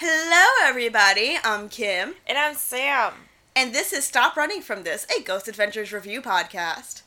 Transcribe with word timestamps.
Hello, 0.00 0.66
everybody. 0.68 1.36
I'm 1.44 1.68
Kim, 1.68 2.14
And 2.26 2.38
I'm 2.38 2.54
Sam. 2.54 3.12
and 3.54 3.74
this 3.74 3.92
is 3.92 4.04
Stop 4.06 4.34
Running 4.34 4.62
From 4.62 4.82
This, 4.82 5.06
a 5.14 5.22
Ghost 5.22 5.46
Adventures 5.46 5.92
review 5.92 6.22
podcast. 6.22 7.02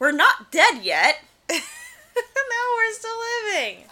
We're 0.00 0.10
not 0.12 0.50
dead 0.50 0.82
yet, 0.82 1.22
no, 1.50 1.56
we're 1.56 2.92
still 2.92 3.16
living. 3.52 3.84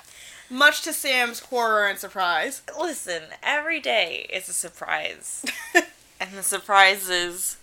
much 0.51 0.83
to 0.83 0.93
Sam's 0.93 1.39
horror 1.41 1.87
and 1.87 1.99
surprise. 2.01 2.63
Listen, 2.79 3.23
every 3.45 3.79
day 3.81 4.27
is 4.33 4.49
a 4.49 4.53
surprise. 4.53 5.45
and 6.21 6.33
the 6.33 6.43
surprise 6.43 7.09
is 7.09 7.59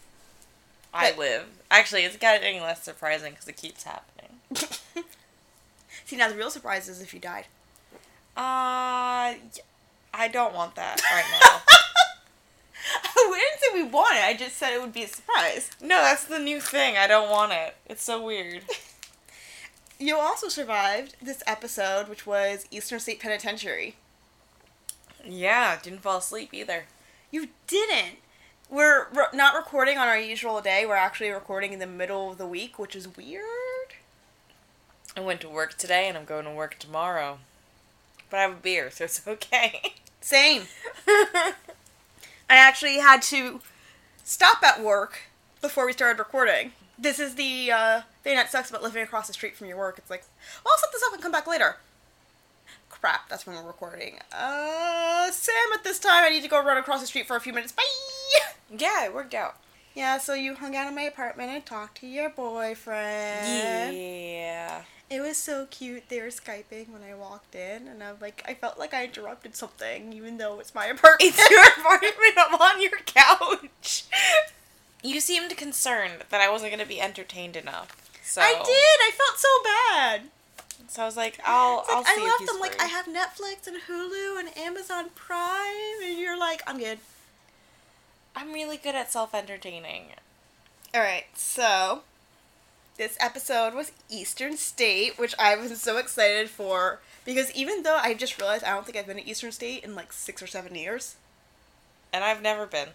I 0.94 1.12
But- 1.12 1.20
live. 1.20 1.46
Actually, 1.70 2.04
it's 2.04 2.18
getting 2.18 2.62
less 2.62 2.84
surprising 2.84 3.32
because 3.34 3.48
it 3.50 3.58
keeps 3.58 3.84
happening. 3.84 4.38
See, 6.06 6.16
now 6.16 6.30
the 6.30 6.36
real 6.36 6.52
surprise 6.52 6.88
is 6.88 7.02
if 7.02 7.14
you 7.14 7.20
died. 7.20 7.48
Uh, 8.38 9.34
I 10.14 10.28
don't 10.28 10.54
want 10.54 10.76
that 10.76 11.02
right 11.12 11.26
now. 11.42 11.62
we 13.32 13.40
didn't 13.40 13.60
say 13.60 13.68
we 13.74 13.84
want 13.84 14.16
it, 14.16 14.24
I 14.24 14.36
just 14.36 14.58
said 14.58 14.74
it 14.74 14.82
would 14.82 14.94
be 14.94 15.04
a 15.04 15.08
surprise. 15.08 15.72
no, 15.82 16.02
that's 16.02 16.26
the 16.26 16.40
new 16.40 16.60
thing. 16.60 16.98
I 16.98 17.08
don't 17.08 17.30
want 17.30 17.52
it. 17.52 17.76
It's 17.88 18.04
so 18.04 18.24
weird. 18.24 18.62
You 20.00 20.18
also 20.18 20.50
survived 20.50 21.16
this 21.22 21.44
episode, 21.48 22.10
which 22.10 22.26
was 22.28 22.66
Eastern 22.72 23.00
State 23.00 23.22
Penitentiary. 23.22 23.96
Yeah, 25.26 25.80
didn't 25.82 26.02
fall 26.02 26.18
asleep 26.18 26.54
either. 26.54 26.86
You 27.32 27.50
didn't. 27.68 28.18
We're 28.70 29.08
re- 29.14 29.28
not 29.34 29.56
recording 29.56 29.98
on 29.98 30.10
our 30.10 30.20
usual 30.20 30.60
day. 30.60 30.86
We're 30.86 30.96
actually 30.96 31.30
recording 31.30 31.72
in 31.72 31.80
the 31.80 31.88
middle 31.88 32.32
of 32.32 32.38
the 32.38 32.46
week, 32.48 32.78
which 32.78 32.98
is 32.98 33.16
weird. 33.16 33.44
I 35.16 35.22
went 35.22 35.40
to 35.42 35.48
work 35.50 35.78
today 35.78 36.10
and 36.10 36.18
I'm 36.18 36.26
going 36.26 36.46
to 36.46 36.52
work 36.52 36.80
tomorrow. 36.80 37.40
But 38.30 38.38
I 38.40 38.42
have 38.42 38.52
a 38.52 38.56
beer, 38.56 38.92
so 38.92 39.06
it's 39.06 39.22
okay. 39.28 39.94
Same. 40.24 40.64
I 41.06 41.54
actually 42.50 42.96
had 43.00 43.22
to 43.24 43.60
stop 44.24 44.64
at 44.64 44.82
work 44.82 45.24
before 45.62 45.86
we 45.86 45.92
started 45.92 46.18
recording. 46.18 46.72
This 46.98 47.20
is 47.20 47.36
the 47.36 47.72
uh, 47.72 48.02
thing 48.24 48.38
that 48.38 48.50
sucks 48.50 48.70
about 48.70 48.84
living 48.84 49.04
across 49.04 49.28
the 49.28 49.34
street 49.34 49.58
from 49.58 49.68
your 49.68 49.78
work. 49.78 49.98
It's 49.98 50.10
like, 50.10 50.24
well, 50.64 50.74
I'll 50.74 50.80
set 50.80 50.92
this 50.94 51.04
up 51.06 51.14
and 51.14 51.22
come 51.22 51.34
back 51.34 51.46
later. 51.46 51.76
Crap, 52.90 53.28
that's 53.28 53.46
when 53.46 53.58
we're 53.58 53.68
recording. 53.68 54.20
Uh, 54.32 55.30
Sam, 55.32 55.56
at 55.74 55.84
this 55.84 56.00
time, 56.00 56.24
I 56.24 56.30
need 56.30 56.44
to 56.44 56.50
go 56.50 56.64
run 56.64 56.78
across 56.78 57.02
the 57.02 57.08
street 57.08 57.28
for 57.28 57.36
a 57.36 57.42
few 57.42 57.52
minutes. 57.52 57.74
Bye! 57.74 57.84
yeah, 58.78 59.04
it 59.06 59.14
worked 59.14 59.34
out. 59.34 59.58
Yeah, 59.94 60.20
so 60.20 60.34
you 60.36 60.56
hung 60.56 60.74
out 60.74 60.88
in 60.88 60.96
my 60.96 61.02
apartment 61.02 61.50
and 61.52 61.66
talked 61.66 61.98
to 62.00 62.08
your 62.08 62.30
boyfriend. 62.30 63.94
Yeah. 63.94 64.84
It 65.14 65.22
was 65.22 65.38
so 65.38 65.68
cute. 65.70 66.10
They 66.10 66.20
were 66.22 66.30
Skyping 66.30 66.90
when 66.90 67.04
I 67.04 67.14
walked 67.14 67.54
in, 67.54 67.88
and 67.88 68.04
I'm 68.04 68.16
like, 68.20 68.44
I 68.48 68.56
felt 68.56 68.80
like 68.80 68.96
I 68.96 69.04
interrupted 69.04 69.56
something, 69.56 70.12
even 70.12 70.40
though 70.40 70.60
it's 70.60 70.74
my 70.74 70.86
apartment. 70.94 71.22
It's 71.22 71.50
your 71.52 71.62
apartment. 71.62 72.16
I'm 72.38 72.56
on 72.56 72.82
your 72.82 72.98
couch. 73.06 74.06
You 75.04 75.20
seemed 75.20 75.56
concerned 75.56 76.24
that 76.32 76.42
I 76.42 76.50
wasn't 76.50 76.72
going 76.72 76.82
to 76.82 76.88
be 76.90 77.00
entertained 77.00 77.56
enough. 77.56 78.10
So 78.24 78.42
I 78.42 78.54
did. 78.54 78.64
I 78.66 79.12
felt 79.16 79.38
so 79.38 79.48
bad. 79.64 80.22
So 80.88 81.04
I 81.04 81.06
was 81.06 81.16
like, 81.16 81.40
I'll, 81.46 81.82
It's 81.82 81.92
I'll 81.92 82.04
see 82.06 82.12
I 82.18 82.36
left 82.40 82.52
them 82.52 82.60
like. 82.60 82.82
I 82.82 82.86
have 82.86 83.06
Netflix 83.06 83.68
and 83.68 83.78
Hulu 83.88 84.40
and 84.40 84.58
Amazon 84.58 85.12
Prime, 85.14 86.02
and 86.04 86.18
you're 86.18 86.40
like, 86.40 86.64
I'm 86.66 86.80
good. 86.80 86.98
I'm 88.36 88.52
really 88.52 88.78
good 88.78 88.96
at 88.96 89.12
self 89.12 89.36
entertaining. 89.36 90.06
All 90.96 91.02
right, 91.02 91.26
so 91.36 92.02
this 92.98 93.18
episode 93.20 93.74
was 93.74 93.92
Eastern 94.10 94.58
State, 94.58 95.18
which 95.18 95.34
I 95.40 95.56
was 95.56 95.82
so 95.82 95.98
excited 95.98 96.50
for 96.50 97.00
because 97.26 97.52
even 97.54 97.84
though 97.84 97.98
I 98.02 98.14
just 98.14 98.40
realized 98.40 98.64
I 98.64 98.72
don't 98.74 98.86
think 98.86 98.98
I've 98.98 99.08
been 99.08 99.18
to 99.18 99.28
Eastern 99.28 99.52
State 99.52 99.84
in 99.84 99.96
like 99.96 100.14
six 100.14 100.42
or 100.42 100.48
seven 100.48 100.76
years, 100.76 101.16
And 102.12 102.24
I've 102.24 102.42
never 102.42 102.66
been. 102.68 102.90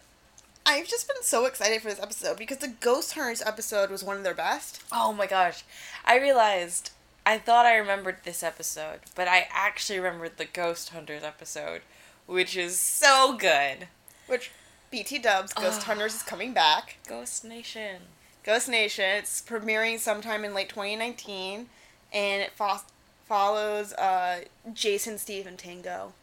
I've 0.64 0.86
just 0.86 1.08
been 1.08 1.22
so 1.22 1.46
excited 1.46 1.80
for 1.80 1.88
this 1.88 2.00
episode 2.00 2.36
because 2.36 2.58
the 2.58 2.68
Ghost 2.68 3.14
Hunters 3.14 3.42
episode 3.42 3.90
was 3.90 4.04
one 4.04 4.18
of 4.18 4.22
their 4.22 4.34
best. 4.34 4.82
Oh 4.92 5.12
my 5.12 5.26
gosh. 5.26 5.64
I 6.04 6.18
realized 6.18 6.90
I 7.26 7.38
thought 7.38 7.66
I 7.66 7.76
remembered 7.76 8.18
this 8.24 8.42
episode, 8.42 9.00
but 9.14 9.26
I 9.28 9.48
actually 9.50 9.98
remembered 9.98 10.36
the 10.36 10.44
Ghost 10.44 10.90
Hunters 10.90 11.22
episode, 11.24 11.80
which 12.26 12.56
is 12.56 12.78
so 12.78 13.36
good. 13.36 13.88
Which 14.26 14.50
BT 14.90 15.18
Dubs 15.18 15.52
Ghost 15.52 15.80
Ugh. 15.80 15.84
Hunters 15.86 16.14
is 16.16 16.22
coming 16.22 16.52
back. 16.52 16.98
Ghost 17.08 17.44
Nation. 17.44 18.02
Ghost 18.48 18.66
Nation. 18.66 19.04
It's 19.04 19.42
premiering 19.42 19.98
sometime 19.98 20.42
in 20.42 20.54
late 20.54 20.70
2019, 20.70 21.66
and 22.14 22.42
it 22.42 22.50
fo- 22.52 22.80
follows 23.26 23.92
uh, 23.92 24.40
Jason, 24.72 25.18
Steve, 25.18 25.46
and 25.46 25.58
Tango. 25.58 26.14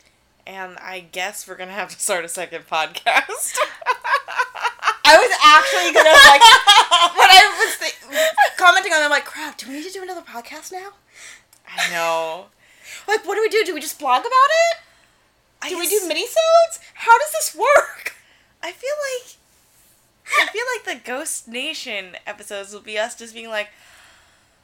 And 0.48 0.76
I 0.80 1.02
guess 1.12 1.48
we're 1.48 1.56
gonna 1.56 1.74
have 1.74 1.92
to 1.92 2.00
start 2.00 2.26
a 2.26 2.28
second 2.28 2.66
podcast. 2.68 2.98
I 5.06 5.18
was 5.22 5.38
actually 5.40 5.94
gonna 5.94 6.10
like 6.10 6.42
when 7.16 7.30
I 7.30 7.62
was 7.62 7.78
th- 7.78 8.58
commenting 8.58 8.92
on, 8.92 9.04
it, 9.04 9.06
I'm 9.06 9.12
like, 9.12 9.26
crap. 9.26 9.60
Do 9.60 9.68
we 9.68 9.76
need 9.76 9.84
to 9.84 9.92
do 9.92 10.02
another 10.02 10.22
podcast 10.22 10.72
now? 10.72 10.94
I 11.78 11.92
know. 11.92 12.46
Like, 13.08 13.24
what 13.28 13.36
do 13.36 13.42
we 13.42 13.50
do? 13.50 13.64
Do 13.64 13.76
we 13.76 13.82
just 13.82 14.00
blog 14.00 14.22
about 14.22 14.32
it? 14.32 14.78
I 15.62 15.70
Do 15.70 15.78
we 15.78 15.88
do 15.88 16.02
mini-sodes? 16.08 16.80
How 16.96 17.20
does 17.20 17.32
this 17.34 17.56
work? 17.56 18.16
I 18.64 18.72
feel 18.72 18.96
like 19.14 19.36
I 20.28 20.48
feel 20.48 20.64
like 20.76 21.04
the 21.04 21.08
Ghost 21.08 21.48
Nation 21.48 22.18
episodes 22.26 22.74
will 22.74 22.82
be 22.82 22.98
us 22.98 23.16
just 23.16 23.34
being 23.34 23.50
like, 23.50 23.70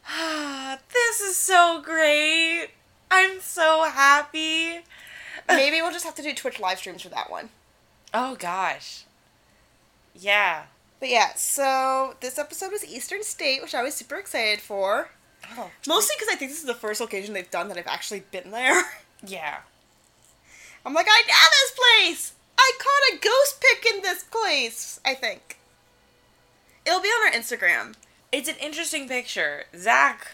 ah, 0.08 0.80
this 0.92 1.22
is 1.22 1.38
so 1.38 1.82
great. 1.84 2.70
I'm 3.10 3.40
so 3.42 3.84
happy. 3.90 4.80
Maybe 5.48 5.82
we'll 5.82 5.92
just 5.92 6.06
have 6.06 6.16
to 6.16 6.24
do 6.24 6.34
Twitch 6.34 6.60
live 6.60 6.80
streams 6.80 7.02
for 7.02 7.10
that 7.10 7.30
one. 7.30 7.50
Oh 8.14 8.36
gosh. 8.36 9.06
Yeah. 10.16 10.64
But 11.00 11.10
yeah, 11.10 11.34
so 11.36 12.16
this 12.22 12.38
episode 12.38 12.72
was 12.72 12.86
Eastern 12.86 13.24
State, 13.24 13.62
which 13.62 13.74
I 13.74 13.82
was 13.84 13.96
super 13.96 14.16
excited 14.16 14.62
for. 14.62 15.10
Oh. 15.58 15.70
Mostly 15.88 16.16
because 16.18 16.34
I 16.34 16.38
think 16.38 16.52
this 16.52 16.60
is 16.60 16.68
the 16.68 16.74
first 16.74 17.02
occasion 17.02 17.34
they've 17.34 17.50
done 17.50 17.68
that 17.70 17.78
I've 17.78 17.88
actually 17.88 18.24
been 18.32 18.52
there. 18.52 18.84
Yeah. 19.24 19.58
I'm 20.84 20.96
like, 20.96 21.06
I 21.08 21.22
know 21.28 21.36
this 21.52 21.74
place! 21.78 22.34
I 22.62 22.72
caught 22.78 23.18
a 23.18 23.20
ghost 23.20 23.60
pic 23.60 23.92
in 23.92 24.02
this 24.04 24.24
place, 24.24 25.00
I 25.04 25.16
think. 25.16 25.58
It'll 26.86 27.02
be 27.02 27.08
on 27.08 27.34
our 27.34 27.40
Instagram. 27.40 27.96
It's 28.32 28.48
an 28.48 28.56
interesting 28.62 29.08
picture. 29.08 29.64
Zach 29.76 30.28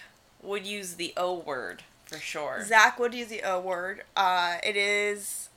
would 0.44 0.68
use 0.68 0.96
the 0.96 1.14
O 1.16 1.34
word 1.34 1.84
for 2.06 2.18
sure. 2.18 2.66
Zach 2.66 3.00
would 3.00 3.14
use 3.14 3.30
the 3.30 3.44
O 3.44 3.62
word. 3.62 4.04
Uh, 4.16 4.58
it 4.62 4.76
is. 4.76 5.50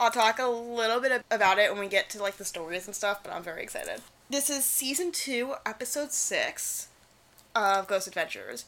I'll 0.00 0.10
talk 0.10 0.38
a 0.38 0.46
little 0.46 1.00
bit 1.00 1.22
about 1.30 1.58
it 1.58 1.70
when 1.70 1.80
we 1.80 1.88
get 1.88 2.08
to 2.10 2.22
like 2.22 2.36
the 2.36 2.44
stories 2.44 2.86
and 2.86 2.96
stuff, 2.96 3.20
but 3.22 3.32
I'm 3.32 3.42
very 3.42 3.62
excited. 3.62 4.00
This 4.30 4.48
is 4.48 4.64
season 4.64 5.12
two, 5.12 5.54
episode 5.66 6.12
six 6.12 6.88
of 7.54 7.86
Ghost 7.86 8.08
Adventures. 8.08 8.64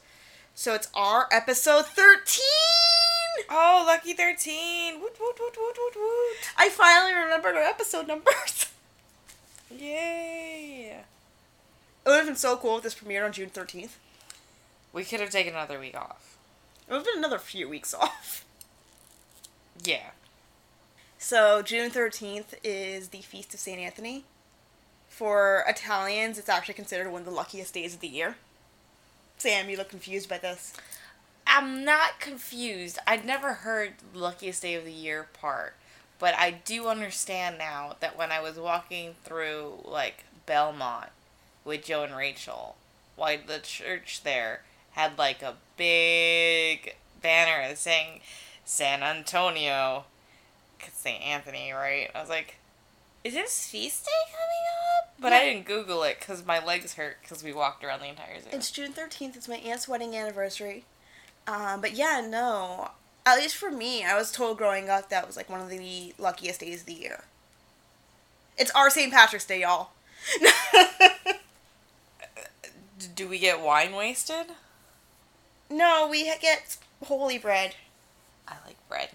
So 0.55 0.75
it's 0.75 0.89
our 0.95 1.27
episode 1.33 1.87
13! 1.87 3.14
Oh, 3.51 3.85
lucky 3.87 4.13
13. 4.13 5.01
Woot, 5.01 5.17
woot, 5.21 5.39
woot, 5.39 5.57
woot, 5.57 5.77
woot, 5.79 5.97
woot. 5.97 6.37
I 6.57 6.69
finally 6.69 7.15
remembered 7.15 7.57
our 7.57 7.63
episode 7.63 8.07
numbers. 8.09 8.71
Yay. 9.71 10.97
It 12.05 12.09
would 12.09 12.17
have 12.17 12.27
been 12.27 12.37
so 12.37 12.57
cool 12.57 12.77
if 12.77 12.83
this 12.83 12.95
premiered 12.95 13.25
on 13.25 13.33
June 13.33 13.51
13th. 13.51 13.97
We 14.93 15.05
could 15.05 15.21
have 15.21 15.31
taken 15.31 15.55
another 15.55 15.81
week 15.81 15.97
off. 15.97 16.37
It 16.87 16.93
would 16.93 16.99
have 16.99 17.07
been 17.07 17.19
another 17.19 17.39
few 17.39 17.69
weeks 17.69 17.95
off. 18.01 18.45
Yeah. 19.83 20.11
So 21.19 21.63
June 21.63 21.91
13th 21.91 22.55
is 22.63 23.09
the 23.09 23.23
Feast 23.23 23.55
of 23.55 23.61
St. 23.61 23.81
Anthony. 23.81 24.25
For 25.09 25.65
Italians, 25.67 26.39
it's 26.39 26.49
actually 26.49 26.75
considered 26.75 27.11
one 27.11 27.23
of 27.23 27.27
the 27.27 27.33
luckiest 27.33 27.73
days 27.73 27.95
of 27.95 28.01
the 28.01 28.09
year. 28.09 28.37
Sam, 29.39 29.69
you 29.69 29.77
look 29.77 29.89
confused 29.89 30.29
by 30.29 30.39
this. 30.39 30.75
I'm 31.47 31.85
not 31.85 32.21
confused. 32.21 32.99
I'd 33.07 33.25
never 33.25 33.55
heard 33.55 33.95
luckiest 34.15 34.63
day 34.63 34.75
of 34.75 34.85
the 34.85 34.93
year 34.93 35.29
part, 35.33 35.75
but 36.19 36.35
I 36.35 36.51
do 36.51 36.89
understand 36.89 37.59
now 37.59 37.97
that 38.01 38.17
when 38.19 38.33
I 38.33 38.41
was 38.41 38.57
walking 38.59 39.15
through 39.25 39.81
like 39.85 40.25
Belmont 40.47 41.11
with 41.65 41.85
Joe 41.85 42.03
and 42.05 42.17
Rachel, 42.17 42.77
why 43.17 43.37
the 43.37 43.59
church 43.59 44.23
there 44.25 44.63
had 44.93 45.19
like 45.19 45.43
a 45.43 45.55
big 45.77 46.95
banner 47.21 47.75
saying 47.77 48.21
San 48.65 49.03
Antonio, 49.03 50.05
'cause 50.79 50.93
St. 50.95 51.23
Anthony, 51.23 51.73
right? 51.73 52.11
I 52.15 52.21
was 52.21 52.29
like, 52.31 52.57
is 53.23 53.35
this 53.35 53.67
feast 53.67 54.05
day 54.05 54.11
coming 54.27 54.65
up? 54.99 55.15
But 55.19 55.33
I 55.33 55.45
didn't 55.45 55.67
Google 55.67 56.03
it 56.03 56.19
because 56.19 56.45
my 56.45 56.63
legs 56.63 56.95
hurt 56.95 57.19
because 57.23 57.43
we 57.43 57.53
walked 57.53 57.85
around 57.85 58.01
the 58.01 58.07
entire 58.07 58.41
zoo. 58.41 58.49
It's 58.53 58.71
June 58.71 58.93
13th. 58.93 59.37
It's 59.37 59.49
my 59.49 59.57
aunt's 59.57 59.87
wedding 59.89 60.15
anniversary. 60.17 60.85
Um, 61.47 61.81
but 61.81 61.93
yeah, 61.93 62.25
no. 62.27 62.91
At 63.27 63.39
least 63.39 63.57
for 63.57 63.71
me, 63.71 64.05
I 64.05 64.17
was 64.17 64.31
told 64.31 64.59
growing 64.59 64.89
up 64.89 65.09
that 65.09 65.27
was 65.27 65.37
like 65.37 65.49
one 65.49 65.61
of 65.61 65.71
the 65.71 66.15
luckiest 66.19 66.61
days 66.61 66.81
of 66.81 66.87
the 66.87 66.93
year. 66.95 67.25
It's 68.57 68.71
our 68.73 68.91
St. 68.91 69.13
Patrick's 69.13 69.47
Day, 69.47 69.63
y'all. 69.63 69.91
Do 73.15 73.29
we 73.29 73.39
get 73.39 73.61
wine 73.61 73.95
wasted? 73.95 74.47
no, 75.71 76.07
we 76.11 76.25
get 76.41 76.77
holy 77.05 77.39
bread. 77.39 77.75
I 78.47 78.55
like 78.67 78.77
bread. 78.89 79.11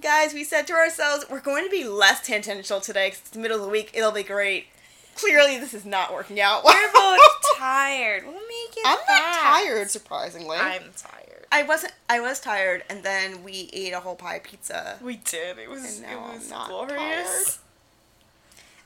Guys, 0.00 0.34
we 0.34 0.44
said 0.44 0.66
to 0.66 0.72
ourselves, 0.72 1.24
we're 1.30 1.40
going 1.40 1.64
to 1.64 1.70
be 1.70 1.84
less 1.84 2.26
tangential 2.26 2.80
today 2.80 3.08
because 3.08 3.20
it's 3.20 3.30
the 3.30 3.38
middle 3.38 3.58
of 3.58 3.62
the 3.62 3.68
week. 3.68 3.90
It'll 3.94 4.10
be 4.10 4.22
great. 4.22 4.66
Clearly, 5.14 5.58
this 5.58 5.72
is 5.72 5.84
not 5.84 6.12
working 6.12 6.40
out. 6.40 6.64
We're 6.64 6.92
both 6.92 7.20
tired. 7.56 8.24
We'll 8.24 8.34
make 8.34 8.76
it. 8.76 8.82
I'm 8.84 8.98
not 9.08 9.34
tired, 9.42 9.90
surprisingly. 9.90 10.56
I'm 10.56 10.82
tired. 10.96 11.33
I 11.54 11.62
wasn't. 11.62 11.92
I 12.10 12.18
was 12.18 12.40
tired, 12.40 12.82
and 12.90 13.04
then 13.04 13.44
we 13.44 13.70
ate 13.72 13.92
a 13.92 14.00
whole 14.00 14.16
pie 14.16 14.40
pizza. 14.40 14.98
We 15.00 15.18
did. 15.18 15.56
It 15.56 15.70
was. 15.70 16.00
It 16.00 16.18
was 16.18 16.50
not 16.50 16.68
glorious. 16.68 17.60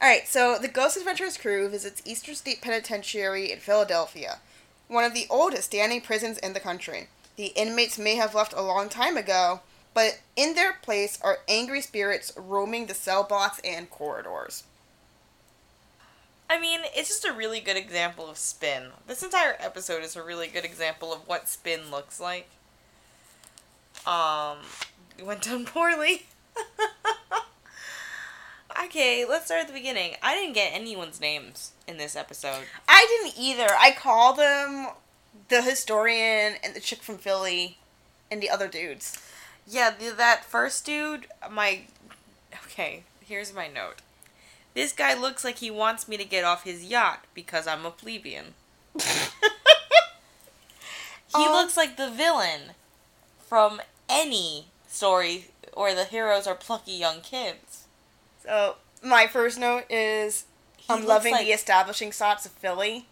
All 0.03 0.09
right, 0.09 0.29
so 0.29 0.59
the 0.61 0.69
Ghost 0.69 0.99
Adventures 0.99 1.39
crew 1.39 1.71
visits 1.71 2.03
Eastern 2.05 2.35
State 2.35 2.61
Penitentiary 2.61 3.51
in 3.51 3.59
Philadelphia, 3.59 4.41
one 4.87 5.03
of 5.03 5.15
the 5.15 5.27
oldest 5.31 5.65
standing 5.65 6.03
prisons 6.03 6.37
in 6.37 6.53
the 6.53 6.61
country. 6.61 7.09
The 7.37 7.53
inmates 7.57 7.99
may 7.99 8.17
have 8.17 8.35
left 8.35 8.53
a 8.53 8.61
long 8.61 8.91
time 8.91 9.17
ago, 9.17 9.61
but 9.95 10.21
in 10.37 10.55
their 10.55 10.75
place 10.75 11.19
are 11.23 11.39
angry 11.49 11.81
spirits 11.81 12.35
roaming 12.37 12.85
the 12.85 12.95
cell 12.95 13.25
blocks 13.25 13.63
and 13.65 13.89
corridors. 13.89 14.65
I 16.51 16.61
mean, 16.61 16.81
it's 16.95 17.09
just 17.09 17.25
a 17.25 17.33
really 17.33 17.61
good 17.61 17.79
example 17.79 18.29
of 18.29 18.37
spin. 18.37 18.89
This 19.07 19.23
entire 19.23 19.57
episode 19.59 20.03
is 20.03 20.17
a 20.17 20.23
really 20.23 20.49
good 20.49 20.67
example 20.67 21.15
of 21.15 21.27
what 21.27 21.49
spin 21.49 21.91
looks 21.91 22.21
like. 22.21 22.49
Um, 24.09 24.59
it 25.19 25.27
went 25.27 25.43
down 25.43 25.65
poorly. 25.67 26.27
okay, 28.85 29.25
let's 29.29 29.47
start 29.47 29.63
at 29.63 29.67
the 29.67 29.73
beginning. 29.73 30.15
I 30.23 30.35
didn't 30.35 30.55
get 30.55 30.73
anyone's 30.73 31.21
names 31.21 31.73
in 31.87 31.97
this 31.99 32.17
episode. 32.17 32.65
I 32.89 33.07
didn't 33.23 33.39
either. 33.39 33.69
I 33.79 33.91
called 33.91 34.39
them 34.39 34.89
the 35.49 35.63
historian 35.63 36.55
and 36.63 36.75
the 36.75 36.81
chick 36.81 37.03
from 37.03 37.19
Philly 37.19 37.79
and 38.31 38.43
the 38.43 38.51
other 38.51 38.69
dudes. 38.69 39.19
Yeah, 39.67 39.91
the, 39.97 40.11
that 40.17 40.45
first 40.45 40.87
dude, 40.87 41.27
my. 41.51 41.83
Okay, 42.65 43.03
here's 43.21 43.53
my 43.55 43.69
note. 43.69 43.97
This 44.75 44.93
guy 44.93 45.13
looks 45.15 45.45
like 45.45 45.59
he 45.59 45.71
wants 45.71 46.09
me 46.09 46.17
to 46.17 46.25
get 46.25 46.45
off 46.45 46.65
his 46.65 46.85
yacht 46.85 47.25
because 47.35 47.67
I'm 47.67 47.85
a 47.85 47.91
plebeian. 47.91 48.55
He 51.37 51.45
Um, 51.45 51.53
looks 51.53 51.77
like 51.77 51.99
the 51.99 52.09
villain 52.09 52.71
from 53.47 53.83
any 54.09 54.67
story 54.89 55.47
where 55.75 55.95
the 55.95 56.05
heroes 56.05 56.47
are 56.47 56.55
plucky 56.55 56.93
young 56.93 57.21
kids. 57.21 57.85
So 58.45 58.77
my 59.03 59.27
first 59.27 59.59
note 59.59 59.85
is 59.91 60.45
He 60.77 60.87
I'm 60.89 61.05
loving 61.07 61.33
like- 61.33 61.45
the 61.47 61.53
establishing 61.53 62.11
shots 62.11 62.47
of 62.47 62.53
Philly, 62.53 63.07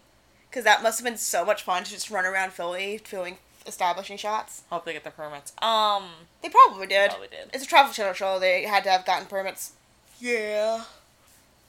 because 0.50 0.64
that 0.64 0.82
must 0.82 0.98
have 0.98 1.04
been 1.04 1.18
so 1.18 1.44
much 1.44 1.62
fun 1.62 1.84
to 1.84 1.90
just 1.90 2.10
run 2.10 2.24
around 2.24 2.52
Philly 2.52 2.98
filming 2.98 3.38
establishing 3.66 4.16
shots. 4.16 4.62
Hope 4.70 4.84
they 4.84 4.92
get 4.92 5.04
the 5.04 5.10
permits. 5.10 5.52
Um, 5.60 6.04
They 6.42 6.48
probably 6.48 6.86
did. 6.86 7.10
Probably 7.10 7.28
did. 7.28 7.50
It's 7.52 7.64
a 7.64 7.66
travel 7.66 7.92
channel 7.92 8.12
show. 8.14 8.38
They 8.38 8.62
had 8.62 8.84
to 8.84 8.90
have 8.90 9.04
gotten 9.04 9.26
permits. 9.26 9.72
yeah. 10.20 10.84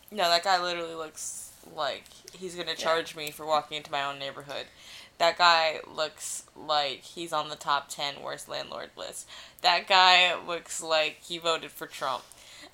No, 0.09 0.29
that 0.29 0.43
guy 0.43 0.61
literally 0.61 0.93
looks 0.95 1.51
like 1.75 2.05
he's 2.31 2.55
gonna 2.55 2.75
charge 2.75 3.13
me 3.15 3.29
for 3.29 3.45
walking 3.45 3.75
into 3.77 3.91
my 3.91 4.03
own 4.05 4.17
neighborhood. 4.19 4.67
That 5.17 5.37
guy 5.37 5.79
looks 5.91 6.43
like 6.55 7.01
he's 7.01 7.33
on 7.33 7.49
the 7.49 7.55
top 7.55 7.89
10 7.89 8.21
worst 8.21 8.47
landlord 8.47 8.91
list. 8.95 9.27
That 9.61 9.87
guy 9.87 10.35
looks 10.47 10.81
like 10.81 11.19
he 11.23 11.37
voted 11.37 11.71
for 11.71 11.87
Trump. 11.87 12.23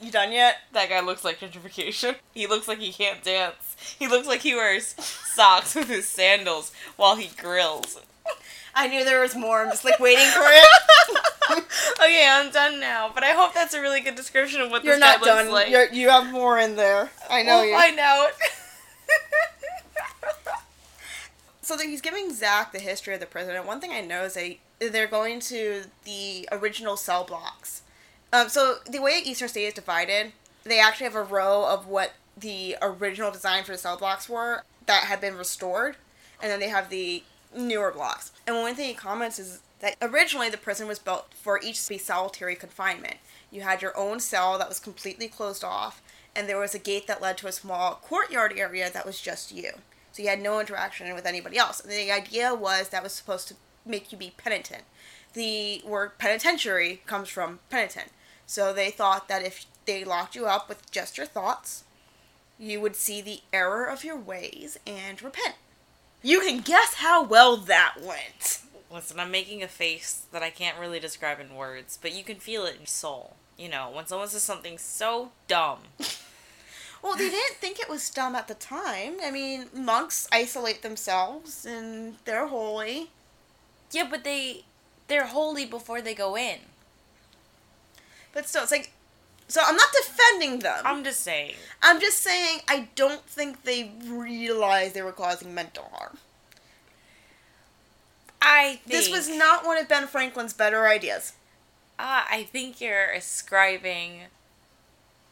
You 0.00 0.10
done 0.10 0.32
yet? 0.32 0.56
That 0.72 0.88
guy 0.88 1.00
looks 1.00 1.24
like 1.24 1.40
gentrification. 1.40 2.16
He 2.34 2.48
looks 2.48 2.66
like 2.66 2.80
he 2.80 2.92
can't 2.92 3.22
dance. 3.22 3.76
He 3.96 4.08
looks 4.08 4.26
like 4.26 4.40
he 4.40 4.54
wears 4.54 4.96
socks 4.98 5.76
with 5.76 5.88
his 5.88 6.08
sandals 6.08 6.72
while 6.96 7.14
he 7.14 7.30
grills. 7.40 8.00
I 8.74 8.88
knew 8.88 9.04
there 9.04 9.20
was 9.20 9.36
more. 9.36 9.62
I'm 9.62 9.70
just 9.70 9.84
like 9.84 10.00
waiting 10.00 10.26
for 10.26 10.42
it. 10.42 11.64
okay, 12.00 12.26
I'm 12.28 12.50
done 12.50 12.80
now. 12.80 13.12
But 13.14 13.22
I 13.22 13.30
hope 13.30 13.54
that's 13.54 13.72
a 13.72 13.80
really 13.80 14.00
good 14.00 14.16
description 14.16 14.60
of 14.62 14.70
what 14.72 14.82
You're 14.82 14.96
this 14.96 15.00
guy 15.04 15.12
not 15.12 15.20
looks 15.20 15.32
done. 15.44 15.52
like. 15.52 15.70
You're, 15.70 15.82
not 15.82 15.90
done. 15.90 15.98
you 15.98 16.08
have 16.10 16.32
more 16.32 16.58
in 16.58 16.74
there. 16.74 17.08
I 17.30 17.44
know 17.44 17.58
we'll 17.58 17.66
you. 17.66 17.76
find 17.76 17.98
out. 18.00 18.30
So 21.64 21.78
he's 21.78 22.02
giving 22.02 22.32
Zach 22.32 22.72
the 22.72 22.78
history 22.78 23.14
of 23.14 23.20
the 23.20 23.26
prison. 23.26 23.56
And 23.56 23.66
one 23.66 23.80
thing 23.80 23.90
I 23.90 24.02
know 24.02 24.24
is 24.24 24.34
they 24.34 24.60
they're 24.78 25.06
going 25.06 25.40
to 25.40 25.84
the 26.04 26.46
original 26.52 26.96
cell 26.96 27.24
blocks. 27.24 27.82
Um, 28.32 28.48
so 28.48 28.76
the 28.90 29.00
way 29.00 29.22
Eastern 29.24 29.48
State 29.48 29.66
is 29.66 29.74
divided, 29.74 30.32
they 30.64 30.78
actually 30.78 31.04
have 31.04 31.14
a 31.14 31.22
row 31.22 31.66
of 31.66 31.86
what 31.86 32.12
the 32.36 32.76
original 32.82 33.30
design 33.30 33.64
for 33.64 33.72
the 33.72 33.78
cell 33.78 33.96
blocks 33.96 34.28
were 34.28 34.64
that 34.86 35.04
had 35.04 35.20
been 35.20 35.36
restored, 35.36 35.96
and 36.42 36.50
then 36.50 36.60
they 36.60 36.68
have 36.68 36.90
the 36.90 37.22
newer 37.56 37.90
blocks. 37.92 38.32
And 38.46 38.56
one 38.56 38.74
thing 38.74 38.88
he 38.88 38.94
comments 38.94 39.38
is 39.38 39.60
that 39.80 39.96
originally 40.02 40.50
the 40.50 40.58
prison 40.58 40.88
was 40.88 40.98
built 40.98 41.32
for 41.32 41.60
each 41.62 41.82
to 41.84 41.88
be 41.90 41.98
solitary 41.98 42.56
confinement. 42.56 43.16
You 43.50 43.62
had 43.62 43.80
your 43.80 43.96
own 43.96 44.20
cell 44.20 44.58
that 44.58 44.68
was 44.68 44.80
completely 44.80 45.28
closed 45.28 45.64
off, 45.64 46.02
and 46.34 46.48
there 46.48 46.58
was 46.58 46.74
a 46.74 46.78
gate 46.78 47.06
that 47.06 47.22
led 47.22 47.38
to 47.38 47.46
a 47.46 47.52
small 47.52 47.94
courtyard 47.94 48.52
area 48.56 48.90
that 48.90 49.06
was 49.06 49.20
just 49.20 49.52
you. 49.52 49.70
So 50.14 50.22
you 50.22 50.28
had 50.28 50.40
no 50.40 50.60
interaction 50.60 51.12
with 51.12 51.26
anybody 51.26 51.58
else. 51.58 51.80
And 51.80 51.90
the 51.90 52.12
idea 52.12 52.54
was 52.54 52.90
that 52.90 53.02
was 53.02 53.12
supposed 53.12 53.48
to 53.48 53.54
make 53.84 54.12
you 54.12 54.18
be 54.18 54.32
penitent. 54.36 54.84
The 55.32 55.82
word 55.84 56.18
penitentiary 56.18 57.02
comes 57.04 57.28
from 57.28 57.58
penitent. 57.68 58.10
So 58.46 58.72
they 58.72 58.92
thought 58.92 59.26
that 59.26 59.44
if 59.44 59.66
they 59.86 60.04
locked 60.04 60.36
you 60.36 60.46
up 60.46 60.68
with 60.68 60.88
just 60.92 61.18
your 61.18 61.26
thoughts, 61.26 61.82
you 62.60 62.80
would 62.80 62.94
see 62.94 63.20
the 63.22 63.40
error 63.52 63.86
of 63.86 64.04
your 64.04 64.16
ways 64.16 64.78
and 64.86 65.20
repent. 65.20 65.56
You 66.22 66.38
can 66.38 66.60
guess 66.60 66.94
how 66.94 67.24
well 67.24 67.56
that 67.56 67.96
went. 68.00 68.60
Listen, 68.92 69.18
I'm 69.18 69.32
making 69.32 69.64
a 69.64 69.68
face 69.68 70.26
that 70.30 70.44
I 70.44 70.50
can't 70.50 70.78
really 70.78 71.00
describe 71.00 71.40
in 71.40 71.56
words, 71.56 71.98
but 72.00 72.14
you 72.14 72.22
can 72.22 72.36
feel 72.36 72.66
it 72.66 72.74
in 72.74 72.82
your 72.82 72.86
soul. 72.86 73.34
You 73.58 73.68
know, 73.68 73.90
when 73.92 74.06
someone 74.06 74.28
says 74.28 74.42
something 74.42 74.78
so 74.78 75.32
dumb. 75.48 75.78
Well, 77.04 77.16
they 77.16 77.28
didn't 77.28 77.56
think 77.56 77.78
it 77.78 77.90
was 77.90 78.08
dumb 78.08 78.34
at 78.34 78.48
the 78.48 78.54
time. 78.54 79.16
I 79.22 79.30
mean, 79.30 79.66
monks 79.74 80.26
isolate 80.32 80.80
themselves 80.80 81.66
and 81.66 82.14
they're 82.24 82.46
holy. 82.46 83.10
Yeah, 83.90 84.08
but 84.10 84.24
they 84.24 84.64
they're 85.06 85.26
holy 85.26 85.66
before 85.66 86.00
they 86.00 86.14
go 86.14 86.34
in. 86.34 86.60
But 88.32 88.48
still, 88.48 88.62
it's 88.62 88.72
like. 88.72 88.90
So 89.48 89.60
I'm 89.62 89.76
not 89.76 89.88
defending 89.92 90.60
them. 90.60 90.80
I'm 90.86 91.04
just 91.04 91.20
saying. 91.20 91.56
I'm 91.82 92.00
just 92.00 92.20
saying 92.20 92.60
I 92.66 92.88
don't 92.94 93.26
think 93.26 93.64
they 93.64 93.92
realized 94.06 94.94
they 94.94 95.02
were 95.02 95.12
causing 95.12 95.54
mental 95.54 95.90
harm. 95.92 96.16
I 98.40 98.80
think 98.86 98.86
This 98.86 99.10
was 99.10 99.28
not 99.28 99.66
one 99.66 99.76
of 99.76 99.88
Ben 99.88 100.06
Franklin's 100.06 100.54
better 100.54 100.86
ideas. 100.88 101.34
Uh, 101.98 102.24
I 102.30 102.48
think 102.50 102.80
you're 102.80 103.10
ascribing. 103.10 104.22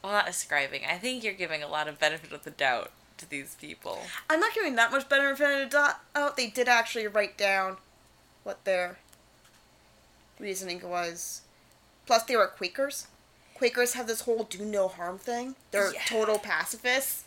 Well, 0.03 0.13
not 0.13 0.29
ascribing. 0.29 0.83
I 0.89 0.99
think 0.99 1.23
you're 1.23 1.33
giving 1.33 1.63
a 1.63 1.69
lot 1.69 1.89
of 1.89 1.99
benefit 1.99 2.33
of 2.33 2.45
the 2.45 2.51
doubt 2.51 2.91
to 3.19 3.29
these 3.29 3.55
people. 3.61 4.01
I'm 4.29 4.41
not 4.41 4.55
giving 4.55 4.75
that 4.77 4.91
much 4.91 5.09
benefit 5.09 5.63
of 5.67 5.73
a 5.73 5.77
out. 5.77 5.95
Oh, 6.15 6.33
they 6.37 6.49
did 6.49 6.69
actually 6.69 7.07
write 7.07 7.39
down 7.39 7.77
what 8.43 8.65
their 8.65 8.99
reasoning 10.41 10.81
was. 10.89 11.43
Plus, 12.07 12.25
they 12.25 12.37
were 12.37 12.49
Quakers. 12.49 13.07
Quakers 13.55 13.93
have 13.95 14.09
this 14.09 14.23
whole 14.23 14.43
do 14.45 14.65
no 14.65 14.89
harm 14.89 15.19
thing. 15.19 15.55
They're 15.71 15.93
Yeah. 15.95 16.03
total 16.07 16.39
pacifists. 16.41 17.23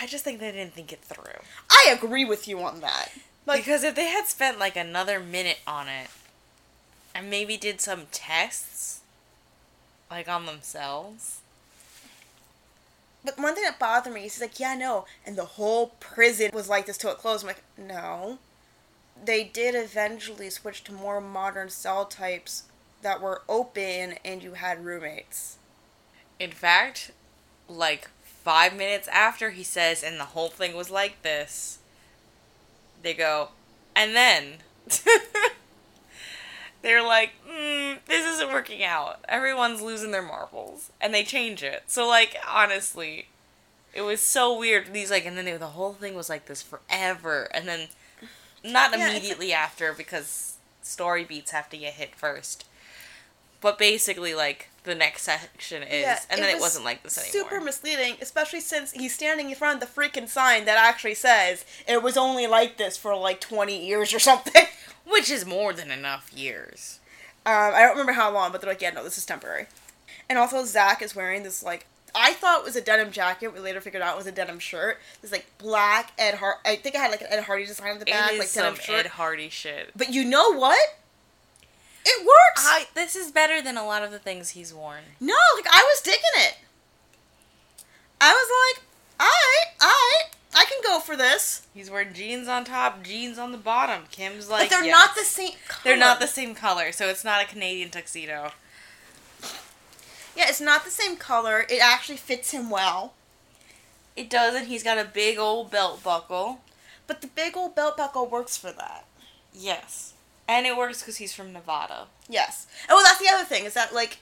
I 0.00 0.06
just 0.06 0.24
think 0.24 0.40
they 0.40 0.52
didn't 0.52 0.74
think 0.74 0.92
it 0.92 1.02
through. 1.02 1.40
I 1.70 1.88
agree 1.90 2.24
with 2.26 2.46
you 2.46 2.62
on 2.62 2.80
that. 2.80 3.10
Like, 3.46 3.64
because 3.64 3.82
if 3.82 3.94
they 3.94 4.08
had 4.08 4.26
spent 4.26 4.58
like 4.58 4.76
another 4.76 5.18
minute 5.20 5.60
on 5.66 5.88
it 5.88 6.10
and 7.14 7.30
maybe 7.30 7.56
did 7.56 7.80
some 7.80 8.06
tests, 8.12 9.00
like 10.10 10.28
on 10.28 10.46
themselves. 10.46 11.40
But 13.24 13.38
one 13.38 13.54
thing 13.54 13.64
that 13.64 13.78
bothered 13.78 14.12
me 14.12 14.24
is 14.24 14.34
he's 14.34 14.40
like, 14.40 14.60
yeah, 14.60 14.74
no, 14.74 15.04
and 15.26 15.36
the 15.36 15.44
whole 15.44 15.92
prison 16.00 16.50
was 16.54 16.68
like 16.68 16.86
this 16.86 16.96
till 16.96 17.10
it 17.10 17.18
closed. 17.18 17.44
I'm 17.44 17.48
like, 17.48 17.64
no. 17.76 18.38
They 19.22 19.44
did 19.44 19.74
eventually 19.74 20.50
switch 20.50 20.84
to 20.84 20.92
more 20.92 21.20
modern 21.20 21.70
cell 21.70 22.04
types 22.06 22.64
that 23.02 23.20
were 23.20 23.42
open 23.48 24.14
and 24.24 24.42
you 24.42 24.54
had 24.54 24.84
roommates. 24.84 25.58
In 26.38 26.52
fact, 26.52 27.10
like 27.68 28.08
five 28.22 28.74
minutes 28.76 29.08
after 29.08 29.50
he 29.50 29.64
says, 29.64 30.02
and 30.02 30.18
the 30.18 30.24
whole 30.24 30.48
thing 30.48 30.76
was 30.76 30.90
like 30.90 31.22
this, 31.22 31.78
they 33.02 33.14
go, 33.14 33.48
and 33.94 34.14
then 34.14 34.44
they're 36.82 37.02
like, 37.06 37.30
mm, 37.48 37.98
this 38.06 38.24
isn't 38.34 38.52
working 38.52 38.84
out. 38.84 39.24
Everyone's 39.28 39.80
losing 39.82 40.10
their 40.12 40.22
marbles, 40.22 40.90
and 41.00 41.12
they 41.12 41.24
change 41.24 41.62
it. 41.62 41.84
So, 41.86 42.06
like, 42.06 42.36
honestly, 42.48 43.26
it 43.94 44.02
was 44.02 44.20
so 44.20 44.56
weird. 44.56 44.92
These 44.92 45.10
like, 45.10 45.26
and 45.26 45.36
then 45.36 45.44
they, 45.44 45.56
the 45.56 45.66
whole 45.68 45.94
thing 45.94 46.14
was 46.14 46.28
like 46.28 46.46
this 46.46 46.62
forever, 46.62 47.48
and 47.52 47.66
then 47.66 47.88
not 48.64 48.96
Yeah, 48.96 49.10
immediately 49.10 49.52
after 49.52 49.92
because 49.92 50.56
story 50.82 51.24
beats 51.24 51.50
have 51.50 51.68
to 51.70 51.76
get 51.78 51.94
hit 51.94 52.14
first. 52.14 52.64
But 53.60 53.76
basically, 53.76 54.34
like 54.34 54.68
the 54.84 54.94
next 54.94 55.22
section 55.22 55.82
is, 55.82 56.02
Yeah, 56.02 56.20
and 56.30 56.38
it 56.38 56.42
then 56.42 56.50
it 56.50 56.54
was 56.54 56.62
wasn't 56.62 56.84
like 56.84 57.02
this 57.02 57.18
anymore. 57.18 57.50
Super 57.50 57.60
misleading, 57.64 58.14
especially 58.22 58.60
since 58.60 58.92
he's 58.92 59.14
standing 59.14 59.50
in 59.50 59.56
front 59.56 59.82
of 59.82 59.88
the 59.94 60.00
freaking 60.00 60.28
sign 60.28 60.64
that 60.66 60.78
actually 60.78 61.14
says 61.14 61.64
it 61.88 62.02
was 62.02 62.16
only 62.16 62.46
like 62.46 62.76
this 62.76 62.96
for 62.96 63.16
like 63.16 63.40
20 63.40 63.84
years 63.84 64.14
or 64.14 64.20
something. 64.20 64.62
Which 65.08 65.30
is 65.30 65.46
more 65.46 65.72
than 65.72 65.90
enough 65.90 66.30
years. 66.34 67.00
Um, 67.46 67.72
I 67.74 67.80
don't 67.80 67.92
remember 67.92 68.12
how 68.12 68.30
long, 68.30 68.52
but 68.52 68.60
they're 68.60 68.70
like, 68.70 68.82
yeah, 68.82 68.90
no, 68.90 69.02
this 69.02 69.16
is 69.16 69.24
temporary. 69.24 69.66
And 70.28 70.38
also, 70.38 70.64
Zach 70.64 71.00
is 71.00 71.16
wearing 71.16 71.42
this 71.42 71.62
like 71.62 71.86
I 72.14 72.32
thought 72.32 72.60
it 72.60 72.64
was 72.64 72.76
a 72.76 72.80
denim 72.80 73.10
jacket. 73.10 73.52
We 73.52 73.60
later 73.60 73.80
figured 73.80 74.02
out 74.02 74.14
it 74.14 74.18
was 74.18 74.26
a 74.26 74.32
denim 74.32 74.58
shirt. 74.58 74.98
This 75.22 75.32
like 75.32 75.46
black 75.58 76.12
Ed 76.18 76.34
Hard. 76.34 76.56
I 76.64 76.76
think 76.76 76.96
I 76.96 76.98
had 76.98 77.10
like 77.10 77.20
an 77.20 77.28
Ed 77.30 77.44
Hardy 77.44 77.66
design 77.66 77.92
on 77.92 77.98
the 77.98 78.04
back, 78.04 78.30
it 78.30 78.34
is 78.34 78.38
like 78.40 78.48
some 78.48 78.62
denim 78.64 78.80
shirt. 78.80 79.06
Ed 79.06 79.06
Hardy 79.12 79.48
shit. 79.48 79.90
But 79.96 80.12
you 80.12 80.24
know 80.24 80.52
what? 80.54 80.96
It 82.04 82.20
works. 82.24 82.64
I, 82.66 82.86
this 82.94 83.14
is 83.14 83.30
better 83.30 83.60
than 83.60 83.76
a 83.76 83.84
lot 83.84 84.02
of 84.02 84.10
the 84.10 84.18
things 84.18 84.50
he's 84.50 84.72
worn. 84.72 85.02
no, 85.20 85.34
like 85.56 85.66
I 85.70 85.82
was 85.82 86.00
digging 86.00 86.20
it. 86.36 86.58
I 88.20 88.32
was 88.32 88.48
like, 88.76 88.84
alright, 89.20 89.82
alright, 89.82 90.34
I 90.54 90.64
can 90.64 90.80
go 90.82 90.98
for 90.98 91.16
this. 91.16 91.66
He's 91.74 91.90
wearing 91.90 92.14
jeans 92.14 92.48
on 92.48 92.64
top, 92.64 93.02
jeans 93.02 93.38
on 93.38 93.52
the 93.52 93.58
bottom. 93.58 94.04
Kim's 94.10 94.48
like, 94.48 94.70
but 94.70 94.76
they're 94.76 94.84
yes. 94.84 94.92
not 94.92 95.14
the 95.16 95.24
same. 95.24 95.52
Color. 95.68 95.80
They're 95.84 95.96
not 95.96 96.20
the 96.20 96.26
same 96.26 96.54
color, 96.54 96.90
so 96.92 97.08
it's 97.08 97.24
not 97.24 97.42
a 97.42 97.46
Canadian 97.46 97.90
tuxedo. 97.90 98.52
Yeah, 100.34 100.44
it's 100.48 100.60
not 100.60 100.84
the 100.84 100.90
same 100.90 101.16
color. 101.16 101.66
It 101.68 101.80
actually 101.82 102.16
fits 102.16 102.52
him 102.52 102.70
well. 102.70 103.14
It 104.16 104.30
doesn't. 104.30 104.66
He's 104.66 104.82
got 104.82 104.98
a 104.98 105.04
big 105.04 105.38
old 105.38 105.70
belt 105.70 106.02
buckle. 106.02 106.60
But 107.06 107.20
the 107.20 107.26
big 107.26 107.56
old 107.56 107.74
belt 107.74 107.96
buckle 107.96 108.26
works 108.26 108.56
for 108.56 108.70
that. 108.72 109.04
Yes. 109.52 110.14
And 110.46 110.66
it 110.66 110.76
works 110.76 111.02
because 111.02 111.16
he's 111.16 111.34
from 111.34 111.52
Nevada. 111.52 112.06
Yes. 112.28 112.66
Oh, 112.88 112.96
well 112.96 113.04
that's 113.04 113.18
the 113.18 113.28
other 113.28 113.44
thing 113.44 113.64
is 113.64 113.74
that 113.74 113.92
like 113.94 114.18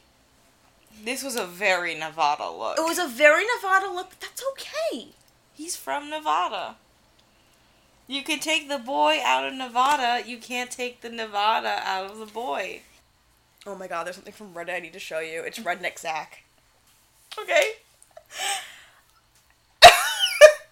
This 1.04 1.22
was 1.22 1.36
a 1.36 1.46
very 1.46 1.94
Nevada 1.94 2.50
look. 2.50 2.78
it 2.78 2.84
was 2.84 2.98
a 2.98 3.06
very 3.06 3.44
Nevada 3.56 3.90
look. 3.92 4.10
But 4.10 4.20
that's 4.20 4.42
okay. 4.52 5.08
He's 5.56 5.74
from 5.74 6.10
Nevada. 6.10 6.76
You 8.06 8.22
can 8.22 8.40
take 8.40 8.68
the 8.68 8.78
boy 8.78 9.20
out 9.24 9.46
of 9.46 9.54
Nevada. 9.54 10.22
You 10.28 10.36
can't 10.36 10.70
take 10.70 11.00
the 11.00 11.08
Nevada 11.08 11.80
out 11.82 12.10
of 12.10 12.18
the 12.18 12.26
boy. 12.26 12.82
Oh 13.66 13.74
my 13.74 13.88
god, 13.88 14.04
there's 14.04 14.16
something 14.16 14.34
from 14.34 14.52
Reddit 14.52 14.76
I 14.76 14.80
need 14.80 14.92
to 14.92 14.98
show 14.98 15.18
you. 15.20 15.42
It's 15.42 15.58
Redneck 15.58 15.98
Zach. 15.98 16.44
Okay. 17.40 17.72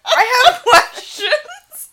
I 0.05 0.45
have 0.45 0.61
questions. 0.61 1.89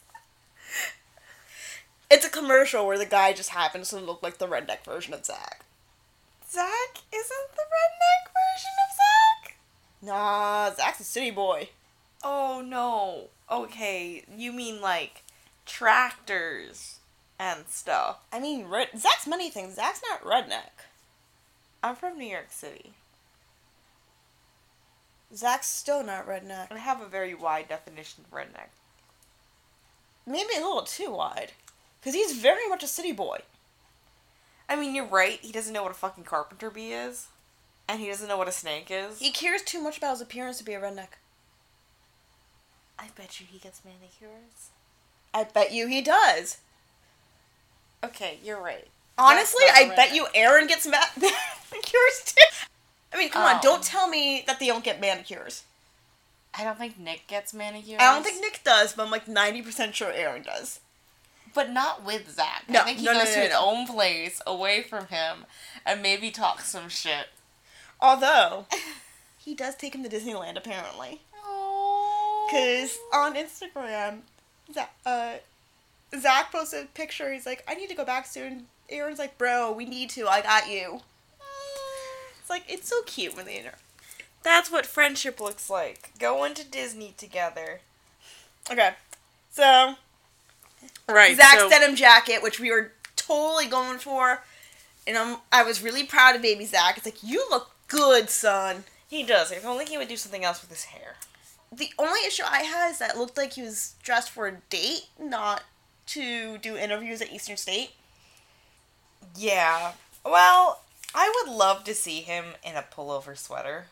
It's 2.10 2.26
a 2.26 2.30
commercial 2.30 2.86
where 2.86 2.98
the 2.98 3.06
guy 3.06 3.32
just 3.32 3.50
happens 3.50 3.88
to 3.88 3.98
look 3.98 4.22
like 4.22 4.36
the 4.36 4.46
redneck 4.46 4.84
version 4.84 5.14
of 5.14 5.24
Zach. 5.24 5.64
Zach 6.48 6.98
isn't 7.12 7.52
the 7.56 7.62
redneck 7.72 8.28
version 8.36 8.70
of 8.84 8.94
Zach. 8.94 9.56
Nah, 10.02 10.70
Zach's 10.74 11.00
a 11.00 11.04
city 11.04 11.30
boy. 11.30 11.70
Oh 12.24 12.62
no. 12.64 13.28
Okay, 13.50 14.24
you 14.36 14.52
mean 14.52 14.80
like 14.80 15.22
tractors 15.66 16.98
and 17.38 17.66
stuff. 17.68 18.18
I 18.32 18.38
mean, 18.38 18.66
red- 18.66 18.98
Zach's 18.98 19.26
many 19.26 19.50
things. 19.50 19.74
Zach's 19.74 20.02
not 20.08 20.22
redneck. 20.22 20.86
I'm 21.82 21.96
from 21.96 22.16
New 22.18 22.26
York 22.26 22.50
City. 22.50 22.92
Zach's 25.34 25.66
still 25.66 26.04
not 26.04 26.26
redneck. 26.26 26.70
I 26.70 26.78
have 26.78 27.00
a 27.00 27.06
very 27.06 27.34
wide 27.34 27.68
definition 27.68 28.24
of 28.24 28.36
redneck. 28.36 28.68
Maybe 30.26 30.54
a 30.56 30.60
little 30.60 30.82
too 30.82 31.10
wide. 31.10 31.52
Because 32.00 32.14
he's 32.14 32.36
very 32.36 32.68
much 32.68 32.82
a 32.82 32.88
city 32.88 33.12
boy. 33.12 33.38
I 34.68 34.76
mean, 34.76 34.94
you're 34.94 35.04
right. 35.06 35.38
He 35.40 35.52
doesn't 35.52 35.72
know 35.72 35.82
what 35.82 35.92
a 35.92 35.94
fucking 35.94 36.24
carpenter 36.24 36.70
bee 36.70 36.92
is, 36.92 37.28
and 37.88 38.00
he 38.00 38.08
doesn't 38.08 38.28
know 38.28 38.36
what 38.36 38.48
a 38.48 38.52
snake 38.52 38.86
is. 38.90 39.18
He 39.18 39.30
cares 39.30 39.62
too 39.62 39.82
much 39.82 39.98
about 39.98 40.12
his 40.12 40.20
appearance 40.20 40.58
to 40.58 40.64
be 40.64 40.74
a 40.74 40.80
redneck. 40.80 41.18
I 42.98 43.08
bet 43.16 43.40
you 43.40 43.46
he 43.50 43.58
gets 43.58 43.82
manicures. 43.84 44.70
I 45.34 45.44
bet 45.44 45.72
you 45.72 45.86
he 45.88 46.02
does. 46.02 46.58
Okay, 48.04 48.38
you're 48.44 48.60
right. 48.62 48.86
Honestly, 49.18 49.64
I 49.72 49.92
bet 49.94 50.14
you 50.14 50.26
Aaron 50.34 50.66
gets 50.66 50.86
ma- 50.86 50.96
manicures 51.16 52.24
too. 52.24 52.66
I 53.12 53.18
mean, 53.18 53.28
come 53.30 53.42
Oh. 53.42 53.54
on, 53.56 53.60
don't 53.62 53.82
tell 53.82 54.08
me 54.08 54.42
that 54.46 54.58
they 54.58 54.66
don't 54.66 54.84
get 54.84 55.00
manicures. 55.00 55.64
I 56.58 56.64
don't 56.64 56.78
think 56.78 56.98
Nick 56.98 57.26
gets 57.28 57.54
manicures. 57.54 57.96
I 57.98 58.12
don't 58.12 58.22
think 58.22 58.40
Nick 58.40 58.62
does, 58.64 58.92
but 58.94 59.04
I'm 59.04 59.10
like 59.10 59.26
90% 59.26 59.94
sure 59.94 60.12
Aaron 60.12 60.42
does. 60.42 60.80
But 61.54 61.70
not 61.70 62.04
with 62.04 62.30
Zach. 62.30 62.64
No, 62.68 62.80
I 62.80 62.84
think 62.84 62.98
he 62.98 63.04
no, 63.04 63.12
no, 63.12 63.18
goes 63.20 63.28
no, 63.28 63.32
to 63.34 63.38
no, 63.38 63.44
his 63.44 63.52
no. 63.52 63.60
own 63.66 63.86
place, 63.86 64.40
away 64.46 64.82
from 64.82 65.06
him, 65.06 65.44
and 65.84 66.00
maybe 66.02 66.30
talks 66.30 66.68
some 66.70 66.88
shit. 66.88 67.26
Although, 68.00 68.66
he 69.38 69.54
does 69.54 69.74
take 69.76 69.94
him 69.94 70.02
to 70.02 70.08
Disneyland 70.08 70.56
apparently. 70.56 71.22
Because 72.52 72.98
on 73.14 73.34
Instagram, 73.34 74.18
Zach, 74.74 74.94
uh, 75.06 75.34
Zach 76.20 76.52
posted 76.52 76.84
a 76.84 76.86
picture. 76.88 77.32
He's 77.32 77.46
like, 77.46 77.64
I 77.66 77.74
need 77.74 77.88
to 77.88 77.94
go 77.94 78.04
back 78.04 78.26
soon. 78.26 78.66
Aaron's 78.90 79.18
like, 79.18 79.38
bro, 79.38 79.72
we 79.72 79.86
need 79.86 80.10
to. 80.10 80.28
I 80.28 80.42
got 80.42 80.68
you. 80.68 81.00
It's 82.40 82.50
like, 82.50 82.64
it's 82.68 82.88
so 82.88 83.00
cute 83.06 83.34
when 83.34 83.46
they 83.46 83.56
inter- 83.58 83.72
That's 84.42 84.70
what 84.70 84.84
friendship 84.84 85.40
looks 85.40 85.70
like. 85.70 86.10
Going 86.18 86.52
to 86.54 86.64
Disney 86.64 87.14
together. 87.16 87.80
Okay. 88.70 88.90
So, 89.50 89.94
Right. 91.08 91.34
Zach's 91.34 91.68
denim 91.70 91.96
jacket, 91.96 92.42
which 92.42 92.60
we 92.60 92.70
were 92.70 92.92
totally 93.16 93.66
going 93.66 93.98
for. 93.98 94.42
And 95.06 95.16
I'm, 95.16 95.38
I 95.50 95.62
was 95.62 95.82
really 95.82 96.04
proud 96.04 96.36
of 96.36 96.42
baby 96.42 96.66
Zach. 96.66 96.98
It's 96.98 97.06
like, 97.06 97.22
you 97.22 97.46
look 97.50 97.70
good, 97.88 98.28
son. 98.28 98.84
He 99.08 99.22
does. 99.22 99.50
If 99.50 99.64
only 99.64 99.86
he 99.86 99.96
would 99.96 100.08
do 100.08 100.16
something 100.16 100.44
else 100.44 100.60
with 100.60 100.70
his 100.70 100.84
hair. 100.84 101.14
The 101.72 101.90
only 101.98 102.20
issue 102.26 102.42
I 102.46 102.62
had 102.62 102.90
is 102.90 102.98
that 102.98 103.14
it 103.14 103.18
looked 103.18 103.38
like 103.38 103.54
he 103.54 103.62
was 103.62 103.94
dressed 104.02 104.30
for 104.30 104.46
a 104.46 104.56
date, 104.68 105.06
not 105.18 105.62
to 106.08 106.58
do 106.58 106.76
interviews 106.76 107.22
at 107.22 107.32
Eastern 107.32 107.56
State. 107.56 107.92
Yeah. 109.34 109.92
Well, 110.24 110.82
I 111.14 111.32
would 111.34 111.54
love 111.54 111.84
to 111.84 111.94
see 111.94 112.20
him 112.20 112.44
in 112.62 112.76
a 112.76 112.82
pullover 112.82 113.36
sweater. 113.36 113.86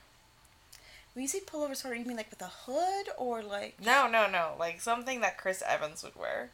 When 1.15 1.23
you 1.23 1.29
say 1.29 1.41
pullover 1.41 1.75
sweater, 1.75 1.97
you 1.97 2.05
mean 2.05 2.17
like 2.17 2.31
with 2.31 2.43
a 2.43 2.51
hood 2.67 3.09
or 3.17 3.43
like 3.43 3.83
No, 3.85 4.07
no, 4.07 4.29
no. 4.31 4.53
Like 4.59 4.81
something 4.81 5.21
that 5.21 5.39
Chris 5.39 5.63
Evans 5.67 6.03
would 6.03 6.17
wear. 6.17 6.51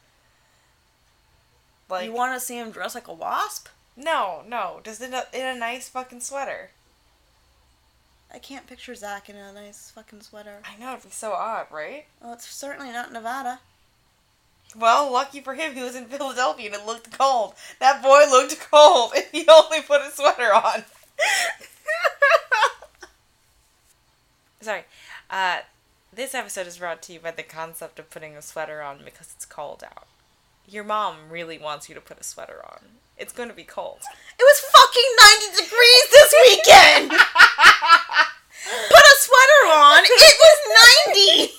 Like 1.88 2.06
you 2.06 2.12
want 2.12 2.34
to 2.34 2.44
see 2.44 2.58
him 2.58 2.70
dress 2.70 2.94
like 2.94 3.08
a 3.08 3.12
wasp? 3.12 3.68
no, 3.96 4.42
no. 4.46 4.80
Just 4.84 5.00
in 5.00 5.14
a 5.14 5.24
in 5.32 5.44
a 5.44 5.58
nice 5.58 5.88
fucking 5.88 6.20
sweater. 6.20 6.70
I 8.32 8.38
can't 8.38 8.66
picture 8.66 8.94
Zach 8.94 9.28
in 9.28 9.36
a 9.36 9.52
nice 9.52 9.90
fucking 9.94 10.20
sweater. 10.20 10.58
I 10.64 10.78
know 10.78 10.92
it'd 10.92 11.04
be 11.04 11.10
so 11.10 11.32
odd, 11.32 11.66
right? 11.70 12.06
Well, 12.22 12.32
it's 12.34 12.46
certainly 12.46 12.92
not 12.92 13.12
Nevada. 13.12 13.60
Well, 14.74 15.12
lucky 15.12 15.40
for 15.40 15.54
him, 15.54 15.74
he 15.74 15.82
was 15.82 15.94
in 15.94 16.06
Philadelphia 16.06 16.66
and 16.66 16.74
it 16.74 16.86
looked 16.86 17.16
cold. 17.16 17.54
That 17.78 18.02
boy 18.02 18.24
looked 18.30 18.58
cold, 18.70 19.12
and 19.16 19.24
he 19.32 19.46
only 19.48 19.80
put 19.80 20.02
a 20.02 20.10
sweater 20.10 20.52
on. 20.52 20.84
Sorry. 24.60 24.84
Uh, 25.30 25.60
this 26.12 26.34
episode 26.34 26.66
is 26.66 26.78
brought 26.78 27.02
to 27.02 27.12
you 27.12 27.20
by 27.20 27.30
the 27.30 27.42
concept 27.42 27.98
of 27.98 28.10
putting 28.10 28.36
a 28.36 28.42
sweater 28.42 28.82
on 28.82 28.98
because 29.04 29.32
it's 29.34 29.44
cold 29.44 29.84
out. 29.84 30.06
Your 30.68 30.84
mom 30.84 31.16
really 31.30 31.58
wants 31.58 31.88
you 31.88 31.94
to 31.94 32.00
put 32.00 32.20
a 32.20 32.24
sweater 32.24 32.60
on. 32.64 32.80
It's 33.16 33.32
going 33.32 33.48
to 33.48 33.54
be 33.54 33.64
cold. 33.64 34.00
It 34.38 34.44
was 34.44 34.60
fucking 34.60 35.10
90 35.56 35.64
degrees 35.64 36.06
this 36.12 36.34
weekend! 36.46 37.10
Put 38.92 39.04
a 39.08 39.16
sweater 39.24 39.62
on. 39.72 40.04
It 40.04 40.36
was 40.44 40.58
90! 41.08 41.52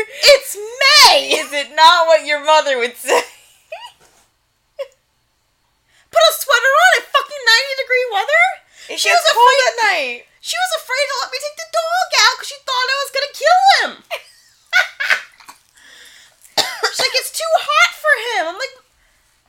It's 0.00 0.56
May! 0.56 1.36
Is 1.44 1.52
it 1.52 1.74
not 1.76 2.06
what 2.06 2.24
your 2.24 2.40
mother 2.44 2.78
would 2.78 2.96
say? 2.96 3.20
Put 6.10 6.24
a 6.28 6.32
sweater 6.40 6.72
on 6.72 6.92
in 7.00 7.04
fucking 7.08 7.44
90 7.44 7.82
degree 7.84 8.06
weather? 8.12 8.44
It 8.92 8.98
She 9.00 9.10
was 9.12 9.20
cold 9.28 9.44
afraid- 9.44 9.68
at 9.68 9.76
night. 9.92 10.20
She 10.40 10.56
was 10.56 10.72
afraid 10.82 11.06
to 11.06 11.16
let 11.22 11.30
me 11.30 11.38
take 11.38 11.56
the 11.56 11.68
dog 11.70 12.08
out 12.18 12.34
because 12.36 12.48
she 12.48 12.58
thought 12.66 12.88
I 12.90 12.96
was 12.98 13.12
gonna 13.14 13.34
kill 13.36 13.60
him. 13.78 13.92
She's 16.92 16.98
like, 17.00 17.14
it's 17.14 17.30
too 17.30 17.52
hot 17.62 17.92
for 17.94 18.14
him. 18.26 18.42
I'm 18.50 18.58
like, 18.58 18.74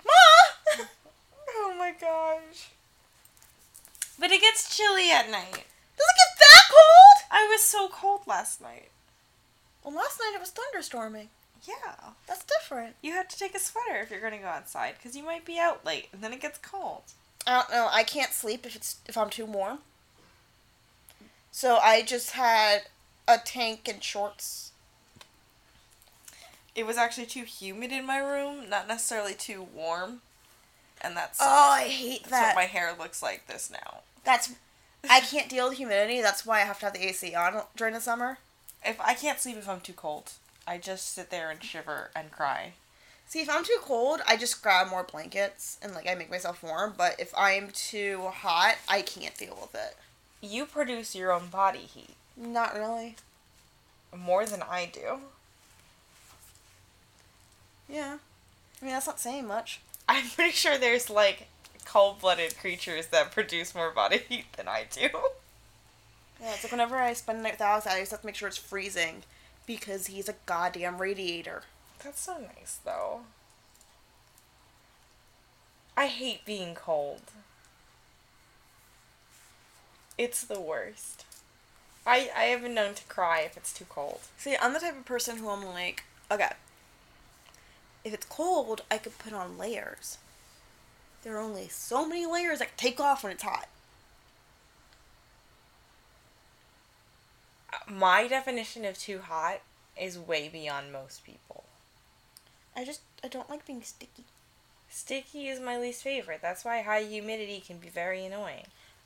Ma. 0.06 0.53
Oh 1.56 1.76
my 1.78 1.92
gosh. 2.00 2.70
But 4.20 4.32
it 4.32 4.42
gets 4.42 4.76
chilly 4.76 5.12
at 5.12 5.30
night. 5.30 5.52
Does 5.98 6.08
it 6.08 6.20
get 6.20 6.40
that 6.40 6.62
cold? 6.70 7.28
I 7.32 7.48
was 7.50 7.62
so 7.62 7.88
cold 7.88 8.22
last 8.28 8.62
night. 8.62 8.90
Well, 9.84 9.96
last 9.96 10.20
night 10.20 10.34
it 10.36 10.40
was 10.40 10.52
thunderstorming. 10.52 11.28
Yeah. 11.68 12.12
That's 12.28 12.46
different. 12.46 12.96
You 13.02 13.14
have 13.14 13.28
to 13.28 13.38
take 13.38 13.56
a 13.56 13.60
sweater 13.60 14.02
if 14.02 14.12
you're 14.12 14.20
going 14.20 14.34
to 14.34 14.40
go 14.40 14.48
outside 14.48 14.96
because 14.98 15.16
you 15.16 15.24
might 15.24 15.46
be 15.46 15.60
out 15.60 15.86
late 15.86 16.10
and 16.12 16.22
then 16.22 16.34
it 16.34 16.42
gets 16.42 16.58
cold. 16.58 17.04
I 17.46 17.60
don't 17.60 17.72
know. 17.72 17.90
I 17.92 18.04
can't 18.04 18.32
sleep 18.32 18.66
if 18.66 18.76
it's 18.76 18.98
if 19.08 19.18
I'm 19.18 19.30
too 19.30 19.46
warm. 19.46 19.80
So 21.52 21.78
I 21.78 22.02
just 22.02 22.32
had 22.32 22.84
a 23.28 23.38
tank 23.38 23.88
and 23.88 24.04
shorts. 24.04 24.72
It 26.76 26.88
was 26.88 26.98
actually 26.98 27.28
too 27.28 27.44
humid 27.44 27.92
in 27.92 28.06
my 28.06 28.18
room, 28.18 28.70
not 28.70 28.88
necessarily 28.88 29.34
too 29.34 29.68
warm. 29.76 30.22
And 31.04 31.18
that's 31.18 31.40
Oh, 31.42 31.72
I 31.72 31.84
hate 31.84 32.24
that. 32.26 32.56
what 32.56 32.64
my 32.64 32.66
hair 32.68 32.94
looks 32.98 33.22
like 33.22 33.48
this 33.48 33.70
now. 33.70 34.00
That's 34.24 34.54
I 35.10 35.20
can't 35.20 35.50
deal 35.50 35.68
with 35.70 35.78
humidity. 35.78 36.22
That's 36.22 36.46
why 36.46 36.58
I 36.62 36.66
have 36.66 36.80
to 36.80 36.86
have 36.86 36.94
the 36.94 37.06
AC 37.08 37.36
on 37.36 37.64
during 37.76 37.94
the 37.94 38.00
summer. 38.02 38.38
If 38.86 39.00
I 39.02 39.14
can't 39.14 39.40
sleep 39.40 39.58
if 39.58 39.68
I'm 39.68 39.82
too 39.82 39.94
cold, 39.94 40.32
I 40.68 40.78
just 40.78 41.14
sit 41.14 41.30
there 41.30 41.50
and 41.50 41.62
shiver 41.64 42.10
and 42.16 42.32
cry. 42.32 42.74
See, 43.28 43.42
if 43.42 43.50
I'm 43.50 43.64
too 43.64 43.78
cold, 43.82 44.22
I 44.28 44.38
just 44.38 44.62
grab 44.62 44.90
more 44.90 45.04
blankets 45.04 45.78
and 45.82 45.94
like 45.94 46.08
I 46.08 46.16
make 46.16 46.30
myself 46.30 46.62
warm. 46.64 46.94
But 46.98 47.20
if 47.20 47.34
I'm 47.38 47.70
too 47.74 48.30
hot, 48.34 48.76
I 48.88 49.02
can't 49.02 49.36
deal 49.38 49.58
with 49.62 49.74
it. 49.76 49.98
You 50.42 50.66
produce 50.66 51.16
your 51.16 51.32
own 51.32 51.48
body 51.48 51.80
heat 51.80 52.16
Not 52.38 52.74
really. 52.76 53.16
more 54.16 54.46
than 54.46 54.62
I 54.62 54.90
do. 54.94 55.20
Yeah. 57.90 58.18
I 58.82 58.86
mean, 58.86 58.94
that's 58.94 59.08
not 59.08 59.20
saying 59.20 59.48
much. 59.48 59.80
I'm 60.08 60.30
pretty 60.30 60.52
sure 60.52 60.78
there's 60.78 61.10
like 61.10 61.48
cold 61.86 62.22
blooded 62.22 62.58
creatures 62.58 63.08
that 63.08 63.32
produce 63.32 63.76
more 63.76 63.92
body 63.92 64.18
heat 64.18 64.46
than 64.58 64.68
I 64.68 64.86
do. 64.90 65.10
Yeah, 66.42 66.54
it's 66.54 66.64
like 66.64 66.72
whenever 66.72 66.98
I 66.98 67.14
spend 67.14 67.40
the 67.40 67.44
night 67.44 67.54
with 67.54 67.62
Alex, 67.62 67.88
I 67.88 68.00
just 68.00 68.12
have 68.12 68.22
to 68.22 68.26
make 68.26 68.36
sure 68.36 68.48
it's 68.48 68.58
freezing 68.58 69.24
because 69.66 70.08
he's 70.08 70.28
a 70.28 70.36
goddamn 70.46 70.98
radiator. 70.98 71.64
That's 72.04 72.20
so 72.22 72.38
nice 72.38 72.80
though. 72.84 73.22
I 75.96 76.08
hate 76.08 76.46
being 76.46 76.76
cold. 76.76 77.22
It's 80.18 80.44
the 80.44 80.60
worst. 80.60 81.26
I 82.06 82.30
I 82.36 82.44
have 82.46 82.62
been 82.62 82.74
known 82.74 82.96
to 82.96 83.04
cry 83.06 83.42
if 83.42 83.56
it's 83.56 83.74
too 83.74 83.86
cold. 83.88 84.22
See, 84.38 84.56
I'm 84.60 84.74
the 84.74 84.80
type 84.80 84.98
of 84.98 85.06
person 85.06 85.38
who 85.38 85.50
I'm 85.50 85.66
like, 85.66 86.04
okay, 86.30 86.52
if 88.04 88.14
it's 88.14 88.26
cold, 88.26 88.82
I 88.92 88.98
could 88.98 89.18
put 89.18 89.34
on 89.34 89.58
layers. 89.58 90.18
There 91.24 91.36
are 91.36 91.42
only 91.42 91.68
so 91.70 92.08
many 92.08 92.26
layers 92.26 92.62
I 92.62 92.66
can 92.66 92.74
take 92.78 93.00
off 93.00 93.24
when 93.24 93.32
it's 93.32 93.44
hot. 93.44 93.68
My 97.90 98.28
definition 98.28 98.86
of 98.86 98.98
too 98.98 99.20
hot 99.20 99.62
is 100.00 100.20
way 100.20 100.50
beyond 100.50 100.92
most 100.92 101.24
people. 101.26 101.64
I 102.76 102.84
just, 102.84 103.02
I 103.24 103.28
don't 103.28 103.50
like 103.50 103.66
being 103.66 103.84
sticky. 103.84 104.26
Sticky 104.90 105.48
is 105.48 105.60
my 105.60 105.78
least 105.80 106.04
favorite. 106.04 106.40
That's 106.42 106.66
why 106.66 106.82
high 106.82 107.04
humidity 107.04 107.64
can 107.66 107.78
be 107.78 107.90
very 107.90 108.26
annoying. 108.26 108.66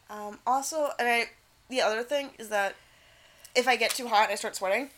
Um, 0.10 0.40
also, 0.46 0.90
and 1.00 1.08
I, 1.08 1.26
the 1.70 1.82
other 1.82 2.04
thing 2.04 2.32
is 2.38 2.50
that 2.50 2.76
if 3.56 3.68
I 3.68 3.76
get 3.76 3.92
too 3.92 4.08
hot 4.08 4.30
I 4.30 4.36
start 4.36 4.56
sweating, 4.56 4.90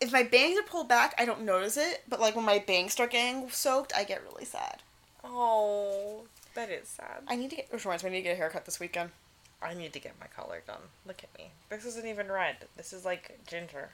if 0.00 0.12
my 0.12 0.22
bangs 0.22 0.58
are 0.58 0.62
pulled 0.62 0.88
back, 0.88 1.14
I 1.18 1.24
don't 1.24 1.42
notice 1.42 1.76
it. 1.76 2.02
But 2.08 2.20
like 2.20 2.36
when 2.36 2.44
my 2.44 2.58
bangs 2.58 2.92
start 2.92 3.10
getting 3.10 3.48
soaked, 3.50 3.92
I 3.96 4.04
get 4.04 4.22
really 4.22 4.44
sad. 4.44 4.78
Oh, 5.24 6.22
that 6.54 6.70
is 6.70 6.88
sad. 6.88 7.22
I 7.26 7.36
need 7.36 7.50
to 7.50 7.56
get, 7.56 7.72
which 7.72 7.84
reminds 7.84 8.04
me, 8.04 8.10
I 8.10 8.12
need 8.12 8.18
to 8.18 8.24
get 8.24 8.34
a 8.34 8.36
haircut 8.36 8.64
this 8.64 8.80
weekend. 8.80 9.10
I 9.60 9.74
need 9.74 9.92
to 9.92 10.00
get 10.00 10.14
my 10.20 10.26
color 10.26 10.62
done. 10.66 10.82
Look 11.06 11.22
at 11.24 11.36
me. 11.38 11.50
This 11.68 11.84
isn't 11.84 12.06
even 12.06 12.30
red. 12.30 12.56
This 12.76 12.92
is 12.92 13.04
like 13.04 13.38
ginger. 13.46 13.90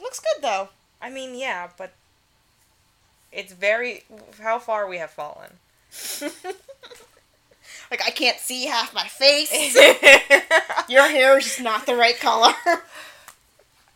Looks 0.00 0.20
good 0.20 0.42
though. 0.42 0.68
I 1.00 1.10
mean, 1.10 1.36
yeah, 1.36 1.68
but 1.76 1.92
it's 3.30 3.52
very 3.52 4.02
how 4.40 4.58
far 4.58 4.88
we 4.88 4.98
have 4.98 5.10
fallen. 5.10 5.52
like 7.90 8.02
I 8.04 8.10
can't 8.10 8.38
see 8.38 8.66
half 8.66 8.92
my 8.92 9.06
face. 9.06 9.52
Your 10.88 11.08
hair 11.08 11.38
is 11.38 11.44
just 11.44 11.60
not 11.60 11.86
the 11.86 11.94
right 11.94 12.18
color. 12.18 12.52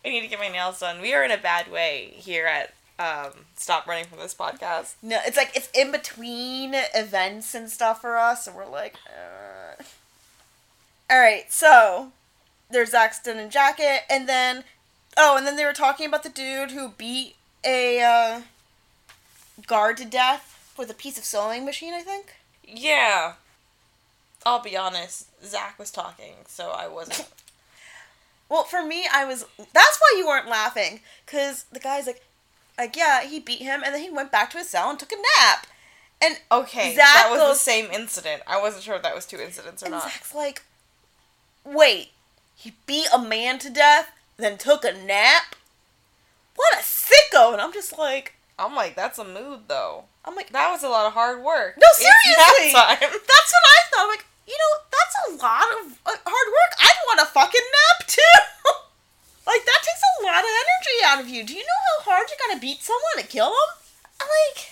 I 0.05 0.09
need 0.09 0.21
to 0.21 0.27
get 0.27 0.39
my 0.39 0.49
nails 0.49 0.79
done. 0.79 1.01
We 1.01 1.13
are 1.13 1.23
in 1.23 1.31
a 1.31 1.37
bad 1.37 1.71
way 1.71 2.13
here 2.15 2.45
at 2.45 2.73
um, 2.99 3.31
Stop 3.55 3.87
Running 3.87 4.05
from 4.05 4.19
This 4.19 4.35
podcast. 4.35 4.95
no, 5.01 5.19
it's 5.25 5.37
like 5.37 5.51
it's 5.55 5.69
in 5.73 5.91
between 5.91 6.73
events 6.93 7.55
and 7.55 7.69
stuff 7.69 8.01
for 8.01 8.17
us, 8.17 8.45
and 8.47 8.55
we're 8.55 8.69
like, 8.69 8.95
uh. 9.07 9.81
all 11.09 11.19
right. 11.19 11.51
So 11.51 12.11
there's 12.69 12.91
Zach's 12.91 13.21
denim 13.21 13.49
jacket, 13.49 14.01
and 14.09 14.27
then 14.27 14.63
oh, 15.17 15.37
and 15.37 15.47
then 15.47 15.55
they 15.55 15.65
were 15.65 15.73
talking 15.73 16.07
about 16.07 16.23
the 16.23 16.29
dude 16.29 16.71
who 16.71 16.89
beat 16.89 17.35
a 17.65 18.01
uh, 18.01 18.41
guard 19.67 19.97
to 19.97 20.05
death 20.05 20.73
with 20.77 20.89
a 20.91 20.95
piece 20.95 21.17
of 21.17 21.23
sewing 21.23 21.65
machine. 21.65 21.93
I 21.93 22.01
think. 22.01 22.35
Yeah. 22.67 23.33
I'll 24.45 24.61
be 24.61 24.75
honest, 24.75 25.27
Zach 25.45 25.79
was 25.79 25.89
talking, 25.89 26.33
so 26.47 26.71
I 26.71 26.87
wasn't. 26.89 27.29
Well, 28.53 28.65
for 28.65 28.85
me, 28.85 29.07
I 29.11 29.25
was. 29.25 29.45
That's 29.57 29.99
why 29.99 30.13
you 30.15 30.27
weren't 30.27 30.47
laughing, 30.47 30.99
cause 31.25 31.65
the 31.71 31.79
guy's 31.79 32.05
like, 32.05 32.21
like 32.77 32.95
yeah, 32.95 33.23
he 33.23 33.39
beat 33.39 33.63
him, 33.63 33.81
and 33.83 33.95
then 33.95 34.03
he 34.03 34.11
went 34.11 34.31
back 34.31 34.51
to 34.51 34.59
his 34.59 34.69
cell 34.69 34.91
and 34.91 34.99
took 34.99 35.11
a 35.11 35.15
nap, 35.41 35.65
and 36.21 36.37
Okay, 36.51 36.93
Zach 36.95 37.03
that 37.05 37.27
was 37.31 37.39
goes- 37.39 37.57
the 37.57 37.63
same 37.71 37.85
incident. 37.91 38.43
I 38.45 38.61
wasn't 38.61 38.83
sure 38.83 38.93
if 38.95 39.01
that 39.01 39.15
was 39.15 39.25
two 39.25 39.39
incidents 39.41 39.81
or 39.81 39.87
and 39.87 39.93
not. 39.95 40.03
Zach's 40.03 40.35
like, 40.35 40.61
wait, 41.65 42.09
he 42.55 42.73
beat 42.85 43.07
a 43.11 43.17
man 43.17 43.57
to 43.57 43.71
death, 43.71 44.11
then 44.37 44.59
took 44.59 44.85
a 44.85 44.93
nap. 44.93 45.55
What 46.55 46.75
a 46.75 46.83
sicko! 46.83 47.53
And 47.53 47.59
I'm 47.59 47.73
just 47.73 47.97
like, 47.97 48.35
I'm 48.59 48.75
like, 48.75 48.95
that's 48.95 49.17
a 49.17 49.25
mood 49.25 49.61
though. 49.67 50.03
I'm 50.25 50.35
like, 50.35 50.51
That 50.51 50.69
was 50.69 50.83
a 50.83 50.89
lot 50.89 51.07
of 51.07 51.13
hard 51.13 51.41
work. 51.43 51.75
No, 51.81 51.87
seriously! 51.95 52.71
that's 52.71 52.75
what 52.75 52.87
I 52.87 52.95
thought. 53.89 54.03
I'm 54.03 54.07
like, 54.09 54.25
you 54.47 54.57
know, 54.57 54.73
that's 54.91 55.15
a 55.23 55.29
lot 55.43 55.67
of 55.79 55.99
uh, 56.05 56.17
hard 56.25 56.49
work. 56.51 56.73
I'd 56.79 57.03
want 57.07 57.21
a 57.21 57.31
fucking 57.31 57.67
nap 57.71 58.07
too. 58.07 58.35
like 59.47 59.65
that 59.65 59.81
takes 59.83 60.03
a 60.03 60.23
lot 60.25 60.43
of 60.43 60.49
energy 60.49 60.97
out 61.05 61.21
of 61.21 61.29
you. 61.29 61.43
Do 61.45 61.53
you 61.53 61.63
know 61.63 61.83
how 62.05 62.11
hard 62.11 62.27
you 62.29 62.37
gotta 62.47 62.59
beat 62.59 62.81
someone 62.81 63.17
to 63.17 63.27
kill 63.27 63.49
them? 63.49 63.83
like 64.23 64.71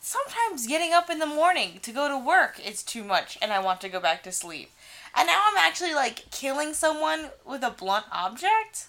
sometimes 0.00 0.66
getting 0.66 0.92
up 0.92 1.10
in 1.10 1.18
the 1.18 1.26
morning 1.26 1.78
to 1.82 1.92
go 1.92 2.08
to 2.08 2.16
work 2.18 2.60
is 2.64 2.82
too 2.82 3.04
much 3.04 3.36
and 3.42 3.52
I 3.52 3.58
want 3.58 3.80
to 3.82 3.88
go 3.88 4.00
back 4.00 4.22
to 4.24 4.32
sleep. 4.32 4.70
And 5.14 5.26
now 5.26 5.42
I'm 5.48 5.56
actually 5.56 5.94
like 5.94 6.30
killing 6.30 6.74
someone 6.74 7.30
with 7.44 7.62
a 7.62 7.70
blunt 7.70 8.06
object? 8.12 8.86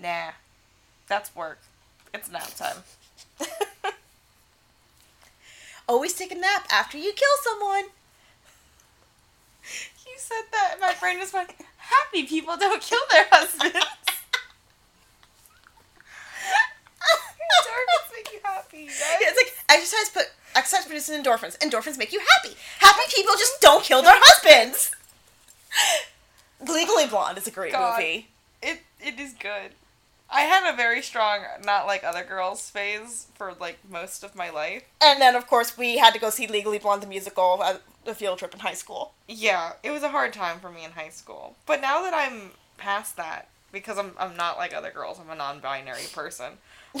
Nah. 0.00 0.32
That's 1.08 1.34
work. 1.34 1.58
It's 2.14 2.30
nap 2.30 2.54
time. 2.54 2.84
Always 5.88 6.14
take 6.14 6.30
a 6.30 6.36
nap 6.36 6.66
after 6.70 6.98
you 6.98 7.12
kill 7.12 7.28
someone. 7.42 7.84
You 10.06 10.12
said 10.16 10.42
that 10.52 10.70
and 10.72 10.80
my 10.80 10.94
brain 11.00 11.18
was 11.18 11.32
like, 11.34 11.56
happy 11.76 12.24
people 12.24 12.56
don't 12.56 12.80
kill 12.82 13.00
their 13.10 13.26
husbands. 13.30 13.74
Endorphins 17.60 18.12
make 18.14 18.32
you 18.32 18.38
happy. 18.42 18.84
Yeah, 18.84 19.28
it's 19.28 19.36
like 19.36 19.78
exercise 19.78 20.08
put 20.10 20.24
exercise 20.54 20.86
produces 20.86 21.16
endorphins. 21.16 21.58
Endorphins 21.58 21.98
make 21.98 22.12
you 22.12 22.20
happy. 22.20 22.56
Happy 22.78 23.02
people 23.14 23.34
just 23.34 23.60
don't 23.60 23.82
kill 23.82 24.02
their 24.02 24.14
husbands. 24.16 24.90
Legally 26.60 27.06
Blonde 27.06 27.38
is 27.38 27.46
a 27.46 27.50
great 27.50 27.72
God. 27.72 27.98
movie. 27.98 28.28
It 28.62 28.80
it 29.00 29.18
is 29.18 29.32
good. 29.34 29.72
I 30.32 30.42
had 30.42 30.72
a 30.72 30.76
very 30.76 31.02
strong 31.02 31.40
not 31.64 31.86
like 31.86 32.04
other 32.04 32.22
girls 32.22 32.70
phase 32.70 33.26
for 33.34 33.52
like 33.58 33.78
most 33.88 34.22
of 34.22 34.36
my 34.36 34.50
life. 34.50 34.84
And 35.02 35.20
then 35.20 35.34
of 35.34 35.46
course 35.46 35.76
we 35.76 35.98
had 35.98 36.14
to 36.14 36.20
go 36.20 36.30
see 36.30 36.46
Legally 36.46 36.78
Blonde 36.78 37.02
the 37.02 37.06
musical 37.06 37.62
at 37.62 37.82
the 38.04 38.14
field 38.14 38.38
trip 38.38 38.54
in 38.54 38.60
high 38.60 38.74
school. 38.74 39.12
Yeah, 39.28 39.72
it 39.82 39.90
was 39.90 40.02
a 40.02 40.10
hard 40.10 40.32
time 40.32 40.60
for 40.60 40.70
me 40.70 40.84
in 40.84 40.92
high 40.92 41.08
school. 41.08 41.56
But 41.66 41.80
now 41.80 42.02
that 42.02 42.14
I'm 42.14 42.52
past 42.76 43.16
that, 43.16 43.48
because 43.72 43.98
I'm 43.98 44.12
I'm 44.18 44.36
not 44.36 44.56
like 44.56 44.72
other 44.72 44.90
girls, 44.90 45.18
I'm 45.20 45.30
a 45.30 45.34
non-binary 45.34 46.04
person. 46.12 46.52
Um, 46.94 47.00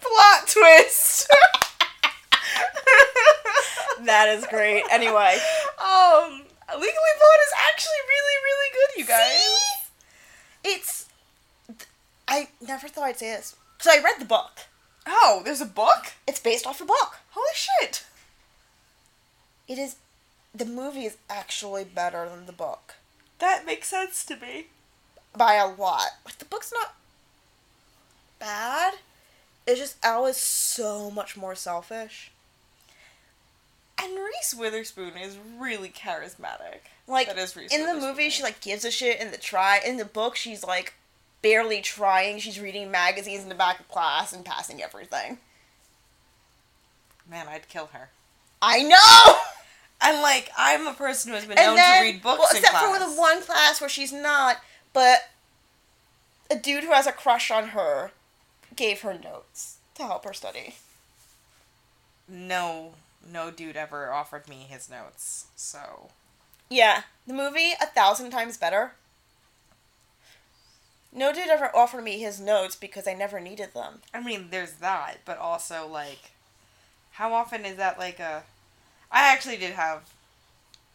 plot 0.00 0.46
twist. 0.46 1.28
that 4.04 4.28
is 4.28 4.46
great. 4.46 4.84
Anyway, 4.90 5.38
um, 5.80 6.44
Legally 6.72 7.14
Blonde 7.18 7.44
is 7.46 7.54
actually 7.68 8.02
really 8.08 8.36
really 8.44 8.70
good, 8.72 8.98
you 9.00 9.06
guys. 9.06 9.38
See? 9.38 9.73
It's 10.64 11.06
I 12.26 12.48
never 12.60 12.88
thought 12.88 13.04
I'd 13.04 13.18
say 13.18 13.30
this. 13.30 13.54
So 13.78 13.90
I 13.90 14.02
read 14.02 14.18
the 14.18 14.24
book. 14.24 14.60
Oh, 15.06 15.42
there's 15.44 15.60
a 15.60 15.66
book. 15.66 16.14
It's 16.26 16.40
based 16.40 16.66
off 16.66 16.80
a 16.80 16.84
book. 16.86 17.18
Holy 17.30 17.46
shit! 17.54 18.04
It 19.68 19.78
is 19.78 19.96
the 20.54 20.64
movie 20.64 21.04
is 21.04 21.16
actually 21.28 21.84
better 21.84 22.28
than 22.28 22.46
the 22.46 22.52
book 22.52 22.94
That 23.40 23.66
makes 23.66 23.88
sense 23.88 24.24
to 24.26 24.36
me. 24.36 24.66
by 25.36 25.54
a 25.54 25.66
lot. 25.66 26.10
Like 26.24 26.38
the 26.38 26.44
book's 26.44 26.72
not 26.72 26.94
bad. 28.38 28.94
It's 29.66 29.80
just 29.80 29.96
Elle 30.02 30.26
is 30.26 30.36
so 30.36 31.10
much 31.10 31.36
more 31.36 31.54
selfish. 31.54 32.30
And 34.00 34.16
Reese 34.18 34.54
Witherspoon 34.54 35.16
is 35.16 35.38
really 35.58 35.88
charismatic. 35.88 36.90
Like 37.06 37.26
That 37.26 37.38
is 37.38 37.54
in 37.70 37.86
the 37.86 37.94
movie, 37.94 38.30
she 38.30 38.42
like 38.42 38.60
gives 38.60 38.84
a 38.84 38.90
shit. 38.90 39.20
In 39.20 39.30
the 39.30 39.36
try, 39.36 39.80
in 39.84 39.98
the 39.98 40.04
book, 40.04 40.36
she's 40.36 40.64
like 40.64 40.94
barely 41.42 41.82
trying. 41.82 42.38
She's 42.38 42.58
reading 42.58 42.90
magazines 42.90 43.42
in 43.42 43.50
the 43.50 43.54
back 43.54 43.78
of 43.78 43.88
class 43.88 44.32
and 44.32 44.44
passing 44.44 44.82
everything. 44.82 45.38
Man, 47.28 47.46
I'd 47.48 47.68
kill 47.68 47.90
her. 47.92 48.08
I 48.62 48.82
know. 48.82 49.36
And 50.00 50.22
like, 50.22 50.50
I'm 50.56 50.86
a 50.86 50.92
person 50.92 51.30
who 51.30 51.36
has 51.36 51.44
been 51.46 51.58
and 51.58 51.68
known 51.68 51.76
then, 51.76 51.98
to 51.98 52.12
read 52.12 52.22
books 52.22 52.38
well, 52.38 52.50
in 52.50 52.56
except 52.58 52.76
class. 52.76 52.98
for 52.98 53.04
the 53.04 53.18
one 53.18 53.42
class 53.42 53.80
where 53.80 53.90
she's 53.90 54.12
not, 54.12 54.58
but 54.92 55.30
a 56.50 56.56
dude 56.56 56.84
who 56.84 56.92
has 56.92 57.06
a 57.06 57.12
crush 57.12 57.50
on 57.50 57.68
her 57.68 58.12
gave 58.76 59.00
her 59.02 59.14
notes 59.14 59.78
to 59.94 60.02
help 60.02 60.24
her 60.24 60.32
study. 60.32 60.74
No, 62.28 62.94
no 63.30 63.50
dude 63.50 63.76
ever 63.76 64.12
offered 64.12 64.48
me 64.48 64.66
his 64.68 64.90
notes. 64.90 65.46
So 65.56 66.08
Yeah, 66.68 67.02
the 67.26 67.34
movie 67.34 67.72
a 67.80 67.86
thousand 67.86 68.30
times 68.30 68.56
better. 68.56 68.92
No 71.12 71.32
dude 71.32 71.48
ever 71.48 71.74
offered 71.74 72.02
me 72.02 72.18
his 72.18 72.40
notes 72.40 72.74
because 72.74 73.06
I 73.06 73.14
never 73.14 73.38
needed 73.38 73.72
them. 73.72 74.00
I 74.12 74.20
mean, 74.20 74.48
there's 74.50 74.72
that, 74.74 75.18
but 75.24 75.38
also 75.38 75.86
like, 75.86 76.32
how 77.12 77.32
often 77.32 77.64
is 77.64 77.76
that 77.76 77.98
like 77.98 78.18
a? 78.18 78.42
I 79.12 79.32
actually 79.32 79.56
did 79.56 79.74
have 79.74 80.10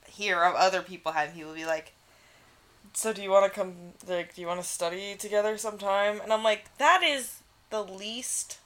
hear 0.08 0.44
of 0.44 0.56
other 0.56 0.82
people 0.82 1.14
having 1.14 1.36
people 1.36 1.54
be 1.54 1.66
like, 1.66 1.94
"So 2.94 3.14
do 3.14 3.22
you 3.22 3.30
want 3.30 3.46
to 3.46 3.58
come? 3.58 3.76
Like, 4.06 4.36
do 4.36 4.42
you 4.42 4.48
want 4.48 4.62
to 4.62 4.68
study 4.68 5.16
together 5.16 5.58
sometime?" 5.58 6.20
And 6.20 6.34
I'm 6.34 6.44
like, 6.44 6.78
that 6.78 7.02
is 7.02 7.38
the 7.70 7.84
least. 7.84 8.58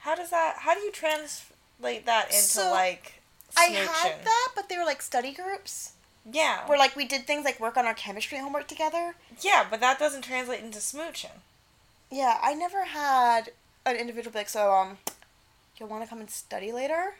How 0.00 0.14
does 0.14 0.30
that? 0.30 0.58
How 0.58 0.74
do 0.74 0.80
you 0.80 0.92
translate 0.92 2.06
that 2.06 2.26
into 2.26 2.40
So, 2.40 2.70
like? 2.70 3.19
I 3.56 3.64
had 3.64 4.24
that, 4.24 4.48
but 4.54 4.68
they 4.68 4.76
were 4.78 4.84
like 4.84 5.02
study 5.02 5.32
groups 5.32 5.92
Yeah. 6.30 6.66
where 6.66 6.78
like 6.78 6.96
we 6.96 7.04
did 7.04 7.26
things 7.26 7.44
like 7.44 7.60
work 7.60 7.76
on 7.76 7.86
our 7.86 7.94
chemistry 7.94 8.38
homework 8.38 8.68
together. 8.68 9.14
Yeah, 9.40 9.66
but 9.70 9.80
that 9.80 9.98
doesn't 9.98 10.22
translate 10.22 10.60
into 10.62 10.78
smooching. 10.78 11.40
Yeah, 12.10 12.38
I 12.42 12.54
never 12.54 12.84
had 12.86 13.50
an 13.86 13.96
individual 13.96 14.32
be 14.32 14.38
like, 14.40 14.48
so 14.48 14.72
um, 14.72 14.98
you 15.78 15.86
want 15.86 16.02
to 16.04 16.08
come 16.08 16.20
and 16.20 16.30
study 16.30 16.72
later? 16.72 17.14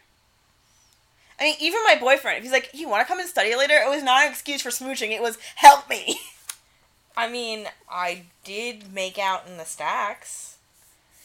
I 1.38 1.44
mean, 1.44 1.56
even 1.60 1.80
my 1.84 1.96
boyfriend, 1.98 2.36
if 2.38 2.42
he's 2.44 2.52
like, 2.52 2.70
you 2.74 2.88
want 2.88 3.00
to 3.02 3.08
come 3.08 3.18
and 3.18 3.28
study 3.28 3.54
later, 3.56 3.74
it 3.74 3.88
was 3.88 4.02
not 4.02 4.24
an 4.24 4.30
excuse 4.30 4.60
for 4.60 4.68
smooching. 4.70 5.10
It 5.10 5.22
was 5.22 5.38
help 5.56 5.88
me. 5.88 6.20
I 7.16 7.30
mean, 7.30 7.66
I 7.90 8.24
did 8.44 8.92
make 8.92 9.18
out 9.18 9.46
in 9.46 9.56
the 9.56 9.64
stacks. 9.64 10.58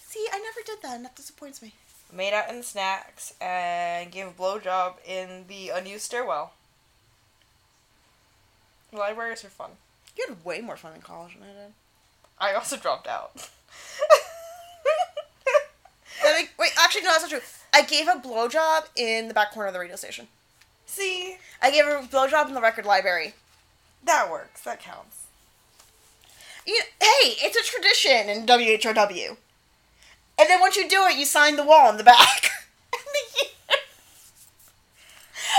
See, 0.07 0.25
I 0.31 0.39
never 0.39 0.61
did 0.65 0.81
that, 0.83 0.95
and 0.95 1.05
that 1.05 1.15
disappoints 1.15 1.61
me. 1.61 1.73
Made 2.11 2.33
out 2.33 2.49
in 2.49 2.57
the 2.57 2.63
snacks 2.63 3.33
and 3.41 4.11
gave 4.11 4.27
a 4.27 4.31
blowjob 4.31 4.95
in 5.05 5.45
the 5.47 5.69
unused 5.69 6.03
stairwell. 6.03 6.53
Libraries 8.91 9.43
are 9.43 9.49
fun. 9.49 9.71
You 10.17 10.25
had 10.29 10.45
way 10.45 10.61
more 10.61 10.77
fun 10.77 10.93
in 10.95 11.01
college 11.01 11.33
than 11.33 11.43
I 11.43 11.53
did. 11.53 11.73
I 12.39 12.53
also 12.53 12.77
dropped 12.77 13.07
out. 13.07 13.49
Make- 16.23 16.53
wait, 16.57 16.71
actually, 16.77 17.01
no, 17.03 17.09
that's 17.11 17.23
not 17.23 17.29
true. 17.29 17.41
I 17.73 17.81
gave 17.83 18.07
a 18.07 18.13
blowjob 18.13 18.85
in 18.95 19.27
the 19.27 19.33
back 19.33 19.51
corner 19.51 19.67
of 19.67 19.73
the 19.73 19.79
radio 19.79 19.95
station. 19.95 20.27
See, 20.85 21.37
I 21.61 21.71
gave 21.71 21.85
a 21.85 22.07
blowjob 22.07 22.47
in 22.47 22.53
the 22.53 22.61
record 22.61 22.85
library. 22.85 23.33
that 24.03 24.29
works. 24.31 24.61
That 24.61 24.79
counts. 24.79 25.25
You, 26.65 26.79
hey, 26.99 27.35
it's 27.41 27.57
a 27.57 27.63
tradition 27.69 28.29
in 28.29 28.45
WHRW. 28.47 29.37
And 30.37 30.49
then 30.49 30.59
once 30.59 30.75
you 30.75 30.87
do 30.87 31.05
it, 31.05 31.17
you 31.17 31.25
sign 31.25 31.55
the 31.55 31.63
wall 31.63 31.89
in 31.89 31.97
the 31.97 32.03
back. 32.03 32.51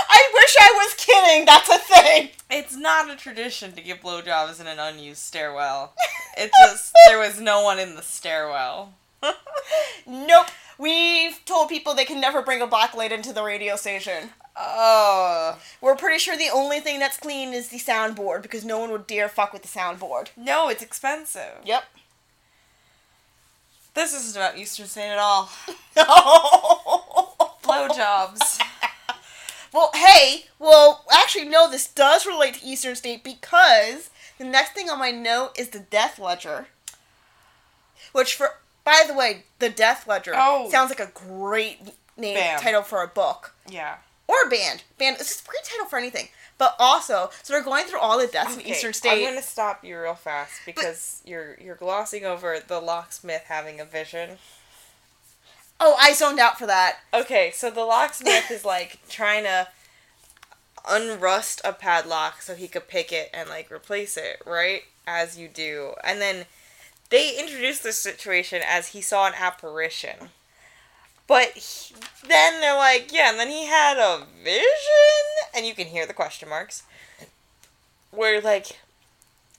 I 0.09 0.29
wish 0.33 0.55
I 0.59 0.71
was 0.75 0.93
kidding. 0.95 1.45
That's 1.45 1.69
a 1.69 1.77
thing. 1.77 2.29
It's 2.49 2.75
not 2.75 3.09
a 3.09 3.15
tradition 3.15 3.73
to 3.73 3.81
give 3.81 4.01
blowjobs 4.01 4.61
in 4.61 4.67
an 4.67 4.79
unused 4.79 5.21
stairwell. 5.21 5.93
It 6.37 6.51
just 6.65 6.93
there 7.07 7.17
was 7.19 7.41
no 7.41 7.63
one 7.63 7.79
in 7.79 7.95
the 7.95 8.01
stairwell. 8.03 8.93
Nope. 10.05 10.47
We've 10.77 11.43
told 11.43 11.67
people 11.67 11.93
they 11.93 12.05
can 12.05 12.21
never 12.21 12.41
bring 12.41 12.61
a 12.61 12.67
black 12.67 12.93
light 12.93 13.11
into 13.11 13.33
the 13.33 13.43
radio 13.43 13.75
station. 13.75 14.29
Oh 14.55 15.57
We're 15.81 15.95
pretty 15.95 16.19
sure 16.19 16.37
the 16.37 16.49
only 16.53 16.79
thing 16.79 16.99
that's 16.99 17.17
clean 17.17 17.53
is 17.53 17.67
the 17.69 17.77
soundboard 17.77 18.41
because 18.43 18.63
no 18.63 18.79
one 18.79 18.91
would 18.91 19.05
dare 19.07 19.27
fuck 19.27 19.51
with 19.51 19.63
the 19.63 19.67
soundboard. 19.67 20.29
no, 20.37 20.69
it's 20.69 20.81
expensive. 20.81 21.59
Yep. 21.65 21.83
This 23.97 24.13
isn't 24.13 24.39
about 24.39 24.59
Eastern 24.59 24.85
State 24.85 25.09
at 25.09 25.17
all. 25.17 25.49
No. 25.97 26.05
Blowjobs. 27.63 28.61
Well, 29.73 29.91
hey, 29.93 30.45
well, 30.59 31.03
actually, 31.11 31.45
no, 31.45 31.69
this 31.69 31.87
does 31.87 32.25
relate 32.25 32.53
to 32.55 32.65
Eastern 32.65 32.95
State 32.95 33.23
because 33.23 34.09
the 34.39 34.45
next 34.45 34.71
thing 34.71 34.89
on 34.89 34.97
my 34.97 35.11
note 35.11 35.51
is 35.59 35.69
the 35.69 35.79
Death 35.79 36.17
Ledger. 36.19 36.67
Which, 38.13 38.33
for 38.35 38.51
by 38.85 39.03
the 39.05 39.13
way, 39.13 39.43
the 39.59 39.69
Death 39.69 40.07
Ledger 40.07 40.33
Oh. 40.35 40.69
sounds 40.69 40.89
like 40.89 41.01
a 41.01 41.11
great 41.13 41.79
name 42.15 42.35
Bam. 42.37 42.59
title 42.61 42.81
for 42.81 43.03
a 43.03 43.07
book 43.07 43.53
yeah. 43.69 43.97
or 44.27 44.35
a 44.45 44.49
band. 44.49 44.83
Band, 44.97 45.17
it's 45.19 45.41
a 45.41 45.45
great 45.47 45.63
title 45.65 45.85
for 45.85 45.99
anything. 45.99 46.29
But 46.57 46.75
also, 46.79 47.29
so 47.43 47.53
they're 47.53 47.61
going 47.63 47.85
through 47.85 47.99
all 47.99 48.17
the 48.19 48.25
deaths 48.27 48.55
in 48.55 48.61
Eastern 48.61 48.93
State. 48.93 49.11
I'm 49.25 49.29
gonna 49.33 49.41
stop 49.43 49.83
you 49.83 49.99
real 49.99 50.15
fast 50.15 50.61
because 50.65 51.21
you're 51.25 51.55
you're 51.61 51.75
glossing 51.75 52.25
over 52.25 52.57
the 52.65 52.79
locksmith 52.79 53.43
having 53.47 53.79
a 53.79 53.85
vision. 53.85 54.37
Oh, 55.79 55.95
I 55.99 56.13
zoned 56.13 56.39
out 56.39 56.57
for 56.57 56.65
that. 56.65 56.97
Okay, 57.13 57.51
so 57.53 57.69
the 57.69 57.85
locksmith 57.85 58.49
is 58.49 58.65
like 58.65 58.99
trying 59.09 59.43
to 59.43 59.67
unrust 60.89 61.61
a 61.63 61.73
padlock 61.73 62.41
so 62.41 62.55
he 62.55 62.67
could 62.67 62.87
pick 62.87 63.11
it 63.11 63.29
and 63.33 63.49
like 63.49 63.71
replace 63.71 64.17
it, 64.17 64.41
right? 64.45 64.81
As 65.05 65.37
you 65.37 65.47
do. 65.47 65.93
And 66.03 66.19
then 66.19 66.45
they 67.09 67.37
introduce 67.37 67.79
this 67.79 67.97
situation 68.01 68.61
as 68.67 68.89
he 68.89 69.01
saw 69.01 69.27
an 69.27 69.33
apparition. 69.37 70.29
But 71.27 71.49
he- 71.51 71.93
then 72.27 72.61
they're 72.61 72.77
like, 72.77 73.11
yeah, 73.13 73.29
and 73.29 73.39
then 73.39 73.49
he 73.49 73.65
had 73.65 73.97
a 73.97 74.25
vision, 74.43 74.63
and 75.57 75.65
you 75.65 75.73
can 75.73 75.87
hear 75.87 76.05
the 76.05 76.13
question 76.13 76.47
marks, 76.47 76.83
where 78.11 78.39
like 78.39 78.79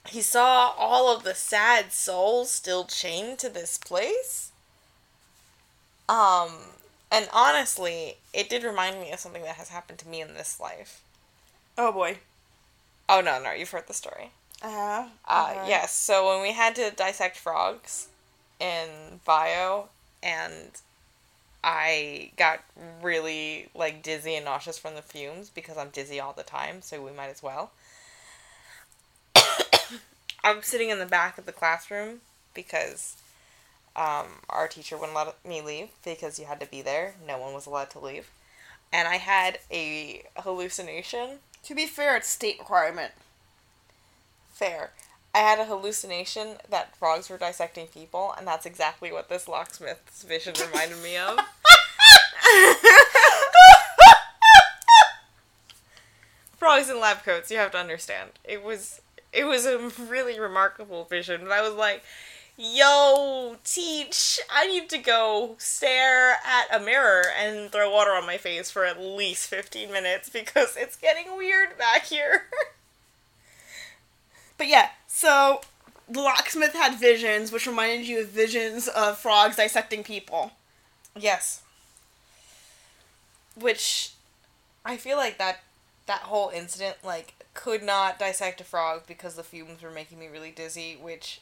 he 0.06 0.22
saw 0.22 0.72
all 0.78 1.14
of 1.14 1.24
the 1.24 1.34
sad 1.34 1.92
souls 1.92 2.50
still 2.50 2.84
chained 2.84 3.38
to 3.40 3.48
this 3.50 3.76
place. 3.76 4.52
Um, 6.08 6.52
and 7.10 7.28
honestly, 7.34 8.16
it 8.32 8.48
did 8.48 8.62
remind 8.64 9.00
me 9.00 9.10
of 9.10 9.18
something 9.18 9.42
that 9.42 9.56
has 9.56 9.68
happened 9.68 9.98
to 9.98 10.08
me 10.08 10.22
in 10.22 10.34
this 10.34 10.58
life. 10.60 11.02
Oh 11.76 11.92
boy. 11.92 12.18
Oh 13.08 13.20
no, 13.20 13.42
no, 13.42 13.52
you've 13.52 13.70
heard 13.70 13.88
the 13.88 13.94
story. 13.94 14.30
Uh, 14.62 15.08
Uh, 15.26 15.64
yes. 15.66 15.92
So 15.92 16.28
when 16.28 16.42
we 16.42 16.52
had 16.52 16.74
to 16.76 16.90
dissect 16.90 17.36
frogs 17.36 18.08
in 18.60 19.20
bio, 19.24 19.88
and 20.22 20.70
I 21.62 22.30
got 22.36 22.60
really 23.02 23.68
like 23.74 24.02
dizzy 24.02 24.34
and 24.36 24.44
nauseous 24.44 24.78
from 24.78 24.94
the 24.94 25.02
fumes 25.02 25.50
because 25.50 25.76
I'm 25.76 25.88
dizzy 25.90 26.20
all 26.20 26.32
the 26.32 26.42
time, 26.42 26.82
so 26.82 27.02
we 27.02 27.10
might 27.10 27.28
as 27.30 27.42
well. 27.42 27.72
I'm 30.44 30.62
sitting 30.62 30.90
in 30.90 30.98
the 30.98 31.06
back 31.06 31.36
of 31.38 31.46
the 31.46 31.52
classroom 31.52 32.20
because 32.54 33.16
um, 33.96 34.26
our 34.48 34.68
teacher 34.68 34.96
wouldn't 34.96 35.16
let 35.16 35.44
me 35.44 35.60
leave 35.60 35.88
because 36.04 36.38
you 36.38 36.46
had 36.46 36.60
to 36.60 36.66
be 36.66 36.82
there. 36.82 37.14
No 37.26 37.38
one 37.38 37.52
was 37.52 37.66
allowed 37.66 37.90
to 37.90 37.98
leave. 37.98 38.30
And 38.92 39.08
I 39.08 39.16
had 39.16 39.58
a 39.70 40.22
hallucination 40.36 41.40
To 41.64 41.74
be 41.74 41.86
fair, 41.86 42.16
it's 42.16 42.28
state 42.28 42.58
requirement. 42.58 43.12
Fair. 44.52 44.92
I 45.34 45.38
had 45.38 45.58
a 45.58 45.66
hallucination 45.66 46.56
that 46.68 46.96
frogs 46.96 47.28
were 47.28 47.38
dissecting 47.38 47.86
people, 47.86 48.34
and 48.36 48.46
that's 48.46 48.66
exactly 48.66 49.12
what 49.12 49.28
this 49.28 49.46
locksmith's 49.48 50.22
vision 50.22 50.54
reminded 50.66 51.02
me 51.02 51.16
of. 51.16 51.38
frogs 56.56 56.90
in 56.90 57.00
lab 57.00 57.22
coats, 57.24 57.50
you 57.50 57.56
have 57.58 57.70
to 57.72 57.78
understand. 57.78 58.30
It 58.44 58.62
was 58.62 59.00
it 59.32 59.44
was 59.44 59.66
a 59.66 59.90
really 60.08 60.40
remarkable 60.40 61.04
vision, 61.04 61.42
and 61.42 61.52
I 61.52 61.62
was 61.62 61.74
like, 61.74 62.02
Yo, 62.56 63.56
teach, 63.62 64.40
I 64.50 64.66
need 64.66 64.88
to 64.90 64.98
go 64.98 65.54
stare 65.58 66.32
at 66.44 66.66
a 66.72 66.80
mirror 66.80 67.24
and 67.38 67.70
throw 67.70 67.88
water 67.90 68.10
on 68.10 68.26
my 68.26 68.36
face 68.36 68.68
for 68.68 68.84
at 68.84 69.00
least 69.00 69.46
15 69.48 69.92
minutes 69.92 70.28
because 70.28 70.76
it's 70.76 70.96
getting 70.96 71.36
weird 71.36 71.78
back 71.78 72.06
here. 72.06 72.46
But 74.56 74.66
yeah, 74.66 74.88
so 75.08 75.60
the 76.08 76.20
locksmith 76.20 76.74
had 76.74 76.98
visions, 76.98 77.50
which 77.50 77.66
reminded 77.66 78.06
you 78.06 78.20
of 78.20 78.28
visions 78.28 78.86
of 78.86 79.18
frogs 79.18 79.56
dissecting 79.56 80.04
people. 80.04 80.52
Yes. 81.16 81.62
Which 83.58 84.12
I 84.84 84.96
feel 84.96 85.16
like 85.16 85.38
that 85.38 85.60
that 86.06 86.20
whole 86.20 86.50
incident 86.50 86.98
like 87.02 87.34
could 87.54 87.82
not 87.82 88.18
dissect 88.18 88.60
a 88.60 88.64
frog 88.64 89.02
because 89.06 89.34
the 89.34 89.42
fumes 89.42 89.82
were 89.82 89.90
making 89.90 90.18
me 90.18 90.28
really 90.28 90.52
dizzy, 90.52 90.96
which 91.00 91.40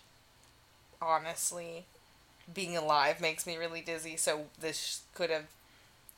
honestly 1.03 1.85
being 2.53 2.77
alive 2.77 3.21
makes 3.21 3.47
me 3.47 3.57
really 3.57 3.81
dizzy, 3.81 4.17
so 4.17 4.47
this 4.59 5.03
could 5.15 5.31
have 5.31 5.47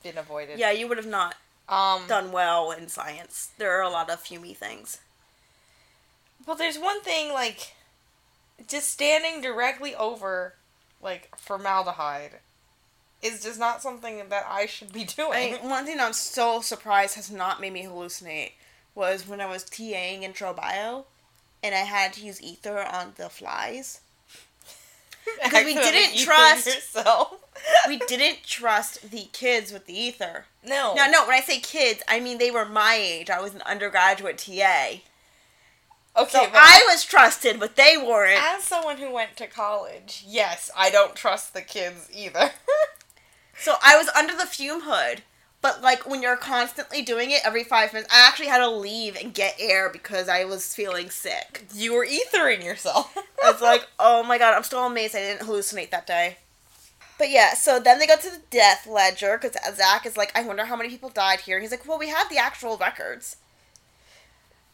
been 0.03 0.17
avoided. 0.17 0.59
Yeah, 0.59 0.71
you 0.71 0.87
would 0.87 0.99
have 0.99 1.07
not 1.07 1.35
Um 1.69 2.07
done 2.07 2.33
well 2.33 2.71
in 2.71 2.89
science. 2.89 3.51
There 3.59 3.73
are 3.73 3.83
a 3.83 3.91
lot 3.91 4.09
of 4.09 4.23
fumy 4.23 4.57
things. 4.57 4.99
Well, 6.49 6.57
there's 6.57 6.79
one 6.79 7.03
thing 7.03 7.35
like 7.35 7.75
just 8.67 8.89
standing 8.89 9.43
directly 9.43 9.95
over 9.95 10.55
like 11.03 11.37
formaldehyde 11.37 12.37
is 13.21 13.43
just 13.43 13.61
not 13.61 13.83
something 13.83 14.23
that 14.31 14.47
I 14.49 14.65
should 14.65 14.91
be 14.91 15.05
doing. 15.17 15.57
I, 15.57 15.59
one 15.61 15.85
thing 15.85 16.01
I'm 16.01 16.15
so 16.15 16.63
surprised 16.63 17.17
has 17.17 17.31
not 17.31 17.61
made 17.61 17.75
me 17.75 17.85
hallucinate 17.85 18.53
was 18.95 19.29
when 19.29 19.43
I 19.43 19.47
was 19.47 19.63
TAing 19.63 20.23
intro 20.23 20.55
bio, 20.55 21.05
and 21.63 21.75
I 21.75 21.81
had 21.81 22.15
to 22.15 22.25
use 22.25 22.41
ether 22.43 22.79
on 22.79 23.13
the 23.17 23.29
flies. 23.29 24.01
Because 25.45 25.67
we 25.67 25.75
didn't 25.75 26.17
trust- 26.19 26.67
yourself. 26.67 27.35
we 27.87 27.99
didn't 27.99 28.43
trust 28.45 29.11
the 29.11 29.29
kids 29.35 29.71
with 29.71 29.85
the 29.85 29.93
ether. 29.93 30.47
no. 30.65 30.95
Now, 30.95 31.09
no, 31.09 31.27
when 31.27 31.37
I 31.37 31.43
say 31.43 31.61
kids, 31.61 32.03
I 32.09 32.19
mean 32.21 32.39
they 32.39 32.51
were 32.51 32.65
my 32.65 32.95
age. 32.95 33.29
I 33.29 33.39
was 33.39 33.55
an 33.55 33.61
undergraduate 33.67 34.39
TA. 34.39 35.01
Okay, 36.19 36.31
So 36.45 36.51
I 36.53 36.85
was 36.91 37.05
trusted, 37.05 37.61
but 37.61 37.77
they 37.77 37.97
weren't. 37.97 38.43
as 38.43 38.65
someone 38.65 38.97
who 38.99 39.13
went 39.13 39.37
to 39.37 39.47
college, 39.47 40.25
yes, 40.27 40.71
I 40.77 40.91
don't 40.91 41.15
trust 41.15 41.55
the 41.55 41.63
kids 41.63 42.09
either. 42.13 42.51
So 43.61 43.75
I 43.83 43.97
was 43.97 44.09
under 44.11 44.37
the 44.37 44.47
fume 44.47 44.83
hood. 44.85 45.23
But 45.61 45.83
like 45.83 46.09
when 46.09 46.23
you're 46.23 46.37
constantly 46.37 47.03
doing 47.03 47.33
it 47.33 47.41
every 47.45 47.65
five 47.65 47.93
minutes, 47.93 48.13
I 48.15 48.25
actually 48.29 48.47
had 48.47 48.59
to 48.59 48.71
leave 48.71 49.17
and 49.17 49.35
get 49.35 49.57
air 49.59 49.91
because 49.91 50.29
I 50.29 50.45
was 50.45 50.73
feeling 50.75 51.11
sick. 51.11 51.65
you 51.75 51.93
were 51.93 52.07
ethering 52.07 52.63
yourself. 52.65 53.13
I 53.43 53.51
was 53.51 53.61
like, 53.61 53.89
oh 53.99 54.23
my 54.23 54.39
god, 54.39 54.55
I'm 54.55 54.63
still 54.63 54.87
amazed 54.87 55.17
I 55.17 55.19
didn't 55.19 55.49
hallucinate 55.49 55.91
that 55.91 56.07
day. 56.07 56.37
But 57.19 57.31
yeah, 57.31 57.55
so 57.55 57.81
then 57.81 57.99
they 57.99 58.07
go 58.07 58.15
to 58.17 58.31
the 58.31 58.43
death 58.51 58.87
ledger 58.87 59.37
because 59.43 59.57
Zach 59.75 60.07
is 60.07 60.17
like, 60.17 60.31
I 60.39 60.45
wonder 60.45 60.67
how 60.67 60.77
many 60.77 60.89
people 60.89 61.09
died 61.09 61.41
here. 61.41 61.57
And 61.57 61.63
he's 61.65 61.73
like, 61.73 61.89
well, 61.89 61.99
we 61.99 62.11
have 62.11 62.31
the 62.31 62.39
actual 62.39 62.77
records. 62.77 63.39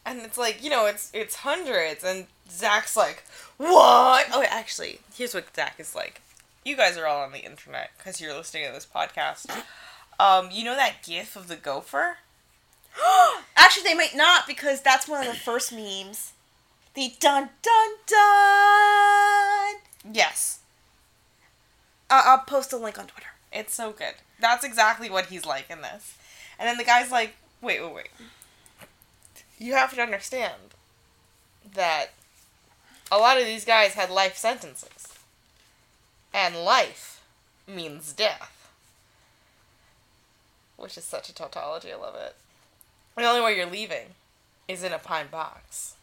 And 0.05 0.21
it's 0.21 0.37
like 0.37 0.63
you 0.63 0.69
know, 0.69 0.85
it's 0.85 1.11
it's 1.13 1.35
hundreds, 1.37 2.03
and 2.03 2.27
Zach's 2.49 2.95
like, 2.95 3.23
what? 3.57 4.27
Oh, 4.31 4.43
actually, 4.47 4.99
here's 5.15 5.33
what 5.33 5.53
Zach 5.55 5.75
is 5.79 5.95
like. 5.95 6.21
You 6.63 6.75
guys 6.75 6.97
are 6.97 7.05
all 7.05 7.23
on 7.23 7.31
the 7.31 7.39
internet 7.45 7.91
because 7.97 8.19
you're 8.19 8.33
listening 8.35 8.65
to 8.67 8.73
this 8.73 8.87
podcast. 8.93 9.49
Um, 10.19 10.49
you 10.51 10.63
know 10.63 10.75
that 10.75 11.03
GIF 11.05 11.35
of 11.35 11.47
the 11.47 11.55
gopher? 11.55 12.17
actually, 13.57 13.83
they 13.83 13.93
might 13.93 14.15
not 14.15 14.47
because 14.47 14.81
that's 14.81 15.07
one 15.07 15.25
of 15.25 15.31
the 15.31 15.37
first 15.39 15.71
memes. 15.73 16.33
The 16.93 17.11
dun 17.19 17.49
dun 17.61 17.89
dun. 18.07 19.75
Yes, 20.13 20.59
Uh, 22.09 22.21
I'll 22.25 22.37
post 22.39 22.71
a 22.73 22.77
link 22.77 22.97
on 22.99 23.07
Twitter. 23.07 23.29
it's 23.51 23.73
so 23.73 23.91
good. 23.91 24.15
That's 24.39 24.63
exactly 24.63 25.09
what 25.09 25.25
he's 25.27 25.45
like 25.45 25.69
in 25.69 25.81
this. 25.81 26.15
And 26.59 26.67
then 26.69 26.77
the 26.77 26.83
guy's 26.83 27.11
like, 27.11 27.35
wait, 27.61 27.81
wait, 27.81 27.93
wait. 27.93 28.09
You 29.57 29.73
have 29.73 29.93
to 29.95 30.01
understand 30.01 30.73
that 31.73 32.11
a 33.11 33.17
lot 33.17 33.39
of 33.39 33.45
these 33.45 33.65
guys 33.65 33.93
had 33.93 34.09
life 34.09 34.35
sentences. 34.35 35.13
And 36.33 36.55
life 36.55 37.21
means 37.67 38.11
death. 38.11 38.51
Which 40.77 40.97
is 40.97 41.05
such 41.05 41.29
a 41.29 41.33
tautology, 41.33 41.91
I 41.91 41.95
love 41.95 42.15
it. 42.15 42.35
The 43.15 43.23
only 43.23 43.41
way 43.41 43.55
you're 43.55 43.65
leaving 43.65 44.07
is 44.67 44.83
in 44.83 44.91
a 44.91 44.99
pine 44.99 45.27
box. 45.31 45.95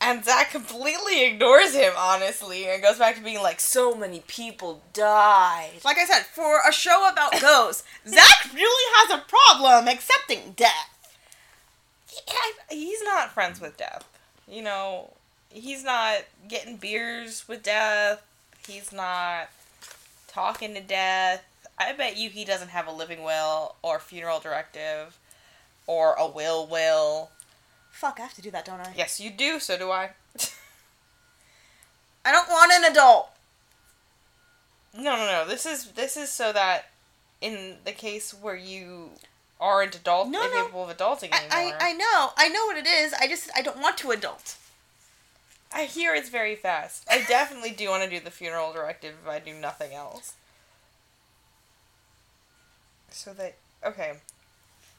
And 0.00 0.22
Zach 0.22 0.50
completely 0.50 1.24
ignores 1.24 1.72
him, 1.72 1.94
honestly, 1.96 2.68
and 2.68 2.82
goes 2.82 2.98
back 2.98 3.16
to 3.16 3.22
being 3.22 3.42
like, 3.42 3.58
so 3.58 3.94
many 3.94 4.22
people 4.26 4.82
died. 4.92 5.80
Like 5.82 5.96
I 5.96 6.04
said, 6.04 6.24
for 6.24 6.60
a 6.68 6.72
show 6.72 7.08
about 7.10 7.40
ghosts, 7.40 7.84
Zach 8.06 8.52
really 8.52 8.92
has 8.96 9.18
a 9.18 9.24
problem 9.26 9.88
accepting 9.88 10.52
death. 10.56 10.93
He's 12.70 13.02
not 13.02 13.32
friends 13.32 13.60
with 13.60 13.76
death. 13.76 14.08
You 14.48 14.62
know, 14.62 15.12
he's 15.50 15.84
not 15.84 16.18
getting 16.48 16.76
beers 16.76 17.46
with 17.48 17.62
death. 17.62 18.22
He's 18.66 18.92
not 18.92 19.50
talking 20.28 20.74
to 20.74 20.80
death. 20.80 21.44
I 21.78 21.92
bet 21.92 22.16
you 22.16 22.30
he 22.30 22.44
doesn't 22.44 22.68
have 22.68 22.86
a 22.86 22.92
living 22.92 23.22
will 23.22 23.74
or 23.82 23.98
funeral 23.98 24.40
directive 24.40 25.18
or 25.86 26.14
a 26.14 26.26
will 26.26 26.66
will. 26.66 27.30
Fuck, 27.90 28.18
I 28.18 28.22
have 28.22 28.34
to 28.34 28.42
do 28.42 28.50
that, 28.50 28.64
don't 28.64 28.80
I? 28.80 28.92
Yes, 28.96 29.20
you 29.20 29.30
do. 29.30 29.60
So 29.60 29.78
do 29.78 29.90
I. 29.90 30.10
I 32.24 32.32
don't 32.32 32.48
want 32.48 32.72
an 32.72 32.90
adult. 32.90 33.30
no, 34.94 35.16
no, 35.16 35.26
no. 35.26 35.46
This 35.46 35.66
is 35.66 35.92
this 35.92 36.16
is 36.16 36.30
so 36.30 36.52
that 36.52 36.86
in 37.40 37.76
the 37.84 37.92
case 37.92 38.32
where 38.32 38.56
you 38.56 39.10
aren't 39.64 39.96
adult 39.96 40.28
No, 40.28 40.42
no. 40.42 40.50
capable 40.50 40.88
of 40.88 40.96
adulting 40.96 41.30
I, 41.32 41.38
anymore. 41.56 41.78
I, 41.80 41.90
I 41.90 41.92
know. 41.94 42.30
I 42.36 42.48
know 42.48 42.66
what 42.66 42.76
it 42.76 42.86
is. 42.86 43.14
I 43.14 43.26
just 43.26 43.50
I 43.56 43.62
don't 43.62 43.80
want 43.80 43.96
to 43.98 44.10
adult. 44.10 44.56
I 45.72 45.84
hear 45.84 46.14
it's 46.14 46.28
very 46.28 46.54
fast. 46.54 47.04
I 47.10 47.24
definitely 47.26 47.70
do 47.70 47.88
want 47.88 48.04
to 48.04 48.10
do 48.10 48.22
the 48.22 48.30
funeral 48.30 48.72
directive 48.72 49.14
if 49.22 49.28
I 49.28 49.38
do 49.40 49.54
nothing 49.54 49.92
else. 49.94 50.34
So 53.08 53.32
that 53.32 53.54
okay. 53.84 54.14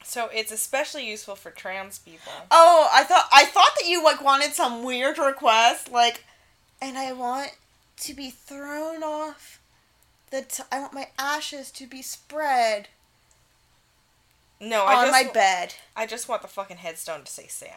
So 0.02 0.28
it's 0.32 0.52
especially 0.52 1.08
useful 1.08 1.36
for 1.36 1.50
trans 1.50 1.98
people. 1.98 2.32
Oh, 2.50 2.88
I 2.92 3.04
thought 3.04 3.28
I 3.32 3.44
thought 3.44 3.72
that 3.80 3.88
you 3.88 4.02
like 4.02 4.22
wanted 4.22 4.52
some 4.52 4.82
weird 4.84 5.18
request, 5.18 5.90
like, 5.92 6.24
and 6.82 6.98
I 6.98 7.12
want 7.12 7.52
to 7.98 8.14
be 8.14 8.30
thrown 8.30 9.02
off 9.02 9.60
the. 10.30 10.42
T- 10.42 10.62
I 10.72 10.80
want 10.80 10.92
my 10.92 11.08
ashes 11.18 11.70
to 11.72 11.86
be 11.86 12.02
spread 12.02 12.88
No, 14.60 14.84
I 14.84 14.94
on 14.96 15.06
just 15.06 15.12
my 15.26 15.32
bed. 15.32 15.74
I 15.94 16.06
just 16.06 16.28
want 16.28 16.42
the 16.42 16.48
fucking 16.48 16.78
headstone 16.78 17.24
to 17.24 17.30
say 17.30 17.46
Sam. 17.48 17.70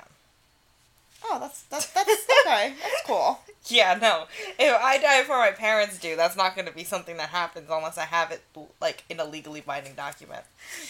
Oh, 1.24 1.38
that's 1.40 1.64
that's 1.64 1.88
that's 1.88 2.10
okay. 2.46 2.74
That's 2.82 3.02
cool. 3.06 3.40
Yeah, 3.68 4.00
no. 4.02 4.24
If 4.58 4.74
I 4.82 4.98
die 4.98 5.22
before 5.22 5.38
my 5.38 5.52
parents 5.52 6.00
do, 6.00 6.16
that's 6.16 6.36
not 6.38 6.56
going 6.56 6.66
to 6.66 6.74
be 6.74 6.86
something 6.86 7.18
that 7.18 7.30
happens 7.30 7.68
unless 7.70 7.98
I 8.00 8.06
have 8.06 8.32
it 8.32 8.42
like 8.82 9.04
in 9.10 9.20
a 9.20 9.26
legally 9.26 9.62
binding 9.62 9.94
document. 9.94 10.44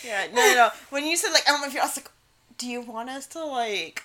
Yeah, 0.06 0.28
no, 0.28 0.36
no, 0.36 0.54
no. 0.56 0.70
When 0.92 1.04
you 1.06 1.18
said 1.18 1.32
like, 1.34 1.44
I 1.48 1.52
don't 1.52 1.62
know 1.62 1.68
if 1.68 1.74
you, 1.74 1.82
I 1.82 1.86
was 1.86 1.98
like, 1.98 2.12
do 2.58 2.68
you 2.68 2.80
want 2.80 3.10
us 3.10 3.26
to 3.28 3.44
like 3.44 4.04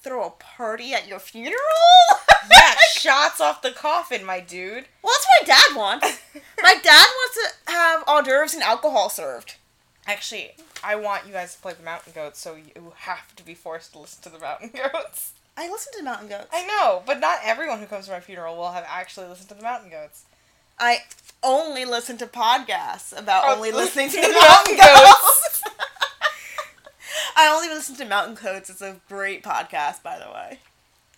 throw 0.00 0.24
a 0.26 0.30
party 0.30 0.94
at 0.94 1.06
your 1.06 1.18
funeral? 1.20 1.54
Yeah, 2.50 2.74
shots 2.92 3.40
off 3.40 3.60
the 3.60 3.72
coffin, 3.72 4.24
my 4.24 4.38
dude. 4.40 4.86
well, 5.02 5.12
that's 5.12 5.26
what 5.26 5.42
my 5.42 5.46
dad 5.46 5.76
wants. 5.76 6.20
My 6.62 6.74
dad 6.82 7.04
wants 7.04 7.38
to 7.66 7.72
have 7.72 8.04
hors 8.06 8.22
d'oeuvres 8.22 8.54
and 8.54 8.62
alcohol 8.62 9.10
served. 9.10 9.56
Actually, 10.06 10.52
I 10.84 10.94
want 10.96 11.26
you 11.26 11.32
guys 11.32 11.54
to 11.56 11.60
play 11.60 11.72
the 11.72 11.82
Mountain 11.82 12.12
Goats, 12.14 12.38
so 12.38 12.54
you 12.54 12.92
have 12.96 13.34
to 13.36 13.44
be 13.44 13.54
forced 13.54 13.92
to 13.92 13.98
listen 13.98 14.22
to 14.22 14.28
the 14.28 14.38
Mountain 14.38 14.70
Goats. 14.92 15.32
I 15.56 15.70
listen 15.70 15.92
to 15.98 16.02
Mountain 16.04 16.28
Goats. 16.28 16.46
I 16.52 16.66
know, 16.66 17.02
but 17.06 17.18
not 17.18 17.38
everyone 17.42 17.80
who 17.80 17.86
comes 17.86 18.06
to 18.06 18.12
my 18.12 18.20
funeral 18.20 18.56
will 18.56 18.72
have 18.72 18.84
actually 18.88 19.26
listened 19.26 19.48
to 19.48 19.54
the 19.54 19.62
Mountain 19.62 19.90
Goats. 19.90 20.24
I 20.78 20.98
only 21.42 21.84
listen 21.84 22.18
to 22.18 22.26
podcasts 22.26 23.18
about 23.18 23.44
Oh, 23.46 23.54
only 23.56 23.72
listening 23.72 24.10
to 24.10 24.16
the 24.16 24.28
Mountain 24.28 24.76
Mountain 24.76 24.76
Goats. 24.76 25.62
I 27.36 27.48
only 27.48 27.68
listen 27.68 27.96
to 27.96 28.04
Mountain 28.04 28.38
Goats. 28.42 28.70
It's 28.70 28.82
a 28.82 28.96
great 29.08 29.42
podcast, 29.42 30.02
by 30.02 30.18
the 30.18 30.30
way. 30.30 30.58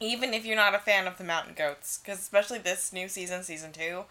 Even 0.00 0.32
if 0.32 0.46
you're 0.46 0.56
not 0.56 0.74
a 0.74 0.78
fan 0.78 1.06
of 1.08 1.18
the 1.18 1.24
Mountain 1.24 1.54
Goats, 1.54 1.98
because 1.98 2.20
especially 2.20 2.58
this 2.58 2.92
new 2.92 3.08
season, 3.08 3.42
season 3.42 3.72
two, 3.72 4.04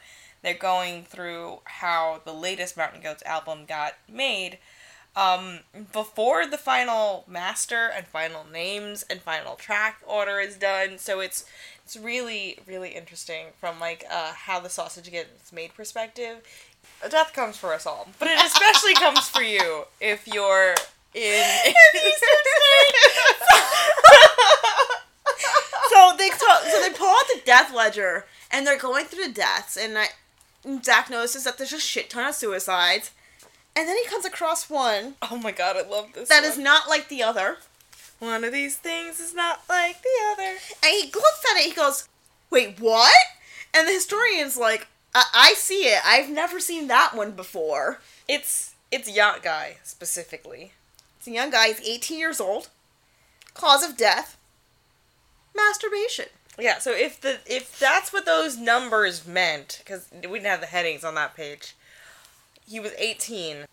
they're 0.47 0.53
going 0.53 1.03
through 1.03 1.59
how 1.65 2.21
the 2.23 2.31
latest 2.31 2.77
Mountain 2.77 3.01
Goats 3.01 3.21
album 3.25 3.65
got 3.67 3.95
made. 4.09 4.59
Um, 5.13 5.59
before 5.91 6.47
the 6.47 6.57
final 6.57 7.25
master 7.27 7.91
and 7.93 8.07
final 8.07 8.45
names 8.49 9.03
and 9.09 9.19
final 9.19 9.55
track 9.55 9.99
order 10.07 10.39
is 10.39 10.55
done, 10.55 10.99
so 10.99 11.19
it's 11.19 11.43
it's 11.83 11.97
really 11.97 12.59
really 12.65 12.91
interesting 12.91 13.47
from 13.59 13.81
like 13.81 14.05
uh, 14.09 14.31
how 14.33 14.61
the 14.61 14.69
sausage 14.69 15.11
gets 15.11 15.51
made 15.51 15.73
perspective. 15.73 16.37
Death 17.09 17.33
comes 17.33 17.57
for 17.57 17.73
us 17.73 17.85
all, 17.85 18.07
but 18.17 18.29
it 18.29 18.39
especially 18.45 18.93
comes 19.03 19.27
for 19.27 19.41
you 19.41 19.83
if 19.99 20.25
you're 20.27 20.75
in. 21.13 21.73
so 25.89 26.13
they 26.17 26.29
talk, 26.29 26.61
so 26.63 26.81
they 26.81 26.91
pull 26.95 27.09
out 27.09 27.27
the 27.33 27.41
death 27.43 27.73
ledger 27.73 28.25
and 28.49 28.65
they're 28.65 28.77
going 28.77 29.03
through 29.03 29.25
the 29.25 29.33
deaths 29.33 29.75
and 29.75 29.97
I, 29.97 30.07
Zach 30.83 31.09
notices 31.09 31.43
that 31.45 31.57
there's 31.57 31.73
a 31.73 31.79
shit 31.79 32.09
ton 32.09 32.27
of 32.29 32.35
suicides, 32.35 33.11
and 33.75 33.87
then 33.87 33.95
he 33.97 34.05
comes 34.05 34.25
across 34.25 34.69
one 34.69 35.15
oh 35.29 35.37
my 35.37 35.51
god, 35.51 35.77
I 35.77 35.87
love 35.87 36.13
this. 36.13 36.29
that 36.29 36.41
one. 36.43 36.51
is 36.51 36.57
not 36.57 36.89
like 36.89 37.09
the 37.09 37.23
other, 37.23 37.57
One 38.19 38.43
of 38.43 38.51
these 38.51 38.75
things 38.77 39.19
is 39.19 39.33
not 39.33 39.61
like 39.69 40.01
the 40.01 40.09
other. 40.31 40.57
and 40.83 40.91
he 40.91 41.03
looks 41.05 41.43
at 41.51 41.57
it. 41.59 41.65
He 41.65 41.71
goes, 41.73 42.07
"Wait, 42.49 42.79
what?" 42.79 43.13
And 43.73 43.87
the 43.87 43.91
historian's 43.93 44.57
like, 44.57 44.87
I, 45.13 45.25
"I 45.33 45.53
see 45.53 45.83
it. 45.87 46.01
I've 46.05 46.29
never 46.29 46.59
seen 46.59 46.87
that 46.87 47.13
one 47.15 47.31
before." 47.31 47.99
It's 48.27 48.73
it's 48.91 49.09
yacht 49.09 49.43
guy 49.43 49.77
specifically. 49.83 50.71
It's 51.19 51.27
a 51.27 51.31
young 51.31 51.49
guy. 51.51 51.67
He's 51.67 51.81
18 51.87 52.17
years 52.19 52.39
old. 52.41 52.69
Cause 53.53 53.83
of 53.83 53.95
death: 53.97 54.37
masturbation. 55.55 56.25
Yeah, 56.59 56.79
so 56.79 56.91
if 56.91 57.21
the 57.21 57.37
if 57.45 57.77
that's 57.77 58.11
what 58.11 58.25
those 58.25 58.57
numbers 58.57 59.27
meant, 59.27 59.81
because 59.83 60.07
we 60.13 60.39
didn't 60.39 60.45
have 60.45 60.61
the 60.61 60.67
headings 60.67 61.03
on 61.03 61.15
that 61.15 61.35
page, 61.35 61.75
he 62.67 62.79
was 62.79 62.93
eighteen. 62.97 63.65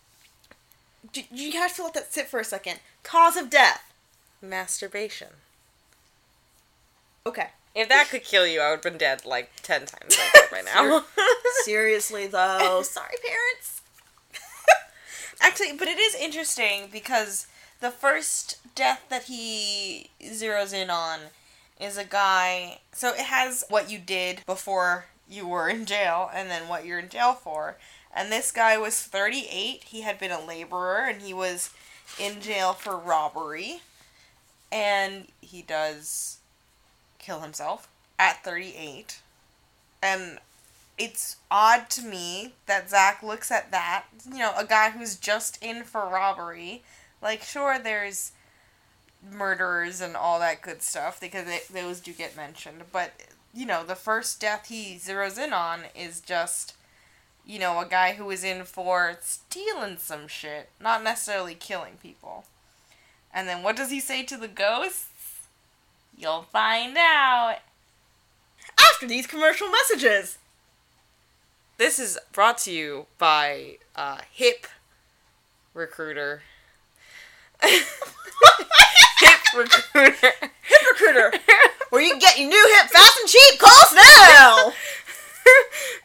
Do, 1.11 1.21
you 1.31 1.53
have 1.53 1.75
to 1.75 1.83
let 1.83 1.93
that 1.95 2.13
sit 2.13 2.27
for 2.27 2.39
a 2.39 2.43
second. 2.45 2.79
Cause 3.03 3.37
of 3.37 3.49
death. 3.49 3.91
Masturbation. 4.41 5.29
Okay. 7.25 7.47
If 7.73 7.89
that 7.89 8.09
could 8.09 8.23
kill 8.23 8.45
you, 8.47 8.61
I 8.61 8.69
would 8.69 8.77
have 8.77 8.83
been 8.83 8.97
dead 8.97 9.25
like 9.25 9.51
ten 9.61 9.85
times 9.85 10.17
over 10.17 10.47
by 10.51 10.61
now. 10.61 11.05
Seriously 11.63 12.27
though. 12.27 12.81
Sorry, 12.83 13.15
parents. 13.25 13.81
Actually, 15.41 15.73
but 15.73 15.87
it 15.87 15.99
is 15.99 16.15
interesting 16.15 16.87
because 16.91 17.47
the 17.81 17.91
first 17.91 18.57
death 18.73 19.03
that 19.09 19.23
he 19.23 20.09
zeroes 20.23 20.73
in 20.73 20.89
on 20.89 21.19
is 21.79 21.97
a 21.97 22.03
guy. 22.05 22.79
So 22.93 23.09
it 23.13 23.21
has 23.21 23.63
what 23.69 23.89
you 23.91 23.99
did 23.99 24.41
before 24.45 25.05
you 25.29 25.47
were 25.47 25.69
in 25.69 25.85
jail 25.85 26.29
and 26.33 26.49
then 26.49 26.67
what 26.67 26.85
you're 26.85 26.99
in 26.99 27.09
jail 27.09 27.33
for. 27.33 27.77
And 28.15 28.31
this 28.31 28.51
guy 28.51 28.77
was 28.77 29.01
38. 29.01 29.83
He 29.85 30.01
had 30.01 30.19
been 30.19 30.31
a 30.31 30.43
laborer 30.45 31.05
and 31.07 31.21
he 31.21 31.33
was 31.33 31.71
in 32.19 32.41
jail 32.41 32.73
for 32.73 32.97
robbery. 32.97 33.81
and 34.71 35.27
he 35.41 35.61
does 35.61 36.39
kill 37.19 37.41
himself 37.41 37.87
at 38.19 38.43
38. 38.43 39.21
And 40.01 40.39
it's 40.97 41.37
odd 41.51 41.89
to 41.91 42.01
me 42.03 42.53
that 42.67 42.89
Zach 42.89 43.21
looks 43.23 43.51
at 43.51 43.71
that, 43.71 44.05
you 44.31 44.39
know, 44.39 44.53
a 44.57 44.65
guy 44.65 44.91
who's 44.91 45.15
just 45.15 45.61
in 45.63 45.83
for 45.83 46.01
robbery. 46.07 46.83
Like, 47.21 47.43
sure, 47.43 47.79
there's 47.79 48.31
murderers 49.31 50.01
and 50.01 50.15
all 50.15 50.39
that 50.39 50.61
good 50.61 50.81
stuff 50.81 51.19
because 51.19 51.45
they, 51.45 51.61
those 51.71 51.99
do 51.99 52.13
get 52.13 52.35
mentioned, 52.35 52.83
but, 52.91 53.11
you 53.53 53.65
know, 53.65 53.83
the 53.83 53.95
first 53.95 54.39
death 54.39 54.67
he 54.67 54.95
zeroes 54.95 55.37
in 55.37 55.53
on 55.53 55.81
is 55.95 56.19
just, 56.19 56.75
you 57.45 57.59
know, 57.59 57.79
a 57.79 57.85
guy 57.85 58.13
who 58.13 58.29
is 58.31 58.43
in 58.43 58.63
for 58.63 59.17
stealing 59.21 59.97
some 59.97 60.27
shit, 60.27 60.69
not 60.79 61.03
necessarily 61.03 61.55
killing 61.55 61.93
people. 62.01 62.45
And 63.33 63.47
then 63.47 63.63
what 63.63 63.75
does 63.75 63.91
he 63.91 63.99
say 63.99 64.23
to 64.23 64.37
the 64.37 64.47
ghosts? 64.47 65.41
You'll 66.17 66.43
find 66.43 66.95
out. 66.97 67.57
After 68.79 69.07
these 69.07 69.27
commercial 69.27 69.69
messages. 69.69 70.37
This 71.77 71.99
is 71.99 72.17
brought 72.31 72.57
to 72.59 72.71
you 72.71 73.07
by 73.17 73.79
uh, 73.97 74.19
Hip 74.31 74.67
Recruiter. 75.73 76.41
Hip 77.63 79.39
Recruiter. 79.55 80.11
Hip 80.11 80.51
Recruiter, 80.91 81.33
where 81.89 82.01
you 82.01 82.11
can 82.11 82.19
get 82.19 82.37
your 82.37 82.49
new 82.49 82.75
hip 82.77 82.89
fast 82.91 83.17
and 83.21 83.29
cheap. 83.29 83.59
Call 83.59 83.71
us 83.71 83.93
now. 83.95 84.73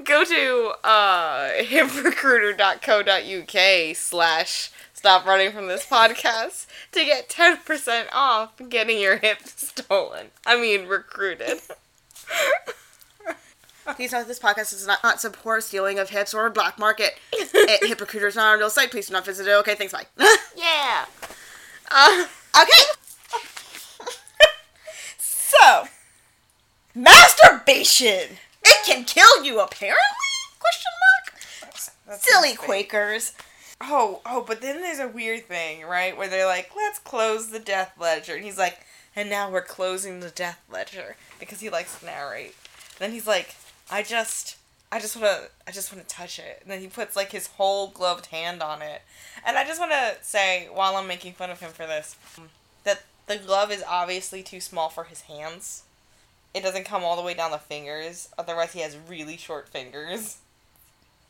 Go 0.05 0.25
to 0.25 0.73
uh, 0.87 1.51
hiprecruiter.co.uk 1.63 3.97
slash 3.97 4.71
stop 4.93 5.25
running 5.27 5.51
from 5.53 5.67
this 5.67 5.87
podcast 5.87 6.67
to 6.93 7.05
get 7.05 7.29
10% 7.31 8.07
off 8.13 8.53
getting 8.69 9.01
your 9.01 9.17
hip 9.17 9.39
stolen. 9.45 10.27
I 10.45 10.61
mean, 10.61 10.87
recruited. 10.87 11.61
Please 13.97 14.13
note 14.13 14.29
this 14.29 14.39
podcast 14.39 14.71
does 14.71 14.87
not, 14.87 15.03
not 15.03 15.21
support 15.21 15.65
stealing 15.65 15.99
of 15.99 16.11
hips 16.11 16.33
or 16.35 16.49
black 16.51 16.79
market. 16.79 17.13
it, 17.33 17.89
Hip 17.89 18.01
Recruiter 18.01 18.29
is 18.29 18.37
not 18.37 18.55
a 18.55 18.59
real 18.59 18.71
site. 18.71 18.91
Please 18.91 19.09
do 19.09 19.15
not 19.15 19.25
visit 19.25 19.49
it. 19.49 19.53
Okay, 19.53 19.75
thanks. 19.75 19.93
Bye. 19.93 20.05
yeah. 20.55 21.07
Uh, 21.91 22.27
okay. 22.61 22.85
so, 25.19 25.85
masturbation. 26.95 28.37
It 28.65 28.87
can 28.87 29.05
kill 29.05 29.45
you, 29.45 29.61
apparently? 29.61 29.99
Question 30.59 30.93
mark. 31.01 31.41
That's 32.07 32.29
Silly. 32.29 32.55
Quakers. 32.55 33.33
Oh, 33.81 34.21
oh, 34.27 34.45
but 34.47 34.61
then 34.61 34.83
there's 34.83 34.99
a 34.99 35.09
weird 35.09 35.47
thing, 35.47 35.85
right? 35.85 36.17
Where 36.17 36.29
they're 36.29 36.47
like, 36.47 36.71
let's 36.77 36.99
close 36.99 37.51
the 37.51 37.59
death 37.59 37.93
ledger. 37.99 38.35
And 38.35 38.45
he's 38.45 38.59
like, 38.59 38.79
and 39.17 39.31
now 39.31 39.51
we're 39.51 39.63
closing 39.63 40.21
the 40.21 40.31
death 40.31 40.61
ledger. 40.71 41.17
Because 41.39 41.61
he 41.61 41.71
likes 41.71 41.99
to 41.99 42.07
narrate. 42.07 42.55
Then 42.99 43.13
he's 43.13 43.27
like, 43.27 43.57
I 43.91 44.03
just, 44.03 44.57
I 44.93 44.99
just 44.99 45.17
want 45.17 45.27
to, 45.29 45.51
I 45.69 45.71
just 45.71 45.93
want 45.93 46.07
to 46.07 46.15
touch 46.15 46.39
it. 46.39 46.59
And 46.63 46.71
then 46.71 46.81
he 46.81 46.89
puts 46.89 47.15
like 47.15 47.33
his 47.33 47.47
whole 47.47 47.89
gloved 47.89 48.27
hand 48.27 48.63
on 48.63 48.83
it. 48.83 49.03
And 49.47 49.57
I 49.57 49.65
just 49.65 49.79
want 49.79 49.93
to 49.93 50.17
say, 50.23 50.69
while 50.73 50.97
I'm 50.97 51.07
making 51.07 51.35
fun 51.35 51.51
of 51.51 51.61
him 51.61 51.71
for 51.71 51.87
this, 51.87 52.17
that 52.85 53.03
the 53.27 53.37
glove 53.37 53.71
is 53.71 53.85
obviously 53.89 54.43
too 54.43 54.61
small 54.61 54.89
for 54.89 55.05
his 55.05 55.23
hands. 55.23 55.85
It 56.53 56.63
doesn't 56.63 56.85
come 56.85 57.05
all 57.05 57.15
the 57.15 57.23
way 57.23 57.35
down 57.35 57.53
the 57.53 57.59
fingers. 57.59 58.29
Otherwise, 58.37 58.73
he 58.73 58.81
has 58.81 58.97
really 59.09 59.37
short 59.37 59.69
fingers. 59.69 60.39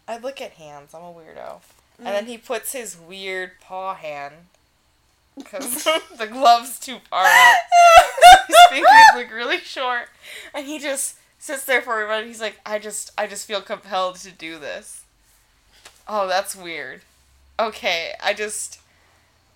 I 0.09 0.17
look 0.17 0.41
at 0.41 0.53
hands. 0.53 0.95
I'm 0.95 1.03
a 1.03 1.13
weirdo. 1.13 1.61
And 1.99 2.09
then 2.09 2.27
he 2.27 2.39
puts 2.39 2.73
his 2.73 2.97
weird 2.99 3.61
paw 3.61 3.95
hand 3.95 4.35
because 5.37 5.85
the 6.19 6.27
glove's 6.27 6.79
too 6.79 6.97
far 7.11 7.27
out. 7.27 7.57
his 8.49 8.57
fingers 8.71 8.91
look 9.15 9.31
really 9.31 9.59
short, 9.59 10.09
and 10.55 10.67
he 10.67 10.79
just 10.79 11.17
sits 11.41 11.65
there 11.65 11.83
for 11.83 12.01
a 12.01 12.07
minute. 12.09 12.27
He's 12.29 12.41
like, 12.41 12.61
"I 12.65 12.79
just, 12.79 13.11
I 13.19 13.27
just 13.27 13.47
feel 13.49 13.61
compelled 13.63 14.15
to 14.17 14.31
do 14.31 14.59
this." 14.61 15.03
Oh, 16.07 16.29
that's 16.29 16.55
weird. 16.55 17.01
Okay, 17.59 18.13
I 18.23 18.33
just, 18.35 18.81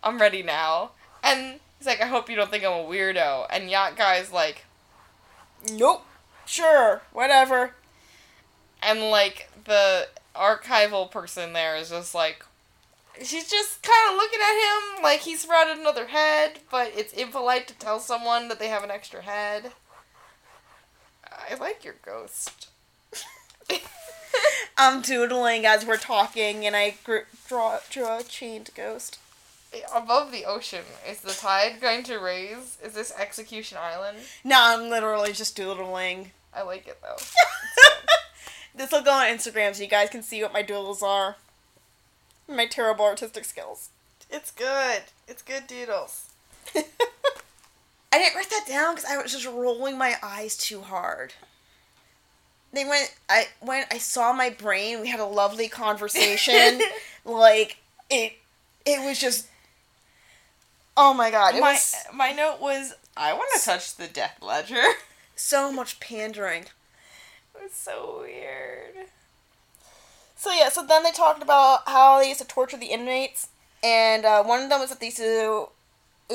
I'm 0.02 0.20
ready 0.20 0.42
now. 0.42 0.90
And 1.22 1.60
he's 1.78 1.86
like, 1.86 2.00
"I 2.02 2.06
hope 2.06 2.28
you 2.28 2.34
don't 2.36 2.50
think 2.50 2.64
I'm 2.64 2.72
a 2.72 2.84
weirdo." 2.84 3.46
And 3.50 3.70
Yacht 3.70 3.96
Guy's 3.96 4.32
like, 4.32 4.64
Nope. 5.72 6.04
Sure. 6.46 7.00
Whatever. 7.12 7.74
and 8.82 9.00
like 9.10 9.48
the 9.64 10.08
archival 10.36 11.10
person 11.10 11.54
there 11.54 11.74
is 11.76 11.88
just 11.88 12.14
like 12.14 12.44
she's 13.22 13.48
just 13.48 13.82
kind 13.82 14.10
of 14.10 14.16
looking 14.16 14.40
at 14.42 14.96
him 14.98 15.02
like 15.02 15.20
he's 15.20 15.40
sprouted 15.42 15.78
another 15.78 16.06
head 16.08 16.58
but 16.70 16.92
it's 16.96 17.12
impolite 17.14 17.66
to 17.68 17.74
tell 17.74 17.98
someone 18.00 18.48
that 18.48 18.58
they 18.58 18.68
have 18.68 18.82
an 18.84 18.90
extra 18.90 19.22
head 19.22 19.70
i 21.50 21.54
like 21.54 21.84
your 21.84 21.94
ghost 22.04 22.68
I'm 24.76 25.02
doodling 25.02 25.64
as 25.64 25.86
we're 25.86 25.96
talking, 25.96 26.66
and 26.66 26.74
I 26.74 26.96
gr- 27.04 27.28
draw 27.48 27.78
drew 27.90 28.06
a 28.06 28.24
chained 28.24 28.70
ghost. 28.74 29.18
above 29.94 30.32
the 30.32 30.44
ocean 30.44 30.82
is 31.08 31.20
the 31.20 31.32
tide 31.32 31.80
going 31.80 32.02
to 32.04 32.18
raise 32.18 32.76
is 32.82 32.92
this 32.94 33.12
execution 33.18 33.78
island 33.80 34.18
No, 34.42 34.56
I'm 34.58 34.90
literally 34.90 35.32
just 35.32 35.54
doodling. 35.56 36.32
i 36.52 36.62
like 36.62 36.88
it 36.88 36.98
though 37.02 37.16
This 38.76 38.90
will 38.90 39.02
go 39.02 39.12
on 39.12 39.26
Instagram 39.28 39.72
so 39.76 39.82
you 39.84 39.88
guys 39.88 40.10
can 40.10 40.24
see 40.24 40.42
what 40.42 40.52
my 40.52 40.62
doodles 40.62 41.00
are. 41.00 41.36
My 42.48 42.66
terrible 42.66 43.04
artistic 43.04 43.44
skills. 43.44 43.90
it's 44.28 44.50
good 44.50 45.02
it's 45.28 45.42
good 45.42 45.66
doodles 45.68 46.30
I 48.14 48.18
didn't 48.18 48.36
write 48.36 48.50
that 48.50 48.64
down 48.68 48.94
because 48.94 49.10
I 49.10 49.20
was 49.20 49.32
just 49.32 49.44
rolling 49.44 49.98
my 49.98 50.14
eyes 50.22 50.56
too 50.56 50.82
hard. 50.82 51.34
They 52.72 52.84
went. 52.84 53.12
I 53.28 53.48
when 53.60 53.84
I 53.90 53.98
saw 53.98 54.32
my 54.32 54.50
brain. 54.50 55.00
We 55.00 55.08
had 55.08 55.18
a 55.18 55.24
lovely 55.24 55.66
conversation. 55.68 56.80
like 57.24 57.78
it, 58.08 58.34
it 58.86 59.04
was 59.04 59.20
just. 59.20 59.48
Oh 60.96 61.12
my 61.12 61.32
god! 61.32 61.56
It 61.56 61.60
my, 61.60 61.72
was 61.72 61.94
my 62.14 62.30
note 62.30 62.60
was 62.60 62.94
i 63.16 63.32
want 63.32 63.48
to 63.56 63.64
touch 63.64 63.96
the 63.96 64.06
death 64.06 64.38
ledger 64.40 64.82
so 65.36 65.72
much 65.72 65.98
pandering. 65.98 66.62
it 66.62 67.62
was 67.62 67.72
so 67.72 68.20
weird 68.22 69.08
So 70.36 70.52
yeah, 70.52 70.68
so 70.68 70.84
then 70.86 71.02
they 71.02 71.10
talked 71.10 71.42
about 71.42 71.80
how 71.88 72.20
they 72.20 72.28
used 72.28 72.40
to 72.42 72.46
torture 72.46 72.76
the 72.76 72.86
inmates, 72.86 73.48
and 73.82 74.24
uh, 74.24 74.44
one 74.44 74.62
of 74.62 74.68
them 74.68 74.80
was 74.80 74.90
that 74.90 75.00
they 75.00 75.06
used 75.06 75.18
to 75.18 75.68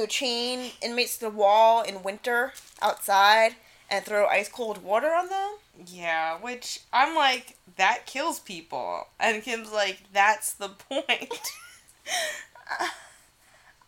chain 0.08 0.72
inmates 0.82 1.18
to 1.18 1.26
the 1.26 1.30
wall 1.30 1.82
in 1.82 2.04
winter 2.04 2.54
outside 2.82 3.56
and 3.90 4.06
throw 4.06 4.28
ice 4.28 4.50
cold 4.50 4.84
water 4.84 5.08
on 5.08 5.30
them. 5.30 5.56
Yeah, 5.88 6.38
which 6.38 6.82
I'm 6.92 7.16
like, 7.16 7.58
that 7.78 8.06
kills 8.06 8.40
people. 8.40 9.08
And 9.20 9.44
Kim's 9.44 9.72
like, 9.72 10.00
that's 10.14 10.54
the 10.54 10.70
point. 10.70 11.52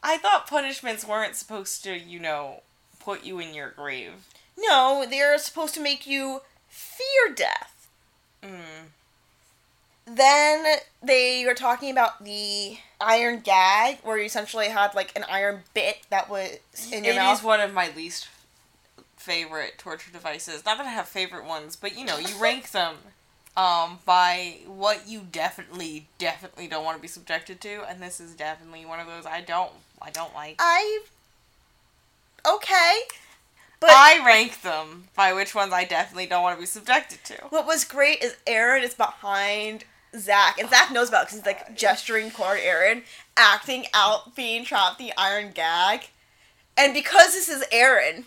I 0.04 0.18
thought 0.18 0.48
punishments 0.48 1.06
weren't 1.06 1.36
supposed 1.36 1.84
to, 1.84 1.98
you 1.98 2.20
know, 2.20 2.62
put 3.00 3.24
you 3.24 3.40
in 3.40 3.54
your 3.54 3.70
grave. 3.70 4.26
No, 4.58 5.06
they're 5.10 5.38
supposed 5.38 5.74
to 5.76 5.82
make 5.82 6.08
you 6.08 6.42
fear 6.68 7.36
death. 7.36 7.90
Mm. 8.44 8.90
Then 10.16 10.78
they 11.02 11.46
were 11.46 11.54
talking 11.54 11.90
about 11.92 12.24
the 12.24 12.78
iron 13.00 13.40
gag, 13.40 14.00
where 14.04 14.18
you 14.18 14.26
essentially 14.26 14.68
had 14.68 14.94
like 14.94 15.16
an 15.16 15.24
iron 15.30 15.62
bit 15.74 16.00
that 16.10 16.30
was 16.30 16.58
in 16.92 17.04
your 17.04 17.14
It 17.14 17.18
mouth. 17.18 17.40
is 17.40 17.44
one 17.44 17.60
of 17.62 17.74
my 17.74 17.90
least 17.96 18.28
favorite 19.16 19.78
torture 19.78 20.12
devices. 20.12 20.66
Not 20.66 20.78
that 20.80 20.88
I 20.88 20.92
have 20.92 21.08
favorite 21.08 21.46
ones, 21.46 21.76
but 21.76 21.98
you 21.98 22.06
know, 22.06 22.18
you 22.18 22.36
rank 22.42 22.72
them 22.72 22.96
um, 23.56 24.00
by 24.06 24.58
what 24.66 25.08
you 25.08 25.22
definitely, 25.32 26.08
definitely 26.18 26.68
don't 26.68 26.84
want 26.84 26.98
to 26.98 27.02
be 27.02 27.08
subjected 27.08 27.62
to, 27.62 27.84
and 27.88 28.02
this 28.02 28.20
is 28.20 28.34
definitely 28.34 28.86
one 28.86 29.00
of 29.00 29.08
those 29.08 29.26
I 29.26 29.42
don't, 29.42 29.72
I 30.02 30.10
don't 30.10 30.34
like. 30.34 30.56
I 30.60 31.02
okay, 32.48 33.00
but 33.80 33.92
I 33.92 34.24
rank 34.26 34.62
them 34.62 35.06
by 35.16 35.34
which 35.34 35.54
ones 35.56 35.72
I 35.74 35.84
definitely 35.86 36.26
don't 36.26 36.44
want 36.44 36.58
to 36.58 36.62
be 36.62 36.66
subjected 36.66 37.24
to. 37.26 37.36
What 37.50 37.66
was 37.66 37.84
great 37.84 38.22
is 38.24 38.36
Aaron 38.48 38.84
is 38.84 38.94
behind 38.94 39.86
Zach, 40.18 40.60
and 40.60 40.70
Zach 40.70 40.92
knows 40.92 41.10
about 41.10 41.28
because 41.28 41.38
he's 41.38 41.46
like 41.46 41.76
gesturing 41.76 42.32
toward 42.32 42.60
Aaron, 42.60 43.04
acting 43.38 43.86
out 43.94 44.36
being 44.36 44.66
trapped 44.66 44.98
the 45.00 45.14
iron 45.18 45.52
gag. 45.54 46.10
And 46.78 46.94
because 46.94 47.34
this 47.34 47.50
is 47.50 47.64
Aaron, 47.72 48.26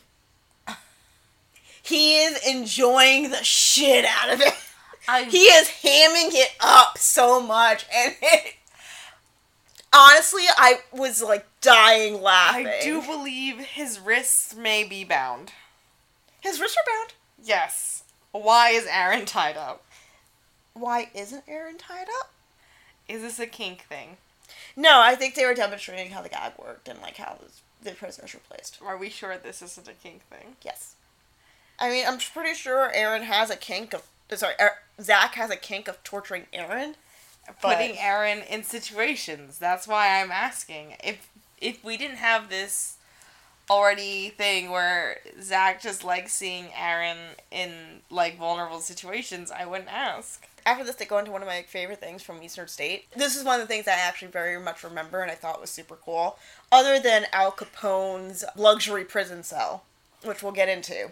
he 1.83 2.17
is 2.17 2.39
enjoying 2.47 3.31
the 3.31 3.43
shit 3.43 4.05
out 4.05 4.33
of 4.33 4.41
it. 4.41 4.55
I 5.07 5.25
He 5.25 5.45
is 5.45 5.69
hamming 5.69 6.33
it 6.33 6.53
up 6.61 6.97
so 6.97 7.41
much, 7.41 7.85
and 7.95 8.15
it. 8.23 8.55
Honestly, 9.93 10.43
I 10.57 10.81
was 10.93 11.23
like 11.23 11.47
dying 11.61 12.21
laughing. 12.21 12.67
I 12.67 12.81
do 12.83 13.03
believe 13.03 13.59
his 13.59 14.01
wrists 14.01 14.55
may 14.57 14.83
be 14.83 15.05
bound. 15.05 15.53
His 16.41 16.61
wrists 16.61 16.77
are 16.77 16.91
bound. 16.91 17.15
Yes. 17.43 18.03
Why 18.33 18.71
is 18.71 18.87
Aaron 18.91 19.25
tied 19.25 19.57
up? 19.57 19.85
Why 20.75 21.11
isn't 21.15 21.45
Aaron 21.49 21.79
tied 21.79 22.09
up? 22.21 22.33
Is 23.09 23.23
this 23.23 23.39
a 23.39 23.47
kink 23.47 23.83
thing? 23.83 24.17
No, 24.77 25.01
I 25.01 25.15
think 25.15 25.35
they 25.35 25.47
were 25.47 25.55
demonstrating 25.55 26.11
how 26.11 26.23
the 26.23 26.29
gag 26.29 26.53
worked 26.59 26.89
and 26.89 27.01
like 27.01 27.17
how 27.17 27.39
the 27.83 27.93
prisoners 27.93 28.35
were 28.35 28.41
placed. 28.49 28.79
Are 28.85 28.97
we 28.97 29.09
sure 29.09 29.37
this 29.37 29.63
isn't 29.63 29.89
a 29.89 29.93
kink 29.93 30.23
thing? 30.29 30.57
Yes. 30.63 30.97
I 31.79 31.91
mean, 31.91 32.05
I'm 32.07 32.19
pretty 32.19 32.55
sure 32.55 32.91
Aaron 32.93 33.23
has 33.23 33.51
a 33.51 33.57
kink 33.57 33.95
of. 33.95 34.03
Sorry, 34.33 34.55
er, 34.61 34.79
Zach 35.01 35.35
has 35.35 35.51
a 35.51 35.57
kink 35.57 35.87
of 35.87 36.03
torturing 36.03 36.47
Aaron. 36.53 36.97
Putting 37.61 37.99
Aaron 37.99 38.43
in 38.49 38.63
situations. 38.65 39.59
That's 39.59 39.87
why 39.87 40.21
I'm 40.21 40.31
asking. 40.33 40.97
If 41.05 41.29
if 41.61 41.85
we 41.85 41.97
didn't 41.97 42.17
have 42.17 42.49
this 42.49 42.97
already 43.71 44.31
thing 44.31 44.71
where 44.71 45.19
Zach 45.41 45.81
just 45.81 46.05
likes 46.05 46.33
seeing 46.33 46.69
Aaron 46.77 47.19
in 47.51 48.01
like 48.11 48.39
vulnerable 48.39 48.81
situations, 48.81 49.51
I 49.51 49.67
wouldn't 49.67 49.93
ask. 49.93 50.47
After 50.67 50.85
this, 50.85 50.97
they 50.97 51.05
go 51.05 51.19
into 51.19 51.31
one 51.31 51.43
of 51.43 51.49
my 51.49 51.63
favorite 51.63 52.01
things 52.01 52.23
from 52.23 52.43
Eastern 52.43 52.69
State. 52.69 53.07
This 53.15 53.37
is 53.37 53.45
one 53.45 53.61
of 53.61 53.67
the 53.67 53.73
things 53.73 53.87
I 53.87 53.93
actually 53.93 54.29
very 54.29 54.59
much 54.59 54.83
remember 54.83 55.21
and 55.21 55.31
I 55.31 55.35
thought 55.35 55.61
was 55.61 55.71
super 55.71 55.97
cool. 55.97 56.39
Other 56.73 56.99
than 56.99 57.27
Al 57.33 57.51
Capone's 57.51 58.45
luxury 58.57 59.05
prison 59.05 59.43
cell, 59.43 59.85
which 60.23 60.43
we'll 60.43 60.53
get 60.53 60.71
into. 60.71 61.11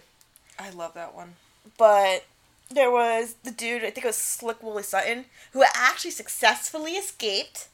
I 0.59 0.71
love 0.71 0.95
that 0.95 1.15
one. 1.15 1.35
But 1.77 2.25
there 2.71 2.91
was 2.91 3.37
the 3.43 3.51
dude, 3.51 3.83
I 3.83 3.91
think 3.91 4.05
it 4.05 4.07
was 4.07 4.17
Slick 4.17 4.63
Willie 4.63 4.83
Sutton, 4.83 5.27
who 5.53 5.65
actually 5.75 6.13
successfully 6.13 6.93
escaped. 6.93 7.69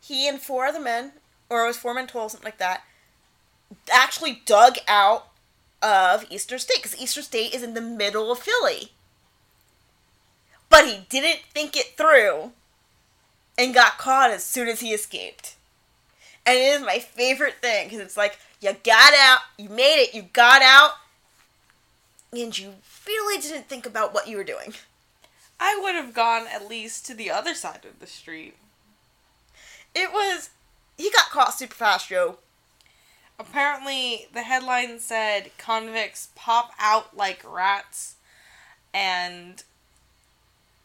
He 0.00 0.28
and 0.28 0.40
four 0.40 0.66
other 0.66 0.80
men, 0.80 1.12
or 1.48 1.64
it 1.64 1.68
was 1.68 1.78
four 1.78 1.94
men 1.94 2.06
total, 2.06 2.28
something 2.28 2.44
like 2.44 2.58
that, 2.58 2.82
actually 3.90 4.42
dug 4.44 4.76
out 4.86 5.28
of 5.80 6.26
Eastern 6.30 6.58
State 6.58 6.82
because 6.82 7.00
Eastern 7.00 7.22
State 7.22 7.54
is 7.54 7.62
in 7.62 7.74
the 7.74 7.80
middle 7.80 8.30
of 8.30 8.38
Philly. 8.38 8.92
But 10.72 10.86
he 10.86 11.04
didn't 11.10 11.42
think 11.52 11.76
it 11.76 11.98
through 11.98 12.52
and 13.58 13.74
got 13.74 13.98
caught 13.98 14.30
as 14.30 14.42
soon 14.42 14.68
as 14.68 14.80
he 14.80 14.94
escaped. 14.94 15.54
And 16.46 16.56
it 16.56 16.62
is 16.62 16.80
my 16.80 16.98
favorite 16.98 17.56
thing 17.60 17.88
because 17.88 18.00
it's 18.00 18.16
like, 18.16 18.38
you 18.62 18.74
got 18.82 19.12
out, 19.12 19.40
you 19.58 19.68
made 19.68 20.02
it, 20.02 20.14
you 20.14 20.22
got 20.22 20.62
out, 20.62 20.92
and 22.32 22.58
you 22.58 22.72
really 23.06 23.42
didn't 23.42 23.68
think 23.68 23.84
about 23.84 24.14
what 24.14 24.26
you 24.26 24.38
were 24.38 24.44
doing. 24.44 24.72
I 25.60 25.78
would 25.82 25.94
have 25.94 26.14
gone 26.14 26.46
at 26.50 26.70
least 26.70 27.04
to 27.04 27.14
the 27.14 27.30
other 27.30 27.54
side 27.54 27.84
of 27.84 28.00
the 28.00 28.06
street. 28.06 28.54
It 29.94 30.10
was, 30.10 30.48
he 30.96 31.10
got 31.10 31.28
caught 31.28 31.52
super 31.52 31.74
fast, 31.74 32.08
Joe. 32.08 32.38
Apparently, 33.38 34.26
the 34.32 34.42
headline 34.42 35.00
said 35.00 35.50
convicts 35.58 36.30
pop 36.34 36.72
out 36.80 37.14
like 37.14 37.44
rats, 37.46 38.14
and 38.94 39.62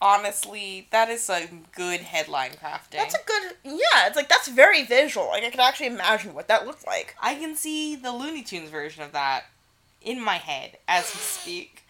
honestly, 0.02 0.88
that 0.92 1.10
is 1.10 1.30
a 1.30 1.48
good 1.76 2.02
headline 2.02 2.52
crafting. 2.52 2.92
That's 2.92 3.16
a 3.16 3.26
good, 3.26 3.56
yeah, 3.64 4.08
it's 4.08 4.16
like, 4.16 4.30
that's 4.30 4.48
very 4.48 4.84
visual. 4.84 5.28
Like, 5.28 5.44
I 5.44 5.50
can 5.50 5.60
actually 5.60 5.88
imagine 5.88 6.34
what 6.34 6.48
that 6.48 6.66
looked 6.66 6.86
like. 6.86 7.16
I 7.22 7.36
can 7.36 7.56
see 7.56 7.96
the 7.96 8.12
Looney 8.12 8.44
Tunes 8.44 8.70
version 8.70 9.04
of 9.04 9.12
that 9.14 9.46
in 10.02 10.24
my 10.24 10.36
head 10.36 10.78
as 10.88 11.12
we 11.14 11.20
speak. 11.20 11.84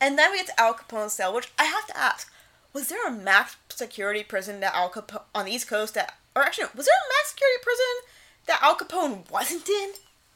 And 0.00 0.18
then 0.18 0.32
we 0.32 0.38
get 0.38 0.46
to 0.46 0.60
Al 0.60 0.74
Capone's 0.74 1.12
cell, 1.12 1.34
which 1.34 1.52
I 1.58 1.64
have 1.64 1.86
to 1.88 1.96
ask, 1.96 2.32
was 2.72 2.88
there 2.88 3.06
a 3.06 3.12
max 3.12 3.56
security 3.68 4.24
prison 4.24 4.60
that 4.60 4.74
Al 4.74 4.90
Capone, 4.90 5.22
on 5.34 5.44
the 5.44 5.52
East 5.52 5.68
Coast 5.68 5.94
that, 5.94 6.16
or 6.34 6.42
actually, 6.42 6.68
was 6.74 6.86
there 6.86 6.94
a 6.94 7.12
max 7.12 7.30
security 7.30 7.62
prison 7.62 7.84
that 8.46 8.62
Al 8.62 8.76
Capone 8.76 9.30
wasn't 9.30 9.68
in? 9.68 9.90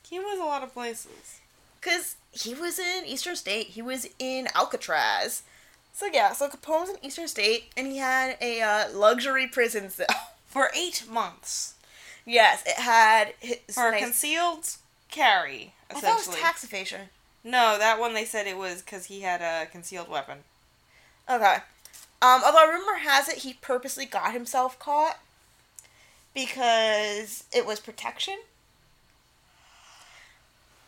He 0.08 0.20
was 0.20 0.38
a 0.38 0.44
lot 0.44 0.62
of 0.62 0.72
places. 0.72 1.40
Because 1.80 2.16
he 2.30 2.54
was 2.54 2.78
in 2.78 3.04
Eastern 3.06 3.36
State, 3.36 3.68
he 3.68 3.82
was 3.82 4.08
in 4.18 4.48
Alcatraz. 4.54 5.42
So 5.96 6.04
yeah, 6.12 6.34
so 6.34 6.46
Capone 6.46 6.80
was 6.82 6.90
in 6.90 6.96
Eastern 7.02 7.26
State, 7.26 7.72
and 7.74 7.86
he 7.86 7.96
had 7.96 8.36
a 8.42 8.60
uh, 8.60 8.84
luxury 8.92 9.46
prison 9.46 9.88
cell. 9.90 10.06
For 10.46 10.68
eight 10.74 11.04
months. 11.10 11.74
yes, 12.26 12.62
it 12.66 12.76
had 12.76 13.32
his 13.40 13.56
For 13.74 13.90
nice- 13.90 14.04
concealed 14.04 14.68
carry, 15.10 15.72
I 15.90 15.94
thought 16.00 16.20
it 16.20 16.26
was 16.28 16.36
tax 16.36 16.62
evasion. 16.64 17.08
no, 17.42 17.76
that 17.78 17.98
one 17.98 18.12
they 18.12 18.26
said 18.26 18.46
it 18.46 18.58
was 18.58 18.82
because 18.82 19.06
he 19.06 19.22
had 19.22 19.40
a 19.40 19.66
concealed 19.70 20.08
weapon. 20.10 20.38
Okay. 21.30 21.56
Um, 22.20 22.42
although 22.44 22.68
rumor 22.70 22.98
has 22.98 23.28
it 23.30 23.38
he 23.38 23.54
purposely 23.54 24.04
got 24.04 24.32
himself 24.34 24.78
caught 24.78 25.18
because 26.34 27.44
it 27.54 27.64
was 27.64 27.80
protection. 27.80 28.36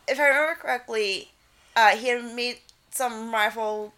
If 0.07 0.19
I 0.19 0.27
remember 0.27 0.55
correctly, 0.59 1.29
uh, 1.75 1.95
he 1.95 2.09
had 2.09 2.23
made 2.35 2.57
some 2.91 3.31
rival 3.33 3.93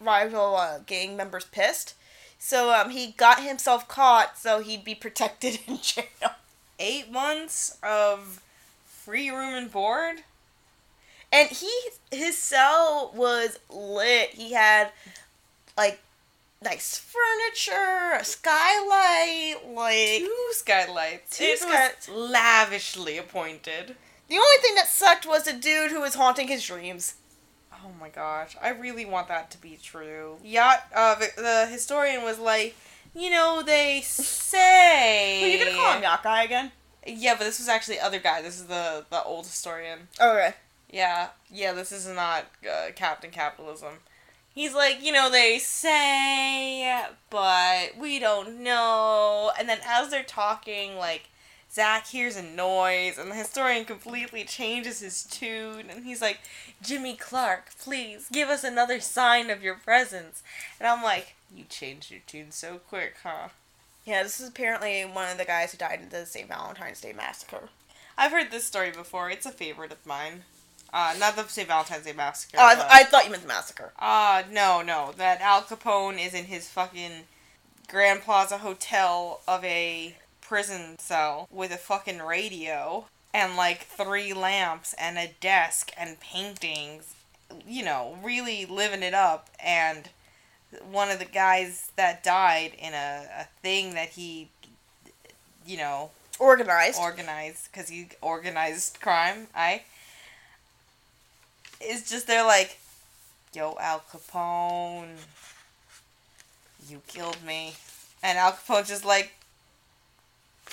rival 0.00 0.56
uh, 0.56 0.78
gang 0.86 1.16
members 1.16 1.44
pissed, 1.44 1.94
so 2.38 2.72
um, 2.74 2.90
he 2.90 3.12
got 3.12 3.42
himself 3.42 3.86
caught 3.88 4.38
so 4.38 4.60
he'd 4.60 4.84
be 4.84 4.94
protected 4.94 5.60
in 5.66 5.78
jail. 5.80 6.32
Eight 6.78 7.10
months 7.12 7.78
of 7.82 8.42
free 8.84 9.30
room 9.30 9.54
and 9.54 9.70
board? 9.70 10.18
And 11.30 11.48
he 11.48 11.72
his 12.10 12.36
cell 12.36 13.12
was 13.14 13.58
lit. 13.70 14.30
He 14.30 14.52
had 14.52 14.90
like 15.78 16.00
nice 16.62 16.98
furniture, 16.98 18.12
a 18.20 18.24
skylight, 18.24 19.56
like 19.72 20.18
Two 20.18 20.46
skylights. 20.52 21.38
Two 21.38 21.44
it 21.44 21.58
sky- 21.60 21.90
was 21.96 22.08
lavishly 22.08 23.16
appointed. 23.18 23.96
The 24.28 24.36
only 24.36 24.56
thing 24.60 24.74
that 24.76 24.86
sucked 24.88 25.26
was 25.26 25.44
the 25.44 25.52
dude 25.52 25.90
who 25.90 26.00
was 26.00 26.14
haunting 26.14 26.48
his 26.48 26.64
dreams. 26.66 27.14
Oh 27.84 27.90
my 28.00 28.08
gosh, 28.08 28.56
I 28.62 28.70
really 28.70 29.04
want 29.04 29.28
that 29.28 29.50
to 29.52 29.58
be 29.58 29.78
true. 29.82 30.36
Yacht, 30.44 30.84
uh, 30.94 31.16
the, 31.16 31.28
the 31.36 31.66
historian 31.70 32.22
was 32.22 32.38
like, 32.38 32.76
you 33.14 33.30
know, 33.30 33.62
they 33.64 34.00
say. 34.02 35.40
Were 35.42 35.48
you 35.48 35.58
gonna 35.58 35.76
call 35.76 35.94
him 35.94 36.02
Yacht 36.02 36.22
Guy 36.22 36.44
again? 36.44 36.72
Yeah, 37.06 37.34
but 37.36 37.44
this 37.44 37.58
was 37.58 37.68
actually 37.68 37.96
the 37.96 38.04
other 38.04 38.20
guy. 38.20 38.42
This 38.42 38.60
is 38.60 38.66
the 38.66 39.04
the 39.10 39.22
old 39.24 39.46
historian. 39.46 40.08
Okay. 40.20 40.54
Yeah, 40.90 41.28
yeah, 41.50 41.72
this 41.72 41.90
is 41.90 42.06
not 42.06 42.44
uh, 42.70 42.92
Captain 42.94 43.30
Capitalism. 43.30 43.94
He's 44.54 44.74
like, 44.74 45.02
you 45.02 45.12
know, 45.12 45.30
they 45.30 45.58
say, 45.58 47.02
but 47.30 47.96
we 47.98 48.18
don't 48.18 48.62
know. 48.62 49.50
And 49.58 49.66
then 49.66 49.78
as 49.86 50.10
they're 50.10 50.22
talking, 50.22 50.96
like, 50.96 51.30
Zach 51.72 52.08
hears 52.08 52.36
a 52.36 52.42
noise, 52.42 53.16
and 53.16 53.30
the 53.30 53.34
historian 53.34 53.86
completely 53.86 54.44
changes 54.44 55.00
his 55.00 55.22
tune, 55.24 55.86
and 55.88 56.04
he's 56.04 56.20
like, 56.20 56.40
Jimmy 56.82 57.16
Clark, 57.16 57.70
please 57.78 58.28
give 58.30 58.50
us 58.50 58.62
another 58.62 59.00
sign 59.00 59.48
of 59.48 59.62
your 59.62 59.76
presence. 59.76 60.42
And 60.78 60.86
I'm 60.86 61.02
like, 61.02 61.34
you 61.54 61.64
changed 61.64 62.10
your 62.10 62.20
tune 62.26 62.50
so 62.50 62.78
quick, 62.78 63.16
huh? 63.22 63.48
Yeah, 64.04 64.22
this 64.22 64.38
is 64.40 64.48
apparently 64.48 65.02
one 65.02 65.30
of 65.30 65.38
the 65.38 65.44
guys 65.44 65.72
who 65.72 65.78
died 65.78 66.00
in 66.02 66.08
the 66.10 66.26
St. 66.26 66.48
Valentine's 66.48 67.00
Day 67.00 67.14
massacre. 67.14 67.68
I've 68.18 68.32
heard 68.32 68.50
this 68.50 68.64
story 68.64 68.90
before. 68.90 69.30
It's 69.30 69.46
a 69.46 69.50
favorite 69.50 69.92
of 69.92 70.04
mine. 70.04 70.42
Uh, 70.92 71.14
not 71.18 71.36
the 71.36 71.44
St. 71.44 71.66
Valentine's 71.66 72.04
Day 72.04 72.12
Massacre. 72.12 72.58
Oh, 72.60 72.66
I, 72.66 72.74
th- 72.74 72.86
I 72.90 73.04
thought 73.04 73.24
you 73.24 73.30
meant 73.30 73.42
the 73.42 73.48
massacre. 73.48 73.92
Uh, 73.98 74.42
no, 74.50 74.82
no. 74.82 75.12
That 75.16 75.40
Al 75.40 75.62
Capone 75.62 76.24
is 76.24 76.34
in 76.34 76.44
his 76.44 76.68
fucking 76.68 77.22
Grand 77.88 78.20
Plaza 78.20 78.58
Hotel 78.58 79.40
of 79.48 79.64
a 79.64 80.16
prison 80.52 80.98
cell 80.98 81.48
with 81.50 81.72
a 81.72 81.78
fucking 81.78 82.18
radio 82.18 83.06
and 83.32 83.56
like 83.56 83.86
three 83.86 84.34
lamps 84.34 84.94
and 85.00 85.16
a 85.16 85.30
desk 85.40 85.90
and 85.96 86.20
paintings. 86.20 87.14
You 87.66 87.82
know, 87.82 88.18
really 88.22 88.66
living 88.66 89.02
it 89.02 89.14
up. 89.14 89.48
And 89.58 90.10
one 90.90 91.10
of 91.10 91.18
the 91.18 91.24
guys 91.24 91.90
that 91.96 92.22
died 92.22 92.72
in 92.78 92.92
a, 92.92 93.24
a 93.34 93.44
thing 93.62 93.94
that 93.94 94.10
he, 94.10 94.50
you 95.66 95.78
know, 95.78 96.10
Organized. 96.38 97.00
organized 97.00 97.72
because 97.72 97.88
he 97.88 98.08
organized 98.20 99.00
crime. 99.00 99.46
I 99.54 99.84
is 101.80 102.10
just 102.10 102.26
they're 102.26 102.44
like, 102.44 102.78
yo 103.54 103.78
Al 103.80 104.00
Capone, 104.00 105.16
you 106.86 107.00
killed 107.08 107.42
me, 107.42 107.72
and 108.22 108.36
Al 108.36 108.52
Capone's 108.52 108.88
just 108.88 109.06
like, 109.06 109.32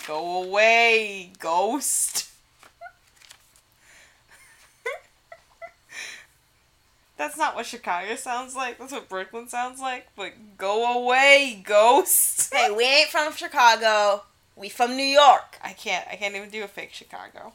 go 0.08 0.44
away, 0.44 1.32
ghost. 1.40 2.30
That's 7.20 7.38
not 7.38 7.54
what 7.54 7.66
Chicago 7.66 8.16
sounds 8.16 8.56
like. 8.56 8.80
That's 8.80 8.94
what 8.94 9.10
Brooklyn 9.10 9.50
sounds 9.50 9.82
like. 9.82 10.08
But 10.16 10.58
go 10.58 11.04
away, 11.04 11.62
ghost. 11.66 12.54
hey, 12.54 12.72
we 12.72 12.86
ain't 12.86 13.10
from 13.10 13.34
Chicago. 13.34 14.24
We 14.56 14.70
from 14.70 14.96
New 14.96 15.04
York. 15.04 15.58
I 15.62 15.74
can't. 15.74 16.08
I 16.10 16.16
can't 16.16 16.34
even 16.36 16.50
do 16.50 16.64
a 16.64 16.68
fake 16.68 16.94
Chicago. 16.94 17.52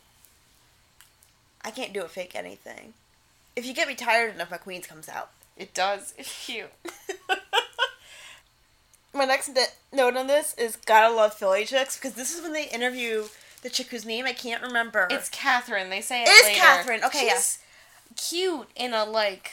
I 1.65 1.71
can't 1.71 1.95
do 1.95 2.03
a 2.03 2.09
fake 2.09 2.35
anything. 2.35 2.93
If 3.57 3.65
you 3.65 3.73
get 3.73 3.89
me 3.89 3.95
tired 3.95 4.35
enough, 4.35 4.51
my 4.51 4.59
Queens 4.59 4.87
comes 4.87 5.09
out. 5.09 5.31
It 5.57 5.73
does. 5.73 6.13
It's 6.19 6.45
cute. 6.45 6.71
my 9.15 9.25
next 9.25 9.55
de- 9.55 9.67
note 9.93 10.17
on 10.17 10.27
this 10.27 10.55
is 10.55 10.77
gotta 10.77 11.15
love 11.15 11.35
Philly 11.35 11.65
chicks 11.65 11.97
because 11.97 12.15
this 12.15 12.35
is 12.35 12.43
when 12.43 12.53
they 12.53 12.69
interview 12.69 13.25
the 13.63 13.71
chick 13.71 13.89
whose 13.89 14.05
name 14.05 14.27
I 14.27 14.33
can't 14.33 14.63
remember. 14.63 15.07
It's 15.11 15.29
Catherine. 15.29 15.91
They 15.91 16.01
say 16.01 16.23
it 16.23 16.29
It 16.29 16.33
is 16.33 16.45
later. 16.47 16.61
Catherine. 16.61 17.05
Okay, 17.05 17.19
She's 17.21 17.27
yes. 17.29 17.59
cute 18.17 18.69
in 18.77 18.93
a 18.93 19.05
like. 19.05 19.53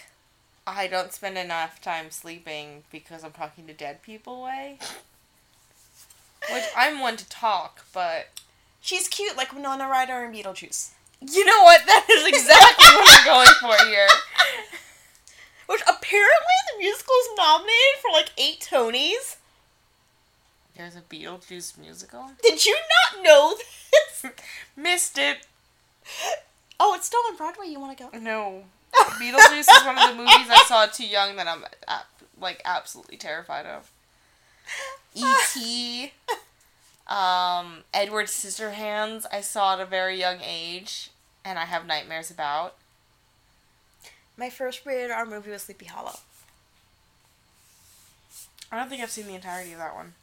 I 0.68 0.88
don't 0.88 1.12
spend 1.12 1.38
enough 1.38 1.82
time 1.82 2.12
sleeping 2.12 2.84
because 2.91 3.24
I'm 3.24 3.32
talking 3.32 3.66
to 3.68 3.74
dead 3.74 4.03
people 4.03 4.43
way. 4.43 4.78
Which 6.51 6.64
I'm 6.76 6.99
one 6.99 7.18
to 7.18 7.28
talk, 7.30 7.86
but 7.93 8.28
She's 8.82 9.07
cute, 9.07 9.38
like 9.38 9.53
Winona 9.53 9.88
Ryder 9.88 10.24
and 10.24 10.34
Beetlejuice. 10.34 10.89
you 11.22 11.45
know 11.45 11.64
what? 11.64 11.86
That 11.86 12.05
is 12.09 12.26
exactly 12.28 12.86
what 12.95 13.20
I'm 13.20 13.26
going 13.26 13.78
for 13.78 13.86
here. 13.86 14.07
Which 15.68 15.82
apparently 15.82 16.57
the 16.74 16.80
musical 16.80 17.14
is 17.22 17.30
nominated 17.38 17.97
for 18.01 18.12
like 18.12 18.30
eight 18.38 18.59
Tonys. 18.70 19.38
There's 20.76 20.95
a 20.95 21.01
Beetlejuice 21.01 21.78
musical. 21.78 22.32
Did 22.43 22.65
you 22.65 22.78
not 23.15 23.24
know 23.24 23.55
this? 23.57 24.32
Missed 24.76 25.17
it. 25.17 25.45
Oh, 26.80 26.95
it's 26.95 27.05
still 27.07 27.22
on 27.30 27.38
Broadway. 27.38 27.67
You 27.67 27.80
want 27.80 27.97
to 27.97 28.03
go? 28.03 28.17
No. 28.17 28.63
Beetlejuice 28.93 29.59
is 29.59 29.86
one 29.86 29.97
of 29.97 30.09
the 30.09 30.15
movies 30.15 30.49
I 30.49 30.65
saw 30.67 30.86
too 30.86 31.05
young 31.05 31.36
that 31.36 31.47
I'm 31.47 31.63
like 32.39 32.61
absolutely 32.65 33.17
terrified 33.17 33.65
of. 33.65 33.91
E.T. 35.15 36.13
Um, 37.07 37.84
Edward 37.93 38.28
Scissorhands 38.28 39.26
I 39.32 39.41
saw 39.41 39.74
at 39.74 39.82
a 39.82 39.86
very 39.86 40.17
young 40.17 40.38
age, 40.41 41.09
and 41.43 41.59
I 41.59 41.65
have 41.65 41.86
nightmares 41.86 42.32
about. 42.32 42.76
My 44.38 44.49
first 44.49 44.86
rated 44.86 45.11
R 45.11 45.26
movie 45.26 45.51
was 45.51 45.63
Sleepy 45.63 45.86
Hollow. 45.86 46.17
I 48.72 48.78
don't 48.78 48.89
think 48.89 49.03
I've 49.03 49.11
seen 49.11 49.28
the 49.28 49.36
entirety 49.36 49.74
of 49.74 49.80
that 49.80 49.93
one. 49.93 50.13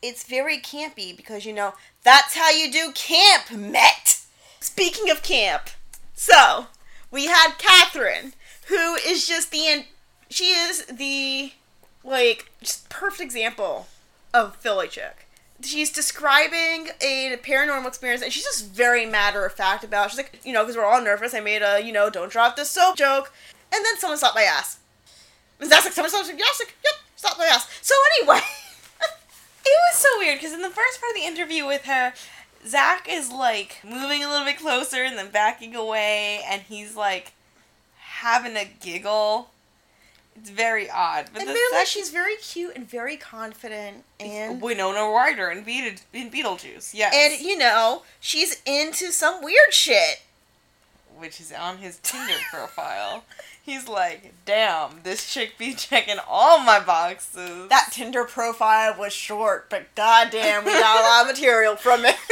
It's 0.00 0.24
very 0.24 0.58
campy 0.58 1.16
because 1.16 1.44
you 1.44 1.52
know 1.52 1.74
that's 2.04 2.36
how 2.36 2.50
you 2.50 2.70
do 2.70 2.92
camp, 2.92 3.50
Met. 3.50 4.20
Speaking 4.60 5.10
of 5.10 5.22
camp, 5.22 5.70
so 6.14 6.66
we 7.10 7.26
had 7.26 7.52
Catherine, 7.58 8.34
who 8.66 8.94
is 8.94 9.26
just 9.26 9.50
the 9.50 9.84
she 10.30 10.46
is 10.46 10.86
the 10.86 11.52
like 12.04 12.50
just 12.60 12.88
perfect 12.88 13.20
example 13.20 13.86
of 14.32 14.56
Philly 14.56 14.88
chick. 14.88 15.26
She's 15.60 15.90
describing 15.90 16.90
a 17.00 17.36
paranormal 17.42 17.88
experience, 17.88 18.22
and 18.22 18.32
she's 18.32 18.44
just 18.44 18.68
very 18.68 19.06
matter 19.06 19.44
of 19.44 19.52
fact 19.52 19.82
about. 19.82 20.06
It. 20.06 20.10
She's 20.10 20.18
like, 20.18 20.40
you 20.44 20.52
know, 20.52 20.62
because 20.62 20.76
we're 20.76 20.84
all 20.84 21.02
nervous. 21.02 21.34
I 21.34 21.40
made 21.40 21.62
a, 21.62 21.80
you 21.80 21.92
know, 21.92 22.10
don't 22.10 22.30
drop 22.30 22.54
this 22.54 22.70
soap 22.70 22.96
joke, 22.96 23.32
and 23.72 23.84
then 23.84 23.96
someone 23.98 24.18
slapped 24.18 24.36
my 24.36 24.42
ass. 24.42 24.78
And 25.60 25.70
that's 25.70 25.84
like 25.84 25.94
someone 25.94 26.10
slapped 26.10 26.28
my 26.28 26.34
ass. 26.34 26.60
Like, 26.60 26.74
yep, 26.84 26.94
slapped 27.16 27.38
my 27.38 27.46
ass. 27.46 27.68
So 27.82 27.94
anyway, 28.20 28.40
It 29.70 29.78
was 29.92 29.96
so 30.00 30.08
weird 30.18 30.38
because 30.38 30.52
in 30.52 30.62
the 30.62 30.70
first 30.70 31.00
part 31.00 31.10
of 31.10 31.16
the 31.16 31.26
interview 31.26 31.66
with 31.66 31.84
her, 31.84 32.12
Zach 32.66 33.06
is 33.10 33.30
like 33.30 33.78
moving 33.84 34.24
a 34.24 34.28
little 34.28 34.44
bit 34.46 34.58
closer 34.58 35.02
and 35.04 35.16
then 35.18 35.30
backing 35.30 35.74
away, 35.74 36.40
and 36.48 36.62
he's 36.62 36.96
like 36.96 37.32
having 37.98 38.56
a 38.56 38.64
giggle. 38.80 39.50
It's 40.36 40.50
very 40.50 40.88
odd. 40.88 41.24
But 41.26 41.34
the 41.34 41.40
admittedly, 41.40 41.60
second- 41.72 41.86
she's 41.88 42.10
very 42.10 42.36
cute 42.36 42.76
and 42.76 42.88
very 42.88 43.16
confident, 43.16 44.04
and 44.20 44.60
Winona 44.62 45.08
Ryder 45.08 45.50
in, 45.50 45.64
Beet- 45.64 46.02
in 46.12 46.30
Beetlejuice, 46.30 46.94
yes. 46.94 47.12
and 47.14 47.40
you 47.44 47.58
know 47.58 48.02
she's 48.20 48.62
into 48.64 49.10
some 49.12 49.42
weird 49.42 49.72
shit. 49.74 50.22
Which 51.18 51.40
is 51.40 51.52
on 51.52 51.78
his 51.78 51.98
Tinder 52.02 52.34
profile. 52.50 53.24
He's 53.62 53.88
like, 53.88 54.32
damn, 54.44 55.00
this 55.02 55.32
chick 55.32 55.58
be 55.58 55.74
checking 55.74 56.16
all 56.28 56.58
my 56.60 56.80
boxes. 56.80 57.68
That 57.68 57.88
Tinder 57.92 58.24
profile 58.24 58.94
was 58.98 59.12
short, 59.12 59.68
but 59.68 59.94
goddamn, 59.94 60.64
we 60.64 60.72
got 60.72 61.00
a 61.00 61.02
lot 61.02 61.22
of 61.30 61.36
material 61.36 61.76
from 61.76 62.04
it. 62.04 62.16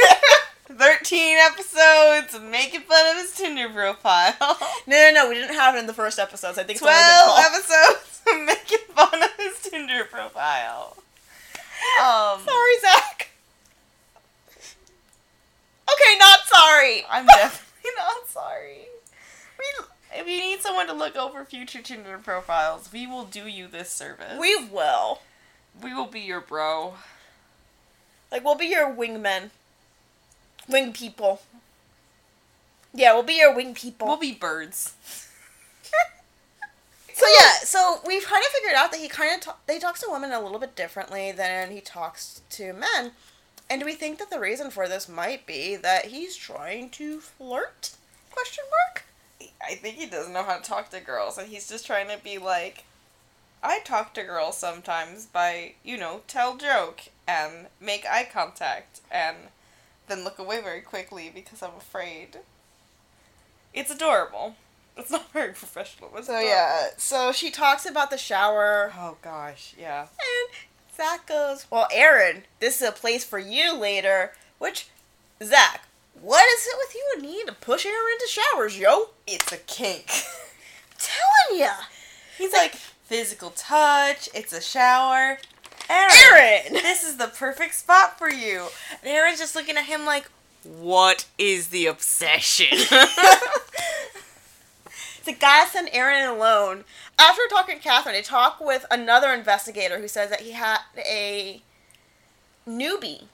13 0.67 1.37
episodes 1.37 2.37
making 2.51 2.81
fun 2.81 3.07
of 3.15 3.21
his 3.21 3.33
Tinder 3.33 3.69
profile. 3.69 4.33
no, 4.39 4.57
no, 4.87 5.11
no, 5.13 5.29
we 5.29 5.35
didn't 5.35 5.55
have 5.55 5.75
it 5.75 5.79
in 5.79 5.87
the 5.87 5.93
first 5.93 6.19
episodes. 6.19 6.57
I 6.57 6.63
think 6.63 6.77
it's 6.77 6.81
12 6.81 6.95
been 6.95 7.25
12. 7.25 7.45
episodes 7.45 8.21
making 8.45 8.85
fun 8.93 9.23
of 9.23 9.29
his 9.37 9.59
Tinder 9.61 10.03
profile. 10.05 10.97
Um, 12.01 12.39
Sorry, 12.43 12.79
Zach. 12.81 13.29
Okay, 15.89 16.17
not 16.19 16.39
sorry. 16.45 17.05
I'm 17.09 17.25
definitely 17.25 17.66
not 17.97 18.27
sorry. 18.27 18.87
We, 19.59 19.65
if 20.19 20.27
you 20.27 20.39
need 20.39 20.61
someone 20.61 20.87
to 20.87 20.93
look 20.93 21.15
over 21.15 21.43
future 21.45 21.81
Tinder 21.81 22.17
profiles, 22.17 22.91
we 22.91 23.07
will 23.07 23.25
do 23.25 23.47
you 23.47 23.67
this 23.67 23.89
service. 23.91 24.37
We 24.39 24.65
will. 24.65 25.21
we 25.81 25.93
will 25.93 26.07
be 26.07 26.21
your 26.21 26.41
bro. 26.41 26.95
Like, 28.31 28.43
we'll 28.43 28.55
be 28.55 28.67
your 28.67 28.93
wingmen. 28.93 29.49
Wing 30.67 30.91
people. 30.93 31.41
Yeah, 32.93 33.13
we'll 33.13 33.23
be 33.23 33.35
your 33.35 33.53
wing 33.55 33.73
people. 33.73 34.07
We'll 34.07 34.17
be 34.17 34.33
birds. 34.33 34.93
So 37.13 37.25
yeah, 37.39 37.53
so 37.63 37.99
we've 38.05 38.23
kind 38.25 38.43
of 38.45 38.51
figured 38.51 38.75
out 38.75 38.91
that 38.91 38.99
he 38.99 39.07
kind 39.07 39.33
of 39.33 39.41
ta- 39.41 39.57
they 39.65 39.79
talks 39.79 40.01
to 40.01 40.07
women 40.09 40.31
a 40.31 40.39
little 40.39 40.59
bit 40.59 40.75
differently 40.75 41.31
than 41.31 41.71
he 41.71 41.81
talks 41.81 42.41
to 42.51 42.73
men, 42.73 43.11
and 43.69 43.83
we 43.83 43.93
think 43.93 44.19
that 44.19 44.29
the 44.29 44.39
reason 44.39 44.69
for 44.71 44.87
this 44.87 45.07
might 45.09 45.45
be 45.45 45.75
that 45.75 46.05
he's 46.05 46.35
trying 46.35 46.89
to 46.91 47.19
flirt? 47.19 47.91
Question 48.31 48.63
mark. 48.69 49.03
I 49.65 49.75
think 49.75 49.95
he 49.95 50.05
doesn't 50.05 50.33
know 50.33 50.43
how 50.43 50.57
to 50.57 50.63
talk 50.63 50.89
to 50.91 50.99
girls, 50.99 51.37
and 51.37 51.49
he's 51.49 51.67
just 51.67 51.85
trying 51.85 52.07
to 52.09 52.17
be 52.23 52.37
like. 52.37 52.83
I 53.63 53.79
talk 53.79 54.13
to 54.13 54.23
girls 54.23 54.55
sometimes 54.55 55.25
by, 55.25 55.73
you 55.83 55.97
know, 55.97 56.21
tell 56.27 56.57
joke 56.57 57.01
and 57.27 57.65
make 57.81 58.05
eye 58.05 58.27
contact 58.31 59.01
and 59.11 59.35
then 60.07 60.23
look 60.23 60.37
away 60.37 60.61
very 60.61 60.79
quickly 60.81 61.31
because 61.33 61.63
I'm 61.63 61.75
afraid. 61.75 62.37
It's 63.73 63.89
adorable. 63.89 64.55
It's 64.95 65.09
not 65.17 65.31
very 65.31 65.53
professional. 65.53 66.09
But 66.13 66.19
it's 66.19 66.27
So 66.27 66.33
adorable. 66.33 66.49
yeah, 66.49 66.87
so 66.97 67.31
she 67.31 67.49
talks 67.49 67.85
about 67.87 68.11
the 68.11 68.17
shower, 68.17 68.93
Oh 68.95 69.17
gosh, 69.23 69.73
yeah. 69.77 70.05
Zach 70.97 71.27
goes, 71.27 71.67
"Well, 71.69 71.87
Aaron, 71.91 72.43
this 72.59 72.81
is 72.81 72.87
a 72.87 72.91
place 72.91 73.23
for 73.23 73.39
you 73.39 73.73
later." 73.75 74.33
Which, 74.57 74.87
Zach, 75.43 75.87
what 76.19 76.43
is 76.57 76.65
it 76.67 76.75
with 76.77 76.95
you 76.95 77.11
and 77.15 77.23
need 77.23 77.45
to 77.45 77.53
push 77.53 77.85
Aaron 77.85 78.11
into 78.13 78.27
showers, 78.27 78.77
yo? 78.79 79.11
It's 79.27 79.51
a 79.51 79.57
kink. 79.57 80.07
telling 80.97 81.61
ya, 81.61 81.73
He's 82.37 82.53
like 82.53 82.75
physical 82.75 83.51
touch. 83.51 84.29
It's 84.33 84.53
a 84.53 84.61
shower. 84.61 85.37
Aaron, 85.89 86.11
Aaron. 86.23 86.73
this 86.73 87.03
is 87.03 87.17
the 87.17 87.27
perfect 87.27 87.75
spot 87.75 88.17
for 88.17 88.29
you. 88.29 88.67
And 89.01 89.11
Aaron's 89.11 89.39
just 89.39 89.55
looking 89.55 89.77
at 89.77 89.85
him 89.85 90.05
like, 90.05 90.29
what 90.63 91.25
is 91.37 91.69
the 91.69 91.85
obsession? 91.85 92.77
The 95.27 95.33
guy 95.33 95.65
sent 95.65 95.89
Aaron 95.91 96.25
alone. 96.25 96.85
After 97.19 97.41
talking 97.49 97.75
to 97.75 97.83
Catherine, 97.83 98.15
they 98.15 98.21
talk 98.21 98.61
with 98.61 98.85
another 98.89 99.33
investigator 99.33 99.99
who 99.99 100.07
says 100.07 100.29
that 100.29 100.39
he 100.39 100.53
had 100.53 100.77
a 100.95 101.61
newbie 102.65 103.25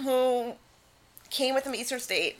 who 0.00 0.54
came 1.28 1.54
with 1.54 1.66
him 1.66 1.74
to 1.74 1.78
Eastern 1.78 2.00
State, 2.00 2.38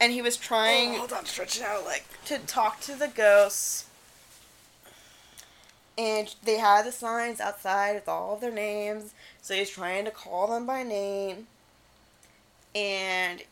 and 0.00 0.14
he 0.14 0.22
was 0.22 0.38
trying 0.38 0.94
oh, 0.94 1.00
hold 1.00 1.12
on, 1.12 1.26
stretch 1.26 1.58
it 1.58 1.62
out 1.62 1.84
like. 1.84 2.06
to 2.24 2.38
talk 2.38 2.80
to 2.80 2.94
the 2.94 3.08
ghosts. 3.08 3.84
And 5.98 6.34
they 6.42 6.56
had 6.56 6.86
the 6.86 6.92
signs 6.92 7.38
outside 7.38 7.96
with 7.96 8.08
all 8.08 8.36
of 8.36 8.40
their 8.40 8.50
names, 8.50 9.12
so 9.42 9.52
he's 9.52 9.68
trying 9.68 10.06
to 10.06 10.10
call 10.10 10.46
them 10.46 10.64
by 10.64 10.84
name. 10.84 11.48
And 12.74 13.42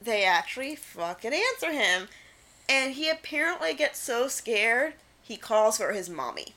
they 0.00 0.24
actually 0.24 0.76
fucking 0.76 1.34
answer 1.34 1.72
him. 1.72 2.08
And 2.68 2.94
he 2.94 3.10
apparently 3.10 3.74
gets 3.74 3.98
so 3.98 4.28
scared, 4.28 4.94
he 5.22 5.36
calls 5.36 5.78
for 5.78 5.92
his 5.92 6.08
mommy. 6.08 6.54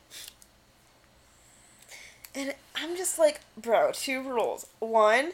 And 2.33 2.53
I'm 2.75 2.95
just 2.95 3.17
like, 3.17 3.41
bro, 3.57 3.91
two 3.91 4.21
rules. 4.21 4.67
One, 4.79 5.31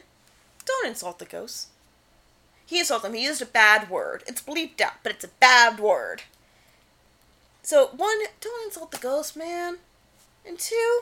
don't 0.65 0.87
insult 0.87 1.19
the 1.19 1.25
ghosts. 1.25 1.67
He 2.65 2.79
insulted 2.79 3.07
them. 3.07 3.13
He 3.13 3.25
used 3.25 3.41
a 3.41 3.45
bad 3.45 3.89
word. 3.89 4.23
It's 4.25 4.41
bleeped 4.41 4.81
out, 4.81 4.93
but 5.03 5.11
it's 5.11 5.25
a 5.25 5.39
bad 5.39 5.79
word. 5.79 6.23
So, 7.61 7.87
one, 7.95 8.17
don't 8.41 8.65
insult 8.65 8.91
the 8.91 8.97
ghost, 8.97 9.35
man. 9.35 9.77
And 10.45 10.57
two, 10.57 11.01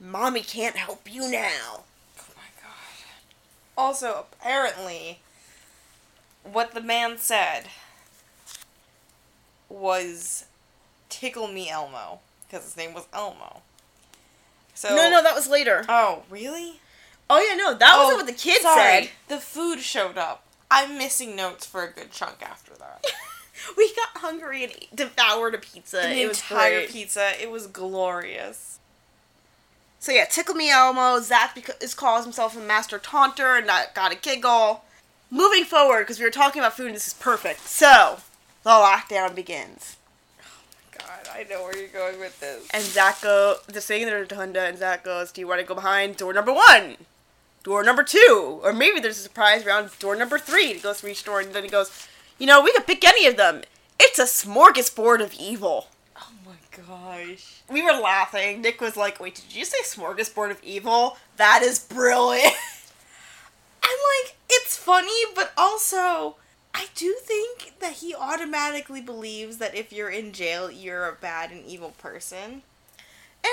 mommy 0.00 0.40
can't 0.40 0.76
help 0.76 1.12
you 1.12 1.30
now. 1.30 1.84
Oh 2.18 2.24
my 2.34 2.48
god. 2.62 3.06
Also, 3.76 4.26
apparently, 4.32 5.20
what 6.42 6.74
the 6.74 6.80
man 6.80 7.18
said 7.18 7.68
was 9.68 10.46
Tickle 11.08 11.48
Me 11.48 11.68
Elmo. 11.68 12.20
Because 12.46 12.64
his 12.64 12.76
name 12.76 12.94
was 12.94 13.06
Elmo. 13.12 13.62
So, 14.74 14.90
no, 14.90 15.10
no, 15.10 15.22
that 15.22 15.34
was 15.34 15.48
later. 15.48 15.84
Oh, 15.88 16.22
really? 16.30 16.80
Oh, 17.28 17.40
yeah, 17.40 17.56
no, 17.56 17.74
that 17.74 17.92
oh, 17.94 18.04
wasn't 18.04 18.18
what 18.18 18.26
the 18.26 18.40
kid 18.40 18.62
sorry. 18.62 19.04
said. 19.04 19.10
The 19.28 19.38
food 19.38 19.80
showed 19.80 20.16
up. 20.16 20.44
I'm 20.70 20.98
missing 20.98 21.34
notes 21.34 21.66
for 21.66 21.82
a 21.82 21.90
good 21.90 22.10
chunk 22.10 22.42
after 22.42 22.74
that. 22.74 23.04
we 23.76 23.92
got 23.94 24.20
hungry 24.20 24.64
and 24.64 24.72
devoured 24.94 25.54
a 25.54 25.58
pizza. 25.58 26.02
An 26.02 26.16
it 26.16 26.28
was 26.28 26.38
entire 26.38 26.80
great. 26.80 26.90
pizza. 26.90 27.32
It 27.40 27.50
was 27.50 27.66
glorious. 27.66 28.78
So 29.98 30.12
yeah, 30.12 30.24
tickle 30.24 30.54
me 30.54 30.70
Elmo. 30.70 31.20
Zach 31.20 31.58
is 31.80 31.94
calls 31.94 32.24
himself 32.24 32.56
a 32.56 32.60
master 32.60 32.98
taunter, 32.98 33.56
and 33.56 33.66
got 33.66 34.12
a 34.12 34.16
giggle. 34.16 34.84
Moving 35.30 35.64
forward, 35.64 36.02
because 36.02 36.20
we 36.20 36.24
were 36.24 36.30
talking 36.30 36.60
about 36.60 36.76
food, 36.76 36.86
and 36.86 36.94
this 36.94 37.08
is 37.08 37.14
perfect. 37.14 37.60
So 37.60 38.18
the 38.66 38.72
lockdown 38.72 39.32
begins. 39.32 39.96
God. 40.98 41.06
god, 41.24 41.28
I 41.32 41.44
know 41.44 41.62
where 41.62 41.78
you're 41.78 41.86
going 41.86 42.18
with 42.18 42.40
this. 42.40 42.66
And 42.72 42.82
Zach 42.82 43.22
go 43.22 43.58
the 43.68 43.80
sitting 43.80 44.02
in 44.02 44.08
the 44.08 44.16
rotunda, 44.16 44.62
and 44.62 44.76
Zach 44.76 45.04
goes, 45.04 45.30
"Do 45.30 45.40
you 45.40 45.46
want 45.46 45.60
to 45.60 45.66
go 45.66 45.76
behind 45.76 46.16
door 46.16 46.32
number 46.32 46.52
one, 46.52 46.96
door 47.62 47.84
number 47.84 48.02
two, 48.02 48.60
or 48.64 48.72
maybe 48.72 48.98
there's 48.98 49.18
a 49.18 49.22
surprise 49.22 49.64
around 49.64 49.96
door 50.00 50.16
number 50.16 50.36
three?" 50.36 50.74
He 50.74 50.80
goes 50.80 51.00
through 51.00 51.10
each 51.10 51.22
door, 51.22 51.38
and 51.38 51.54
then 51.54 51.62
he 51.62 51.70
goes, 51.70 52.08
"You 52.38 52.48
know, 52.48 52.60
we 52.60 52.72
could 52.72 52.88
pick 52.88 53.04
any 53.06 53.28
of 53.28 53.36
them. 53.36 53.62
It's 54.00 54.18
a 54.18 54.24
smorgasbord 54.24 55.22
of 55.22 55.32
evil." 55.34 55.86
Oh 56.20 56.32
my 56.44 56.58
gosh. 56.76 57.60
We 57.70 57.82
were 57.82 57.92
laughing. 57.92 58.62
Nick 58.62 58.80
was 58.80 58.96
like, 58.96 59.20
"Wait, 59.20 59.36
did 59.36 59.54
you 59.54 59.64
say 59.64 59.78
smorgasbord 59.84 60.50
of 60.50 60.60
evil? 60.64 61.18
That 61.36 61.62
is 61.62 61.78
brilliant." 61.78 62.54
I'm 63.84 63.98
like, 64.24 64.34
it's 64.50 64.76
funny, 64.76 65.22
but 65.36 65.52
also, 65.56 66.34
I 66.78 66.88
do 66.94 67.16
think 67.18 67.80
that 67.80 67.94
he 67.94 68.14
automatically 68.14 69.00
believes 69.00 69.56
that 69.56 69.74
if 69.74 69.94
you're 69.94 70.10
in 70.10 70.32
jail, 70.32 70.70
you're 70.70 71.08
a 71.08 71.14
bad 71.14 71.50
and 71.50 71.64
evil 71.64 71.94
person. 71.96 72.42
And 72.42 72.62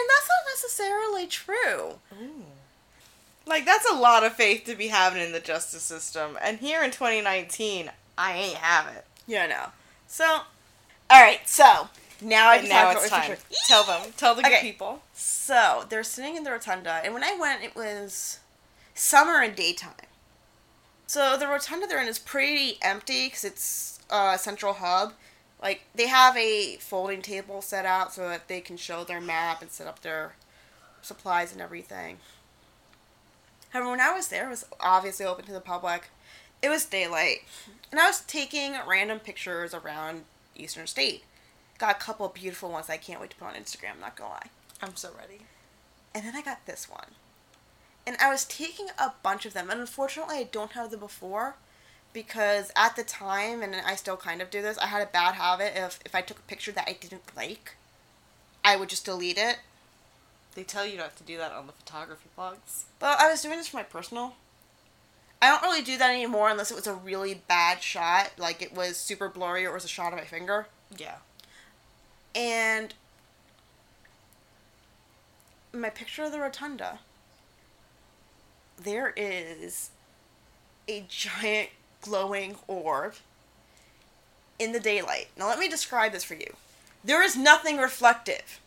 that's 0.09 0.27
not 0.27 0.51
necessarily 0.51 1.25
true. 1.25 1.99
Like, 3.45 3.65
that's 3.65 3.89
a 3.89 3.95
lot 3.95 4.25
of 4.25 4.33
faith 4.33 4.65
to 4.65 4.75
be 4.75 4.89
having 4.89 5.21
in 5.21 5.31
the 5.31 5.39
justice 5.39 5.83
system. 5.83 6.37
And 6.43 6.59
here 6.59 6.83
in 6.83 6.91
2019, 6.91 7.91
I 8.17 8.33
ain't 8.33 8.57
have 8.57 8.93
it. 8.93 9.05
Yeah, 9.25 9.47
no. 9.47 9.67
So, 10.05 10.41
all 11.09 11.21
right. 11.21 11.47
So 11.47 11.87
now 12.21 12.49
I 12.49 12.57
And 12.57 12.67
now 12.67 12.89
it's 12.89 13.09
time. 13.09 13.37
Tell 13.65 13.85
them. 13.85 14.11
Tell 14.17 14.35
the 14.35 14.43
good 14.43 14.51
Okay. 14.51 14.61
people. 14.61 15.01
So 15.13 15.85
they're 15.87 16.03
sitting 16.03 16.35
in 16.35 16.43
the 16.43 16.51
rotunda, 16.51 16.99
and 17.05 17.13
when 17.13 17.23
I 17.23 17.37
went, 17.39 17.63
it 17.63 17.73
was 17.73 18.39
summer 18.93 19.41
and 19.41 19.55
daytime. 19.55 19.93
So 21.07 21.37
the 21.37 21.47
rotunda 21.47 21.87
they're 21.87 22.01
in 22.01 22.07
is 22.07 22.19
pretty 22.19 22.77
empty 22.81 23.27
because 23.27 23.43
it's 23.43 23.99
a 24.09 24.37
central 24.37 24.73
hub. 24.73 25.13
Like 25.61 25.83
they 25.95 26.07
have 26.07 26.35
a 26.35 26.77
folding 26.77 27.21
table 27.21 27.61
set 27.61 27.85
out 27.85 28.13
so 28.13 28.27
that 28.27 28.47
they 28.47 28.61
can 28.61 28.77
show 28.77 29.03
their 29.03 29.21
map 29.21 29.61
and 29.61 29.71
set 29.71 29.87
up 29.87 30.01
their 30.01 30.35
supplies 31.01 31.51
and 31.51 31.61
everything. 31.61 32.17
However, 33.69 33.89
when 33.91 34.01
I 34.01 34.13
was 34.13 34.27
there, 34.27 34.47
it 34.47 34.51
was 34.51 34.65
obviously 34.79 35.25
open 35.25 35.45
to 35.45 35.53
the 35.53 35.59
public. 35.59 36.09
It 36.61 36.69
was 36.69 36.85
daylight, 36.85 37.39
and 37.91 37.99
I 37.99 38.07
was 38.07 38.21
taking 38.21 38.75
random 38.87 39.19
pictures 39.19 39.73
around 39.73 40.23
Eastern 40.55 40.87
State. 40.87 41.23
Got 41.77 41.95
a 41.95 41.99
couple 41.99 42.25
of 42.25 42.33
beautiful 42.33 42.69
ones 42.69 42.89
I 42.89 42.97
can't 42.97 43.19
wait 43.19 43.31
to 43.31 43.35
put 43.35 43.47
on 43.47 43.55
Instagram. 43.55 43.99
Not 43.99 44.15
gonna 44.15 44.29
lie. 44.29 44.49
I'm 44.81 44.95
so 44.95 45.09
ready. 45.17 45.41
And 46.13 46.25
then 46.25 46.35
I 46.35 46.41
got 46.41 46.65
this 46.65 46.89
one. 46.89 47.07
And 48.05 48.17
I 48.19 48.29
was 48.29 48.45
taking 48.45 48.87
a 48.97 49.13
bunch 49.23 49.45
of 49.45 49.53
them. 49.53 49.69
And 49.69 49.79
unfortunately, 49.79 50.37
I 50.37 50.43
don't 50.43 50.71
have 50.73 50.91
the 50.91 50.97
before 50.97 51.55
because 52.11 52.71
at 52.75 52.95
the 52.95 53.03
time, 53.03 53.61
and 53.61 53.75
I 53.75 53.95
still 53.95 54.17
kind 54.17 54.41
of 54.41 54.49
do 54.49 54.61
this, 54.61 54.77
I 54.77 54.87
had 54.87 55.01
a 55.01 55.11
bad 55.11 55.35
habit 55.35 55.75
of 55.77 55.99
if 56.05 56.13
I 56.13 56.21
took 56.21 56.39
a 56.39 56.43
picture 56.43 56.71
that 56.73 56.87
I 56.87 56.93
didn't 56.99 57.35
like, 57.35 57.75
I 58.63 58.75
would 58.75 58.89
just 58.89 59.05
delete 59.05 59.37
it. 59.37 59.59
They 60.55 60.63
tell 60.63 60.85
you 60.85 60.97
not 60.97 61.15
to 61.17 61.23
do 61.23 61.37
that 61.37 61.51
on 61.51 61.65
the 61.65 61.73
photography 61.73 62.29
blogs. 62.37 62.83
But 62.99 63.19
I 63.19 63.29
was 63.29 63.41
doing 63.41 63.57
this 63.57 63.69
for 63.69 63.77
my 63.77 63.83
personal. 63.83 64.35
I 65.41 65.49
don't 65.49 65.63
really 65.63 65.81
do 65.81 65.97
that 65.97 66.09
anymore 66.09 66.49
unless 66.49 66.71
it 66.71 66.75
was 66.75 66.87
a 66.87 66.93
really 66.93 67.41
bad 67.47 67.81
shot, 67.81 68.31
like 68.37 68.61
it 68.61 68.73
was 68.73 68.95
super 68.95 69.27
blurry 69.27 69.65
or 69.65 69.71
it 69.71 69.73
was 69.73 69.83
a 69.83 69.89
shot 69.89 70.13
of 70.13 70.19
my 70.19 70.25
finger. 70.25 70.67
Yeah. 70.95 71.17
And 72.35 72.93
my 75.73 75.89
picture 75.89 76.23
of 76.23 76.31
the 76.31 76.39
rotunda, 76.39 76.99
there 78.83 79.13
is 79.15 79.89
a 80.87 81.05
giant 81.07 81.69
glowing 82.01 82.55
orb 82.67 83.15
in 84.59 84.71
the 84.71 84.79
daylight. 84.79 85.27
Now, 85.37 85.47
let 85.47 85.59
me 85.59 85.69
describe 85.69 86.11
this 86.11 86.23
for 86.23 86.35
you. 86.35 86.55
There 87.03 87.23
is 87.23 87.35
nothing 87.35 87.77
reflective. 87.77 88.59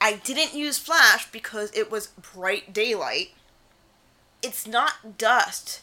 I 0.00 0.14
didn't 0.14 0.54
use 0.54 0.78
flash 0.78 1.30
because 1.30 1.72
it 1.74 1.90
was 1.90 2.08
bright 2.34 2.72
daylight. 2.72 3.32
It's 4.42 4.66
not 4.66 5.18
dust 5.18 5.80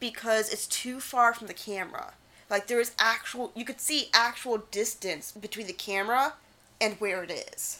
because 0.00 0.52
it's 0.52 0.66
too 0.66 0.98
far 0.98 1.32
from 1.32 1.46
the 1.46 1.54
camera. 1.54 2.14
Like 2.50 2.66
there 2.66 2.80
is 2.80 2.92
actual 2.98 3.52
you 3.54 3.64
could 3.64 3.80
see 3.80 4.10
actual 4.12 4.58
distance 4.70 5.32
between 5.32 5.66
the 5.66 5.72
camera 5.72 6.34
and 6.80 6.94
where 6.94 7.22
it 7.22 7.30
is. 7.30 7.78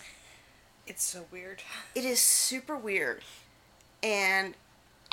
It's 0.86 1.02
so 1.02 1.24
weird. 1.30 1.62
It 1.94 2.04
is 2.04 2.20
super 2.20 2.76
weird. 2.76 3.22
And 4.02 4.54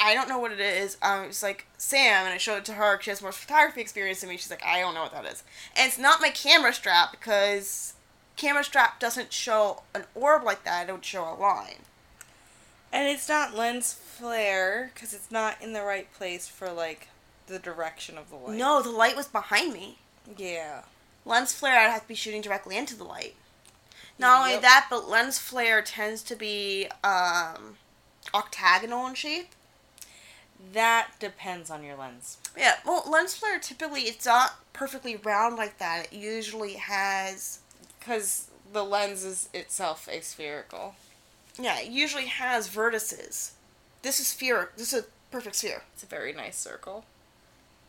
I 0.04 0.16
don't 0.16 0.28
know 0.28 0.40
what 0.40 0.52
it 0.52 0.60
is. 0.60 0.98
Um, 1.04 1.26
it's 1.26 1.44
like 1.44 1.68
Sam, 1.78 2.26
and 2.26 2.34
I 2.34 2.38
showed 2.38 2.58
it 2.58 2.66
to 2.66 2.74
her. 2.74 3.00
She 3.02 3.12
has 3.12 3.22
more 3.22 3.32
photography 3.32 3.82
experience 3.82 4.22
than 4.22 4.30
me. 4.30 4.38
She's 4.38 4.50
like, 4.50 4.66
I 4.66 4.80
don't 4.80 4.96
know 4.96 5.04
what 5.04 5.14
that 5.14 5.26
is. 5.26 5.44
And 5.78 5.88
it's 5.88 6.00
not 6.00 6.22
my 6.22 6.30
camera 6.30 6.74
strap 6.74 7.12
because 7.12 7.94
camera 8.36 8.64
strap 8.64 9.00
doesn't 9.00 9.32
show 9.32 9.84
an 9.94 10.06
orb 10.16 10.44
like 10.44 10.64
that. 10.64 10.90
It 10.90 10.92
would 10.92 11.06
show 11.06 11.24
a 11.24 11.38
line. 11.40 11.84
And 12.92 13.08
it's 13.08 13.30
not 13.30 13.56
lens 13.56 13.94
flare 13.94 14.92
because 14.94 15.14
it's 15.14 15.30
not 15.30 15.62
in 15.62 15.74
the 15.74 15.84
right 15.84 16.12
place 16.14 16.48
for 16.48 16.72
like 16.72 17.08
the 17.46 17.60
direction 17.60 18.18
of 18.18 18.30
the 18.32 18.36
light. 18.36 18.58
No, 18.58 18.82
the 18.82 18.90
light 18.90 19.16
was 19.16 19.28
behind 19.28 19.72
me. 19.72 20.00
Yeah. 20.36 20.82
Lens 21.26 21.54
flare, 21.54 21.80
I'd 21.80 21.92
have 21.92 22.02
to 22.02 22.08
be 22.08 22.16
shooting 22.16 22.42
directly 22.42 22.76
into 22.76 22.96
the 22.98 23.04
light. 23.04 23.36
Not 24.18 24.42
only 24.42 24.60
that, 24.60 24.88
but 24.90 25.08
lens 25.08 25.38
flare 25.38 25.82
tends 25.82 26.22
to 26.24 26.36
be 26.36 26.88
um, 27.04 27.78
octagonal 28.34 29.08
in 29.08 29.14
shape. 29.14 29.50
That 30.74 31.12
depends 31.20 31.70
on 31.70 31.84
your 31.84 31.96
lens. 31.96 32.38
Yeah, 32.58 32.76
well, 32.86 33.04
lens 33.10 33.36
flare 33.36 33.60
typically 33.60 34.02
it's 34.04 34.26
not 34.26 34.56
perfectly 34.74 35.16
round 35.18 35.56
like 35.58 35.78
that. 35.80 36.08
It 36.12 36.14
usually 36.14 36.74
has 36.74 37.60
Because 38.00 38.48
the 38.72 38.84
lens 38.84 39.24
is 39.24 39.50
itself 39.54 40.08
aspherical. 40.08 40.96
yeah, 41.60 41.80
it 41.80 41.90
usually 41.90 42.28
has 42.28 42.70
vertices. 42.70 43.52
This 44.02 44.20
is 44.20 44.28
sphere. 44.28 44.70
This 44.78 44.94
is 44.94 45.04
a 45.04 45.06
perfect 45.32 45.56
sphere. 45.58 45.84
It's 45.94 46.04
a 46.04 46.08
very 46.08 46.32
nice 46.34 46.58
circle. 46.58 47.06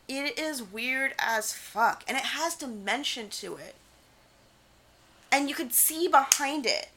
It 0.08 0.38
is 0.38 0.62
weird 0.62 1.14
as 1.18 1.52
fuck, 1.52 2.02
and 2.08 2.16
it 2.16 2.24
has 2.24 2.56
dimension 2.56 3.28
to 3.30 3.56
it, 3.56 3.76
and 5.30 5.48
you 5.48 5.54
can 5.54 5.70
see 5.70 6.08
behind 6.08 6.66
it. 6.66 6.88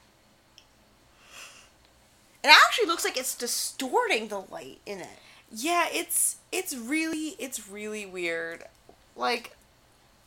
It 2.43 2.49
actually 2.49 2.87
looks 2.87 3.03
like 3.05 3.17
it's 3.17 3.35
distorting 3.35 4.27
the 4.27 4.39
light 4.39 4.79
in 4.85 4.99
it. 4.99 5.19
Yeah, 5.57 5.87
it's 5.91 6.35
it's 6.51 6.75
really 6.75 7.35
it's 7.39 7.69
really 7.69 8.05
weird. 8.05 8.65
Like 9.15 9.55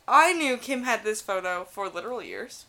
I 0.07 0.33
knew 0.33 0.57
Kim 0.57 0.83
had 0.83 1.03
this 1.03 1.21
photo 1.21 1.65
for 1.65 1.87
literal 1.87 2.21
years. 2.23 2.65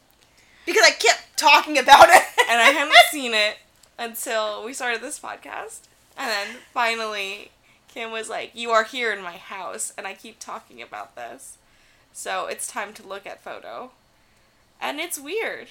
Because 0.67 0.85
I 0.85 0.91
kept 0.91 1.39
talking 1.39 1.79
about 1.79 2.11
it. 2.11 2.23
and 2.49 2.61
I 2.61 2.71
hadn't 2.71 2.95
seen 3.11 3.33
it 3.33 3.57
until 3.99 4.63
we 4.63 4.75
started 4.75 5.01
this 5.01 5.19
podcast. 5.19 5.81
And 6.19 6.29
then 6.31 6.57
finally, 6.73 7.51
Kim 7.89 8.13
was 8.13 8.29
like, 8.29 8.51
You 8.55 8.71
are 8.71 8.85
here 8.85 9.11
in 9.11 9.23
my 9.23 9.39
house, 9.39 9.95
and 9.97 10.07
I 10.07 10.13
keep 10.13 10.39
talking 10.39 10.83
about 10.83 11.17
this. 11.17 11.57
So 12.13 12.47
it's 12.47 12.67
time 12.71 12.93
to 12.95 13.07
look 13.07 13.27
at 13.27 13.43
photo. 13.43 13.93
And 14.83 15.01
it's 15.01 15.19
weird. 15.19 15.69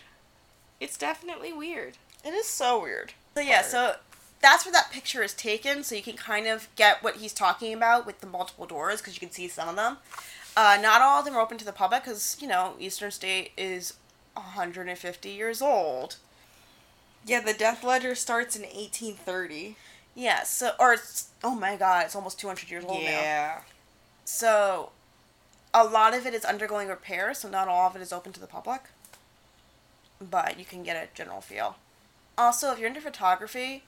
It's 0.80 0.98
definitely 0.98 1.54
weird. 1.54 1.94
It 2.26 2.34
is 2.34 2.48
so 2.48 2.82
weird. 2.82 3.14
So 3.36 3.42
yeah, 3.42 3.62
so 3.62 3.96
that's 4.42 4.66
where 4.66 4.74
that 4.74 4.92
picture 4.92 5.22
is 5.22 5.34
taken, 5.34 5.84
so 5.84 5.96
you 5.96 6.02
can 6.02 6.16
kind 6.16 6.48
of 6.48 6.70
get 6.76 7.04
what 7.04 7.18
he's 7.18 7.34
talking 7.34 7.74
about 7.74 8.06
with 8.06 8.22
the 8.22 8.28
multiple 8.28 8.66
doors, 8.66 9.02
because 9.02 9.16
you 9.16 9.20
can 9.20 9.32
see 9.32 9.48
some 9.48 9.70
of 9.70 9.76
them. 9.76 9.98
Uh, 10.56 10.78
not 10.82 11.02
all 11.02 11.20
of 11.20 11.26
them 11.26 11.36
are 11.36 11.42
open 11.42 11.58
to 11.58 11.66
the 11.66 11.72
public, 11.72 12.04
because 12.04 12.38
you 12.40 12.48
know 12.48 12.76
Eastern 12.80 13.12
State 13.12 13.52
is 13.58 13.94
150 14.34 15.30
years 15.30 15.62
old. 15.62 16.18
Yeah, 17.26 17.42
the 17.42 17.54
Death 17.54 17.84
Ledger 17.84 18.16
starts 18.16 18.56
in 18.56 18.64
1830. 18.64 19.76
Yeah, 20.16 20.44
so 20.44 20.72
or 20.80 20.94
it's 20.94 21.30
oh 21.44 21.56
my 21.56 21.76
god, 21.76 22.06
it's 22.06 22.16
almost 22.16 22.40
200 22.40 22.70
years 22.70 22.84
old 22.86 23.04
now. 23.04 23.10
Yeah. 23.10 23.62
So 24.26 24.92
a 25.74 25.84
lot 25.84 26.16
of 26.16 26.26
it 26.26 26.34
is 26.34 26.46
undergoing 26.46 26.88
repair, 26.88 27.34
so 27.34 27.50
not 27.50 27.68
all 27.68 27.88
of 27.88 27.96
it 27.96 28.02
is 28.02 28.12
open 28.12 28.34
to 28.34 28.40
the 28.40 28.48
public. 28.48 28.82
But 30.22 30.60
you 30.60 30.66
can 30.66 30.84
get 30.84 30.98
a 30.98 31.08
general 31.16 31.42
feel. 31.42 31.78
Also, 32.38 32.72
if 32.72 32.80
you're 32.80 32.88
into 32.88 33.02
photography, 33.02 33.84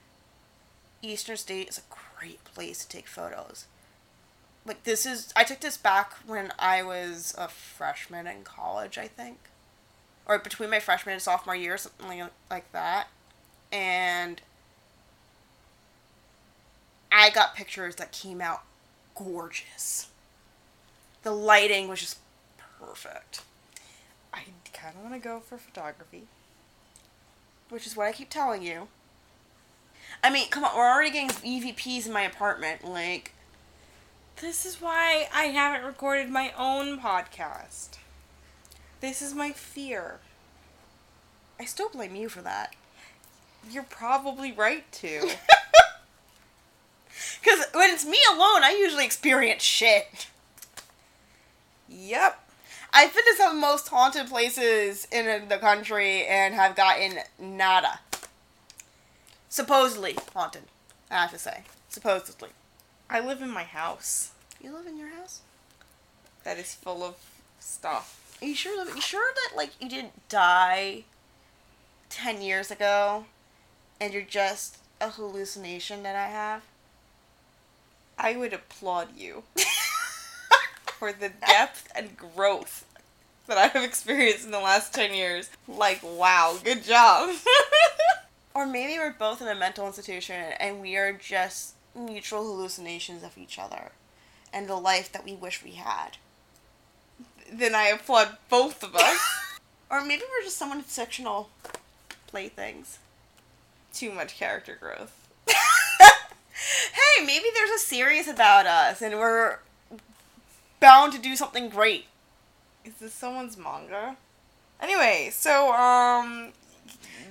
Eastern 1.02 1.36
State 1.36 1.68
is 1.68 1.78
a 1.78 2.18
great 2.18 2.42
place 2.44 2.84
to 2.84 2.88
take 2.88 3.08
photos. 3.08 3.66
Like 4.64 4.84
this 4.84 5.04
is 5.04 5.32
I 5.34 5.44
took 5.44 5.60
this 5.60 5.76
back 5.76 6.14
when 6.26 6.52
I 6.58 6.82
was 6.82 7.34
a 7.36 7.48
freshman 7.48 8.26
in 8.26 8.44
college, 8.44 8.96
I 8.96 9.08
think. 9.08 9.38
Or 10.26 10.38
between 10.38 10.70
my 10.70 10.78
freshman 10.78 11.14
and 11.14 11.22
sophomore 11.22 11.56
year, 11.56 11.76
something 11.76 12.28
like- 12.48 12.72
that. 12.72 13.08
And 13.72 14.40
I 17.10 17.30
got 17.30 17.54
pictures 17.54 17.96
that 17.96 18.12
came 18.12 18.40
out 18.40 18.62
gorgeous. 19.14 20.08
The 21.22 21.32
lighting 21.32 21.88
was 21.88 22.00
just 22.00 22.18
perfect, 22.80 23.42
I 24.32 24.44
kind 24.72 24.96
of 24.96 25.02
want 25.02 25.14
to 25.14 25.20
go 25.20 25.40
for 25.40 25.56
photography. 25.58 26.26
which 27.68 27.86
is 27.86 27.96
what 27.96 28.06
I 28.06 28.12
keep 28.12 28.28
telling 28.28 28.62
you. 28.62 28.88
I 30.24 30.30
mean, 30.30 30.48
come 30.50 30.64
on, 30.64 30.76
we're 30.76 30.88
already 30.88 31.10
getting 31.10 31.28
EVPs 31.30 32.06
in 32.06 32.12
my 32.12 32.22
apartment. 32.22 32.84
Like, 32.84 33.32
This 34.40 34.64
is 34.66 34.80
why 34.80 35.28
I 35.34 35.44
haven't 35.44 35.86
recorded 35.86 36.28
my 36.30 36.52
own 36.56 36.98
podcast. 37.00 37.98
This 39.00 39.20
is 39.20 39.34
my 39.34 39.50
fear. 39.52 40.18
I 41.58 41.64
still 41.64 41.88
blame 41.88 42.14
you 42.14 42.28
for 42.28 42.42
that. 42.42 42.74
You're 43.70 43.82
probably 43.84 44.52
right 44.52 44.90
to. 44.92 45.30
Because 47.42 47.64
when 47.72 47.90
it's 47.90 48.04
me 48.04 48.18
alone, 48.30 48.62
I 48.64 48.76
usually 48.80 49.04
experience 49.04 49.62
shit. 49.62 50.28
yep. 51.88 52.38
I've 52.92 53.12
been 53.14 53.24
to 53.24 53.34
some 53.36 53.50
of 53.50 53.54
the 53.56 53.60
most 53.60 53.88
haunted 53.88 54.28
places 54.28 55.08
in 55.10 55.48
the 55.48 55.58
country 55.58 56.26
and 56.26 56.54
have 56.54 56.76
gotten 56.76 57.18
nada. 57.38 58.00
Supposedly 59.52 60.16
haunted, 60.34 60.62
I 61.10 61.16
have 61.16 61.30
to 61.32 61.38
say. 61.38 61.64
Supposedly. 61.90 62.48
I 63.10 63.20
live 63.20 63.42
in 63.42 63.50
my 63.50 63.64
house 63.64 64.30
You 64.62 64.72
live 64.72 64.86
in 64.86 64.96
your 64.96 65.10
house? 65.10 65.42
that 66.44 66.56
is 66.56 66.74
full 66.74 67.04
of 67.04 67.16
stuff. 67.60 68.38
Are 68.40 68.46
you 68.46 68.54
sure? 68.54 68.80
Are 68.80 68.94
you 68.94 69.02
sure 69.02 69.30
that 69.34 69.54
like 69.54 69.72
you 69.78 69.90
didn't 69.90 70.26
die 70.30 71.04
ten 72.08 72.40
years 72.40 72.70
ago, 72.70 73.26
and 74.00 74.14
you're 74.14 74.22
just 74.22 74.78
a 75.02 75.10
hallucination 75.10 76.02
that 76.02 76.16
I 76.16 76.28
have? 76.28 76.62
I 78.16 78.36
would 78.36 78.54
applaud 78.54 79.08
you 79.18 79.42
for 80.86 81.12
the 81.12 81.28
depth 81.46 81.92
and 81.94 82.16
growth 82.16 82.86
that 83.48 83.58
I 83.58 83.66
have 83.66 83.84
experienced 83.84 84.46
in 84.46 84.50
the 84.50 84.60
last 84.60 84.94
10 84.94 85.12
years. 85.12 85.50
Like, 85.68 86.00
wow, 86.02 86.56
good 86.64 86.84
job. 86.84 87.30
Or 88.54 88.66
maybe 88.66 88.98
we're 88.98 89.12
both 89.12 89.40
in 89.40 89.48
a 89.48 89.54
mental 89.54 89.86
institution 89.86 90.36
and 90.60 90.80
we 90.80 90.96
are 90.96 91.12
just 91.12 91.74
mutual 91.94 92.44
hallucinations 92.44 93.22
of 93.22 93.36
each 93.38 93.58
other 93.58 93.92
and 94.52 94.68
the 94.68 94.76
life 94.76 95.10
that 95.12 95.24
we 95.24 95.34
wish 95.34 95.62
we 95.62 95.72
had. 95.72 96.16
then 97.50 97.74
I 97.74 97.84
applaud 97.88 98.36
both 98.48 98.82
of 98.82 98.94
us. 98.96 99.18
Or 99.90 100.00
maybe 100.02 100.22
we're 100.22 100.42
just 100.44 100.56
someone's 100.56 100.86
fictional 100.86 101.50
playthings. 102.26 102.98
Too 103.92 104.10
much 104.10 104.38
character 104.38 104.74
growth. 104.80 105.12
hey, 105.46 107.26
maybe 107.26 107.44
there's 107.52 107.70
a 107.70 107.78
series 107.78 108.26
about 108.26 108.64
us 108.64 109.02
and 109.02 109.16
we're 109.18 109.58
bound 110.80 111.12
to 111.12 111.18
do 111.18 111.36
something 111.36 111.68
great. 111.68 112.06
Is 112.86 112.94
this 112.94 113.12
someone's 113.12 113.58
manga? 113.58 114.16
Anyway, 114.80 115.28
so, 115.30 115.72
um. 115.74 116.52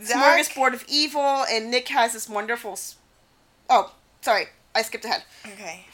Zach, 0.03 0.45
Smorgasbord 0.45 0.73
of 0.73 0.85
Evil, 0.87 1.45
and 1.49 1.71
Nick 1.71 1.87
has 1.89 2.13
this 2.13 2.29
wonderful. 2.29 2.77
Oh, 3.69 3.93
sorry, 4.21 4.45
I 4.75 4.81
skipped 4.81 5.05
ahead. 5.05 5.23
Okay. 5.45 5.85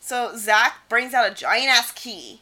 So 0.00 0.36
Zach 0.36 0.88
brings 0.88 1.14
out 1.14 1.30
a 1.30 1.34
giant 1.34 1.68
ass 1.68 1.92
key. 1.92 2.40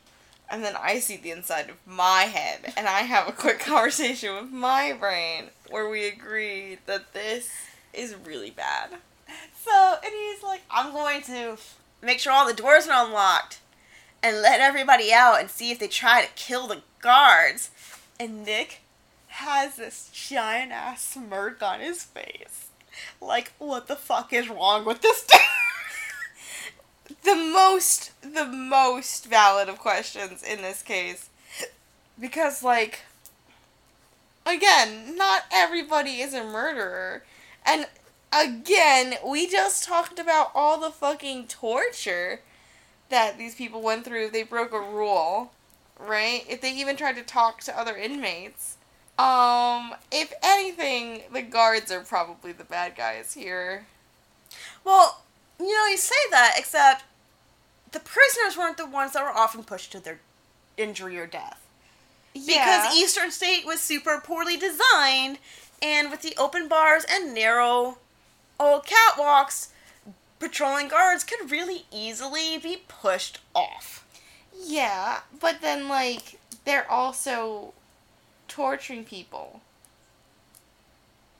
And 0.52 0.64
then 0.64 0.74
I 0.76 0.98
see 0.98 1.16
the 1.16 1.30
inside 1.30 1.70
of 1.70 1.76
my 1.86 2.22
head, 2.22 2.72
and 2.76 2.88
I 2.88 3.02
have 3.02 3.28
a 3.28 3.32
quick 3.32 3.60
conversation 3.60 4.34
with 4.34 4.50
my 4.50 4.92
brain 4.92 5.50
where 5.68 5.88
we 5.88 6.08
agree 6.08 6.78
that 6.86 7.12
this 7.12 7.50
is 7.94 8.16
really 8.24 8.50
bad. 8.50 8.90
So, 9.64 9.94
and 10.04 10.12
he's 10.12 10.42
like, 10.42 10.62
I'm 10.68 10.92
going 10.92 11.22
to 11.22 11.56
make 12.02 12.18
sure 12.18 12.32
all 12.32 12.48
the 12.48 12.52
doors 12.52 12.88
are 12.88 13.06
unlocked 13.06 13.60
and 14.22 14.42
let 14.42 14.60
everybody 14.60 15.12
out 15.12 15.38
and 15.40 15.48
see 15.48 15.70
if 15.70 15.78
they 15.78 15.86
try 15.86 16.22
to 16.22 16.32
kill 16.34 16.66
the 16.66 16.82
guards. 17.00 17.70
And 18.18 18.44
Nick 18.44 18.80
has 19.40 19.76
this 19.76 20.10
giant 20.12 20.72
ass 20.72 21.02
smirk 21.02 21.62
on 21.62 21.80
his 21.80 22.04
face. 22.04 22.68
Like, 23.20 23.52
what 23.58 23.88
the 23.88 23.96
fuck 23.96 24.32
is 24.32 24.48
wrong 24.48 24.84
with 24.84 25.00
this 25.00 25.26
dude? 25.26 25.40
the 27.24 27.34
most 27.34 28.12
the 28.22 28.46
most 28.46 29.26
valid 29.26 29.68
of 29.68 29.78
questions 29.78 30.42
in 30.42 30.62
this 30.62 30.82
case 30.82 31.28
because 32.20 32.62
like 32.62 33.00
again 34.46 35.16
not 35.16 35.42
everybody 35.52 36.20
is 36.20 36.34
a 36.34 36.44
murderer 36.44 37.24
and 37.66 37.86
again 38.32 39.14
we 39.26 39.48
just 39.48 39.84
talked 39.84 40.18
about 40.18 40.52
all 40.54 40.78
the 40.78 40.90
fucking 40.90 41.46
torture 41.46 42.40
that 43.08 43.36
these 43.36 43.56
people 43.56 43.82
went 43.82 44.04
through 44.04 44.30
they 44.30 44.44
broke 44.44 44.72
a 44.72 44.80
rule 44.80 45.50
right 45.98 46.44
if 46.48 46.60
they 46.60 46.72
even 46.72 46.96
tried 46.96 47.16
to 47.16 47.22
talk 47.22 47.60
to 47.60 47.76
other 47.78 47.96
inmates 47.96 48.76
um 49.20 49.94
if 50.10 50.32
anything 50.42 51.22
the 51.32 51.42
guards 51.42 51.90
are 51.92 52.00
probably 52.00 52.52
the 52.52 52.64
bad 52.64 52.96
guys 52.96 53.34
here 53.34 53.84
well, 54.84 55.22
you 55.58 55.74
know, 55.74 55.86
you 55.86 55.96
say 55.96 56.14
that, 56.30 56.54
except 56.58 57.04
the 57.92 58.00
prisoners 58.00 58.56
weren't 58.56 58.76
the 58.76 58.86
ones 58.86 59.12
that 59.12 59.22
were 59.22 59.30
often 59.30 59.64
pushed 59.64 59.92
to 59.92 60.00
their 60.00 60.20
injury 60.76 61.18
or 61.18 61.26
death. 61.26 61.66
Yeah. 62.34 62.86
Because 62.88 62.96
Eastern 62.96 63.30
State 63.30 63.66
was 63.66 63.80
super 63.80 64.20
poorly 64.22 64.56
designed, 64.56 65.38
and 65.82 66.10
with 66.10 66.22
the 66.22 66.34
open 66.38 66.68
bars 66.68 67.04
and 67.10 67.34
narrow 67.34 67.98
old 68.58 68.84
catwalks, 68.86 69.68
patrolling 70.38 70.88
guards 70.88 71.24
could 71.24 71.50
really 71.50 71.84
easily 71.90 72.56
be 72.58 72.82
pushed 72.88 73.40
off. 73.54 74.06
Yeah, 74.56 75.20
but 75.38 75.60
then 75.60 75.88
like 75.88 76.38
they're 76.64 76.90
also 76.90 77.72
torturing 78.50 79.04
people. 79.04 79.60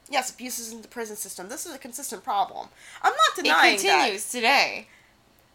Yes, 0.08 0.30
abuses 0.32 0.72
in 0.72 0.82
the 0.82 0.88
prison 0.88 1.16
system. 1.16 1.48
This 1.48 1.66
is 1.66 1.74
a 1.74 1.78
consistent 1.78 2.24
problem. 2.24 2.68
I'm 3.02 3.12
not 3.12 3.36
denying 3.36 3.76
that. 3.76 3.84
It 3.84 3.88
continues 3.90 4.30
today. 4.30 4.86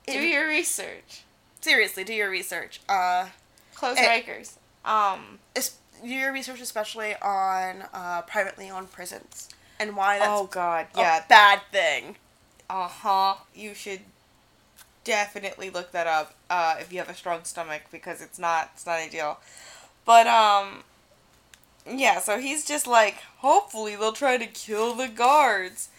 that. 0.08 0.14
Do 0.14 0.20
your 0.20 0.47
research. 0.47 1.24
seriously, 1.62 2.03
do 2.03 2.14
your 2.14 2.30
research. 2.30 2.80
Uh, 2.88 3.28
Close 3.74 3.97
Eh. 3.97 4.22
Rikers. 4.22 4.53
Um. 4.86 5.39
do 5.56 6.10
your 6.10 6.32
research 6.32 6.62
especially 6.62 7.16
on 7.22 7.84
uh, 7.93 8.22
privately 8.24 8.70
owned 8.70 8.91
prisons 8.91 9.49
and 9.80 9.95
why 9.95 10.20
that's 10.20 10.30
oh 10.32 10.45
God. 10.45 10.88
a 10.95 10.99
Yeah. 10.99 11.24
bad 11.28 11.62
thing. 11.72 12.16
Uh 12.70 12.88
huh. 12.88 13.36
You 13.53 13.74
should 13.74 14.01
definitely 15.03 15.70
look 15.70 15.91
that 15.91 16.08
up 16.08 16.34
uh, 16.49 16.76
if 16.80 16.91
you 16.93 16.99
have 16.99 17.10
a 17.10 17.14
strong 17.16 17.43
stomach 17.43 17.82
because 17.91 18.22
it's 18.22 18.39
not 18.39 18.72
it's 18.74 18.86
not 18.86 18.99
ideal. 18.99 19.39
But 20.06 20.28
um. 20.28 20.84
Yeah, 21.88 22.20
so 22.20 22.40
he's 22.40 22.66
just 22.66 22.88
like, 22.88 23.18
hopefully 23.38 23.96
they'll 23.96 24.12
try 24.12 24.38
to 24.38 24.48
kill 24.48 24.96
the 24.96 25.08
guards. 25.08 25.90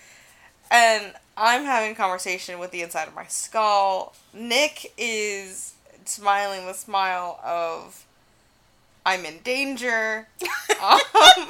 And 0.70 1.12
I'm 1.36 1.64
having 1.64 1.94
conversation 1.94 2.58
with 2.58 2.70
the 2.72 2.82
inside 2.82 3.08
of 3.08 3.14
my 3.14 3.26
skull. 3.26 4.14
Nick 4.34 4.92
is 4.98 5.74
smiling 6.04 6.66
the 6.66 6.74
smile 6.74 7.40
of, 7.44 8.04
I'm 9.04 9.24
in 9.24 9.38
danger. 9.44 10.28
um, 10.82 11.00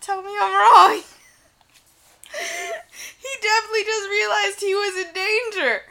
tell 0.00 0.22
me 0.22 0.30
I'm 0.40 0.52
wrong. 0.52 1.02
he 2.32 3.28
definitely 3.42 3.84
just 3.84 4.08
realized 4.08 4.60
he 4.60 4.74
was 4.74 5.06
in 5.06 5.12
danger. 5.14 5.82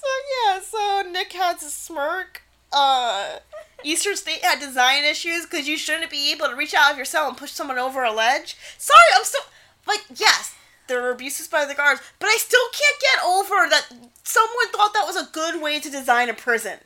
So 0.00 0.06
yeah, 0.46 0.60
so 0.60 1.02
Nick 1.10 1.32
has 1.32 1.62
a 1.62 1.70
smirk. 1.70 2.42
Uh, 2.72 3.38
Eastern 3.84 4.16
State 4.16 4.44
had 4.44 4.60
design 4.60 5.04
issues 5.04 5.46
because 5.46 5.68
you 5.68 5.78
shouldn't 5.78 6.10
be 6.10 6.32
able 6.32 6.46
to 6.48 6.56
reach 6.56 6.74
out 6.74 6.90
of 6.90 6.96
your 6.96 7.06
cell 7.06 7.28
and 7.28 7.36
push 7.36 7.52
someone 7.52 7.78
over 7.78 8.02
a 8.02 8.12
ledge. 8.12 8.56
Sorry, 8.76 8.98
I'm 9.16 9.24
so 9.24 9.38
like 9.86 10.04
yes, 10.16 10.54
there 10.88 11.00
were 11.00 11.10
abuses 11.10 11.48
by 11.48 11.64
the 11.64 11.74
guards, 11.74 12.00
but 12.18 12.26
I 12.26 12.36
still 12.36 12.60
can't 12.72 13.00
get 13.00 13.24
over 13.24 13.70
that 13.70 13.86
someone 14.24 14.68
thought 14.72 14.92
that 14.94 15.06
was 15.06 15.16
a 15.16 15.30
good 15.32 15.62
way 15.62 15.80
to 15.80 15.90
design 15.90 16.28
a 16.28 16.34
prison. 16.34 16.78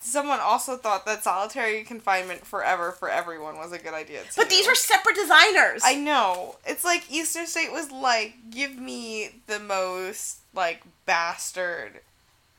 Someone 0.00 0.38
also 0.38 0.76
thought 0.76 1.04
that 1.06 1.24
solitary 1.24 1.82
confinement 1.82 2.46
forever 2.46 2.92
for 2.92 3.10
everyone 3.10 3.56
was 3.56 3.72
a 3.72 3.78
good 3.78 3.94
idea 3.94 4.20
too. 4.22 4.28
But 4.36 4.48
these 4.48 4.68
were 4.68 4.76
separate 4.76 5.16
designers. 5.16 5.82
I 5.84 5.96
know. 5.96 6.56
It's 6.64 6.84
like 6.84 7.10
Eastern 7.10 7.48
State 7.48 7.72
was 7.72 7.90
like, 7.90 8.34
give 8.50 8.76
me 8.78 9.30
the 9.48 9.58
most 9.58 10.38
like 10.54 10.82
bastard 11.04 12.00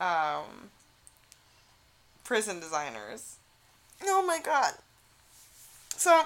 um 0.02 0.70
prison 2.30 2.60
designers. 2.60 3.38
Oh 4.06 4.24
my 4.24 4.40
god. 4.40 4.74
So 5.98 6.26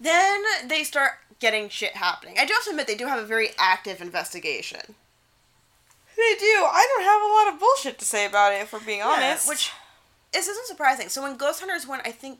then 0.00 0.42
they 0.66 0.84
start 0.84 1.12
getting 1.38 1.68
shit 1.68 1.96
happening. 1.96 2.36
I 2.38 2.46
do 2.46 2.54
have 2.54 2.64
to 2.64 2.70
admit 2.70 2.86
they 2.86 2.94
do 2.94 3.08
have 3.08 3.18
a 3.18 3.26
very 3.26 3.50
active 3.58 4.00
investigation. 4.00 4.94
They 6.16 6.34
do. 6.38 6.46
I 6.46 6.86
don't 6.88 7.04
have 7.04 7.22
a 7.22 7.34
lot 7.34 7.52
of 7.52 7.60
bullshit 7.60 7.98
to 7.98 8.06
say 8.06 8.24
about 8.24 8.54
it, 8.54 8.62
if 8.62 8.72
we're 8.72 8.80
being 8.80 9.02
honest. 9.02 9.46
which 9.46 9.70
this 10.32 10.48
isn't 10.48 10.66
surprising. 10.66 11.10
So 11.10 11.20
when 11.20 11.36
Ghost 11.36 11.60
Hunters 11.60 11.86
went, 11.86 12.06
I 12.06 12.10
think 12.10 12.38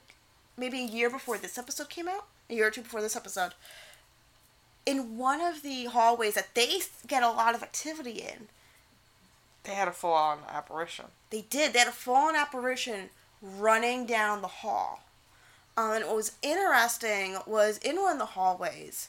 maybe 0.56 0.80
a 0.80 0.86
year 0.86 1.10
before 1.10 1.36
this 1.36 1.58
episode 1.58 1.90
came 1.90 2.08
out, 2.08 2.24
a 2.48 2.54
year 2.54 2.68
or 2.68 2.70
two 2.70 2.80
before 2.80 3.02
this 3.02 3.16
episode, 3.16 3.52
in 4.86 5.18
one 5.18 5.42
of 5.42 5.60
the 5.62 5.84
hallways 5.86 6.36
that 6.36 6.54
they 6.54 6.78
get 7.06 7.22
a 7.22 7.30
lot 7.30 7.54
of 7.54 7.62
activity 7.62 8.22
in, 8.22 8.48
they 9.64 9.72
had 9.74 9.88
a 9.88 9.92
full 9.92 10.12
on 10.12 10.38
apparition. 10.48 11.06
they 11.30 11.42
did. 11.42 11.72
They 11.72 11.80
had 11.80 11.88
a 11.88 11.92
fallen 11.92 12.34
apparition 12.34 13.10
running 13.40 14.06
down 14.06 14.42
the 14.42 14.48
hall. 14.48 15.04
Um, 15.76 15.92
and 15.92 16.04
what 16.04 16.16
was 16.16 16.32
interesting 16.42 17.38
was 17.46 17.78
in 17.78 17.96
one 17.96 18.12
of 18.12 18.18
the 18.18 18.26
hallways, 18.26 19.08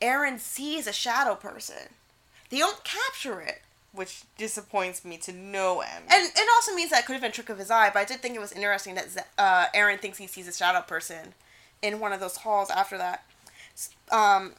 Aaron 0.00 0.38
sees 0.38 0.86
a 0.86 0.92
shadow 0.92 1.34
person. 1.34 1.94
They 2.50 2.58
don't 2.58 2.84
capture 2.84 3.40
it, 3.40 3.62
which 3.92 4.22
disappoints 4.36 5.04
me 5.04 5.16
to 5.18 5.32
no 5.32 5.80
end. 5.80 6.04
And 6.10 6.26
it 6.26 6.48
also 6.56 6.74
means 6.74 6.90
that 6.90 7.00
it 7.00 7.06
could 7.06 7.14
have 7.14 7.22
been 7.22 7.30
a 7.30 7.34
trick 7.34 7.48
of 7.48 7.58
his 7.58 7.70
eye, 7.70 7.90
but 7.92 8.00
I 8.00 8.04
did 8.04 8.20
think 8.20 8.34
it 8.34 8.40
was 8.40 8.52
interesting 8.52 8.94
that 8.96 9.28
uh, 9.38 9.66
Aaron 9.72 9.98
thinks 9.98 10.18
he 10.18 10.26
sees 10.26 10.48
a 10.48 10.52
shadow 10.52 10.82
person 10.82 11.34
in 11.80 11.98
one 12.00 12.12
of 12.12 12.20
those 12.20 12.36
halls 12.38 12.70
after 12.70 12.98
that. 12.98 13.24
Um, 14.10 14.52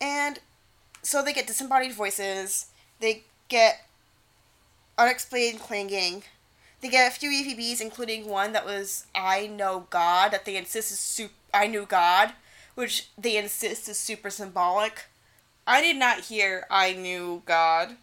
and 0.00 0.40
so 1.02 1.22
they 1.22 1.32
get 1.32 1.46
disembodied 1.46 1.92
voices, 1.92 2.66
they 3.00 3.22
get 3.48 3.86
unexplained 4.98 5.60
clanging, 5.60 6.24
they 6.80 6.88
get 6.88 7.10
a 7.10 7.18
few 7.18 7.30
EVPs, 7.30 7.80
including 7.80 8.28
one 8.28 8.52
that 8.52 8.66
was 8.66 9.06
I 9.14 9.46
Know 9.46 9.86
God, 9.90 10.32
that 10.32 10.44
they 10.44 10.56
insist 10.56 10.92
is 10.92 10.98
su- 10.98 11.30
I 11.54 11.66
Knew 11.66 11.86
God, 11.86 12.32
which 12.74 13.08
they 13.16 13.36
insist 13.36 13.88
is 13.88 13.98
super 13.98 14.30
symbolic. 14.30 15.06
I 15.66 15.80
did 15.82 15.96
not 15.96 16.20
hear 16.26 16.66
I 16.70 16.92
knew 16.94 17.42
God. 17.46 17.96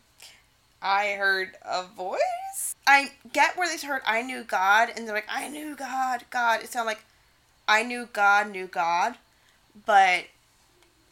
I 0.81 1.13
heard 1.13 1.57
a 1.63 1.83
voice. 1.83 2.75
I 2.85 3.11
get 3.33 3.57
where 3.57 3.67
they 3.67 3.85
heard 3.85 4.03
I 4.05 4.21
knew 4.21 4.43
God 4.43 4.89
and 4.95 5.07
they're 5.07 5.15
like, 5.15 5.27
I 5.29 5.49
knew 5.49 5.75
God, 5.75 6.25
God. 6.29 6.61
It 6.61 6.69
sounded 6.71 6.89
like 6.89 7.05
I 7.67 7.83
knew 7.83 8.07
God, 8.11 8.51
knew 8.51 8.67
God. 8.67 9.17
But 9.85 10.25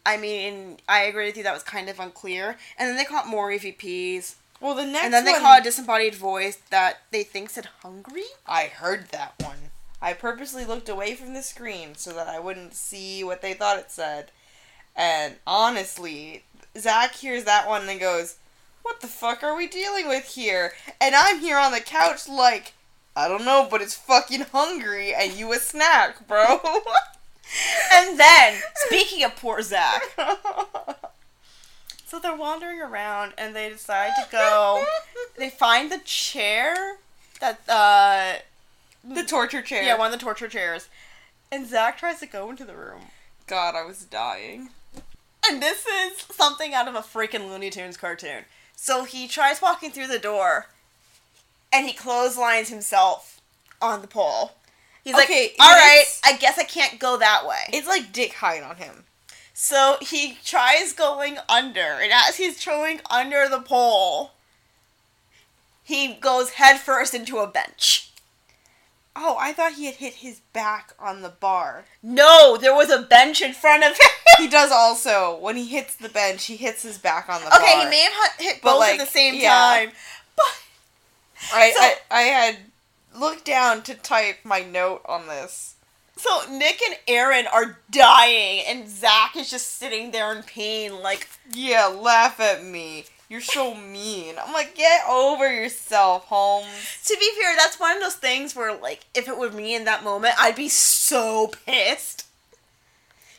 I 0.06 0.18
mean, 0.18 0.78
I 0.88 1.04
agree 1.04 1.26
with 1.26 1.38
you 1.38 1.44
that 1.44 1.54
was 1.54 1.64
kind 1.64 1.90
of 1.90 2.00
unclear. 2.00 2.58
And 2.78 2.90
then 2.90 2.98
they 2.98 3.06
caught 3.06 3.28
more 3.28 3.52
EVPs. 3.52 4.36
Well, 4.64 4.76
the 4.76 4.86
next 4.86 5.04
And 5.04 5.14
then 5.14 5.26
they 5.26 5.34
one, 5.34 5.42
caught 5.42 5.60
a 5.60 5.64
disembodied 5.64 6.16
voice 6.16 6.58
that 6.70 7.02
they 7.12 7.24
think 7.24 7.50
said 7.50 7.68
hungry. 7.82 8.24
I 8.48 8.68
heard 8.68 9.10
that 9.10 9.34
one. 9.42 9.58
I 10.02 10.14
purposely 10.14 10.64
looked 10.64 10.88
away 10.88 11.16
from 11.16 11.34
the 11.34 11.42
screen 11.42 11.96
so 11.96 12.14
that 12.14 12.30
I 12.30 12.40
wouldn't 12.40 12.74
see 12.74 13.26
what 13.26 13.42
they 13.42 13.54
thought 13.54 13.78
it 13.78 13.92
said. 13.92 14.32
And 14.96 15.36
honestly, 15.46 16.46
Zach 16.78 17.14
hears 17.16 17.44
that 17.44 17.68
one 17.68 17.90
and 17.90 18.00
goes, 18.00 18.38
What 18.84 19.02
the 19.02 19.08
fuck 19.08 19.44
are 19.44 19.56
we 19.56 19.68
dealing 19.68 20.08
with 20.08 20.34
here? 20.36 20.72
And 21.02 21.14
I'm 21.14 21.42
here 21.42 21.58
on 21.58 21.74
the 21.74 21.82
couch 21.82 22.30
like, 22.30 22.72
I 23.18 23.28
don't 23.28 23.44
know, 23.44 23.68
but 23.70 23.82
it's 23.82 23.96
fucking 23.96 24.46
hungry 24.54 25.14
and 25.14 25.34
you 25.34 25.52
a 25.52 25.58
snack, 25.58 26.26
bro. 26.26 26.62
And 27.94 28.20
then, 28.20 28.62
speaking 28.76 29.24
of 29.24 29.36
poor 29.36 29.62
Zach, 29.62 30.02
so 32.14 32.20
they're 32.20 32.36
wandering 32.36 32.80
around 32.80 33.34
and 33.40 33.56
they 33.56 33.70
decide 33.70 34.12
to 34.24 34.28
go. 34.32 34.84
They 35.36 35.50
find 35.50 35.92
the 35.92 35.98
chair 36.06 36.98
that, 37.40 37.62
uh, 37.68 38.34
the 39.04 39.24
torture 39.24 39.64
chair. 39.64 39.82
yeah, 39.82 39.98
one 39.98 40.14
of 40.14 40.20
the 40.20 40.24
torture 40.24 40.48
chairs. 40.48 40.90
And 41.52 41.68
Zach 41.68 41.98
tries 41.98 42.20
to 42.20 42.28
go 42.28 42.52
into 42.52 42.66
the 42.66 42.76
room. 42.76 43.02
God, 43.48 43.74
I 43.74 43.84
was 43.84 44.06
dying. 44.06 44.70
And 45.50 45.60
this 45.60 45.88
is 45.88 46.20
something 46.30 46.76
out 46.76 46.88
of 46.88 46.94
a 46.94 47.00
freaking 47.00 47.50
Looney 47.50 47.72
Tunes 47.72 47.98
cartoon. 47.98 48.46
So 48.76 49.06
he 49.06 49.28
tries 49.28 49.60
walking 49.60 49.90
through 49.90 50.08
the 50.08 50.20
door, 50.20 50.68
and 51.74 51.88
he 51.88 51.94
clotheslines 51.94 52.70
himself 52.70 53.42
on 53.82 54.02
the 54.02 54.08
pole. 54.08 54.52
He's 55.04 55.16
Okay, 55.16 55.54
like, 55.58 55.68
"All 55.68 55.74
right, 55.74 56.06
I 56.24 56.34
guess 56.38 56.60
I 56.60 56.64
can't 56.64 57.00
go 57.00 57.18
that 57.18 57.48
way." 57.48 57.64
It's 57.74 57.88
like 57.88 58.14
dick 58.14 58.34
height 58.34 58.62
on 58.62 58.76
him. 58.76 59.06
So 59.54 59.98
he 60.02 60.38
tries 60.44 60.94
going 60.94 61.38
under, 61.48 61.80
and 61.80 62.12
as 62.12 62.38
he's 62.38 62.64
going 62.64 63.02
under 63.10 63.48
the 63.48 63.60
pole, 63.62 64.32
he 65.84 66.14
goes 66.16 66.52
headfirst 66.52 67.14
into 67.14 67.38
a 67.38 67.48
bench. 67.48 68.10
Oh, 69.16 69.38
I 69.40 69.54
thought 69.54 69.74
he 69.74 69.86
had 69.86 69.96
hit 69.96 70.16
his 70.16 70.40
back 70.54 70.94
on 70.98 71.22
the 71.22 71.30
bar. 71.30 71.86
No, 72.02 72.58
there 72.58 72.74
was 72.74 72.90
a 72.90 73.04
bench 73.04 73.44
in 73.44 73.54
front 73.54 73.84
of 73.84 73.92
him. 73.92 74.08
He 74.40 74.48
does 74.48 74.72
also. 74.72 75.38
When 75.38 75.56
he 75.56 75.68
hits 75.68 75.96
the 75.96 76.10
bench, 76.10 76.46
he 76.46 76.56
hits 76.56 76.82
his 76.82 76.98
back 76.98 77.30
on 77.30 77.42
the 77.42 77.56
okay, 77.56 77.74
bar. 77.76 77.84
he 77.84 77.90
may 77.92 78.02
have 78.02 78.14
hit- 78.40 78.46
hit 78.56 78.62
both 78.64 78.80
like, 78.80 79.00
at 79.00 79.06
the 79.06 79.12
same 79.12 79.36
yeah. 79.36 79.50
time, 79.50 79.92
but 80.36 80.46
I, 81.54 81.72
So- 81.72 81.80
I 81.80 81.96
I 82.10 82.22
had 82.22 82.58
looked 83.16 83.46
down 83.46 83.84
to 83.84 83.94
type 83.94 84.40
my 84.44 84.62
note 84.62 85.04
on 85.06 85.28
this. 85.28 85.76
So 86.16 86.42
Nick 86.52 86.80
and 86.88 86.98
Aaron 87.08 87.48
are 87.48 87.80
dying, 87.90 88.64
and 88.68 88.88
Zach 88.88 89.36
is 89.36 89.50
just 89.50 89.78
sitting 89.78 90.12
there 90.12 90.34
in 90.36 90.44
pain, 90.44 91.02
like, 91.02 91.28
Yeah, 91.52 91.88
laugh 91.88 92.40
at 92.40 92.64
me. 92.64 93.06
You're 93.30 93.42
so 93.42 93.74
mean. 93.74 94.36
I'm 94.40 94.54
like, 94.54 94.76
get 94.76 95.02
over 95.10 95.52
yourself, 95.52 96.26
Holmes. 96.26 97.00
to 97.06 97.18
be 97.20 97.32
fair, 97.42 97.56
that's 97.56 97.80
one 97.80 97.96
of 97.98 98.04
those 98.04 98.16
things 98.16 98.56
where, 98.56 98.76
like, 98.78 99.06
if 99.16 99.28
it 99.28 99.38
were 99.38 99.50
me 99.50 99.76
in 99.76 99.86
that 99.86 100.04
moment, 100.04 100.36
I'd 100.38 100.56
be 100.56 100.70
so 100.70 101.52
pissed. 101.66 102.28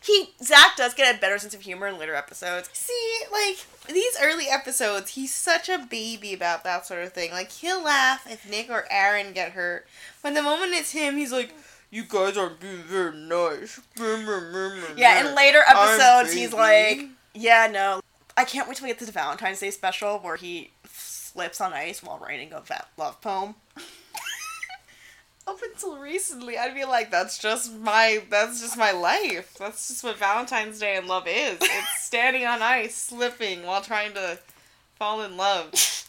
He, 0.04 0.30
Zach 0.42 0.76
does 0.76 0.92
get 0.92 1.14
a 1.14 1.18
better 1.18 1.38
sense 1.38 1.54
of 1.54 1.62
humor 1.62 1.86
in 1.86 1.98
later 1.98 2.14
episodes. 2.14 2.68
See, 2.74 3.20
like 3.32 3.64
these 3.88 4.18
early 4.20 4.48
episodes, 4.50 5.12
he's 5.12 5.34
such 5.34 5.70
a 5.70 5.78
baby 5.78 6.34
about 6.34 6.62
that 6.64 6.84
sort 6.84 7.04
of 7.04 7.14
thing. 7.14 7.30
Like 7.30 7.50
he'll 7.50 7.82
laugh 7.82 8.30
if 8.30 8.48
Nick 8.48 8.68
or 8.68 8.84
Aaron 8.90 9.32
get 9.32 9.52
hurt. 9.52 9.86
but 10.22 10.34
the 10.34 10.42
moment 10.42 10.74
it's 10.74 10.90
him, 10.90 11.16
he's 11.16 11.32
like, 11.32 11.54
"You 11.94 12.02
guys 12.04 12.36
aren't 12.36 12.58
being 12.60 12.82
very 12.82 13.16
nice." 13.16 13.80
Yeah, 14.96 15.20
in 15.28 15.34
later 15.36 15.62
episodes, 15.68 16.32
he's 16.32 16.52
like, 16.52 17.06
yeah, 17.34 17.68
no. 17.70 18.00
I 18.36 18.44
can't 18.44 18.66
wait 18.68 18.76
till 18.78 18.86
we 18.86 18.90
get 18.90 18.98
to 18.98 19.06
the 19.06 19.12
Valentine's 19.12 19.60
Day 19.60 19.70
special 19.70 20.18
where 20.18 20.34
he 20.36 20.70
slips 20.88 21.60
on 21.60 21.72
ice 21.72 22.02
while 22.02 22.18
writing 22.18 22.52
a 22.52 22.60
va- 22.60 22.86
love 22.96 23.20
poem. 23.20 23.54
Up 25.46 25.58
until 25.62 25.98
recently, 25.98 26.56
I'd 26.58 26.74
be 26.74 26.84
like, 26.84 27.10
"That's 27.10 27.38
just 27.38 27.72
my 27.74 28.22
that's 28.30 28.60
just 28.60 28.76
my 28.78 28.92
life. 28.92 29.54
That's 29.58 29.86
just 29.88 30.02
what 30.02 30.16
Valentine's 30.16 30.78
Day 30.80 30.96
and 30.96 31.06
love 31.06 31.28
is. 31.28 31.58
It's 31.62 32.00
standing 32.00 32.44
on 32.46 32.62
ice, 32.62 32.96
slipping 32.96 33.64
while 33.64 33.82
trying 33.82 34.14
to 34.14 34.38
fall 34.98 35.22
in 35.22 35.36
love." 35.36 35.70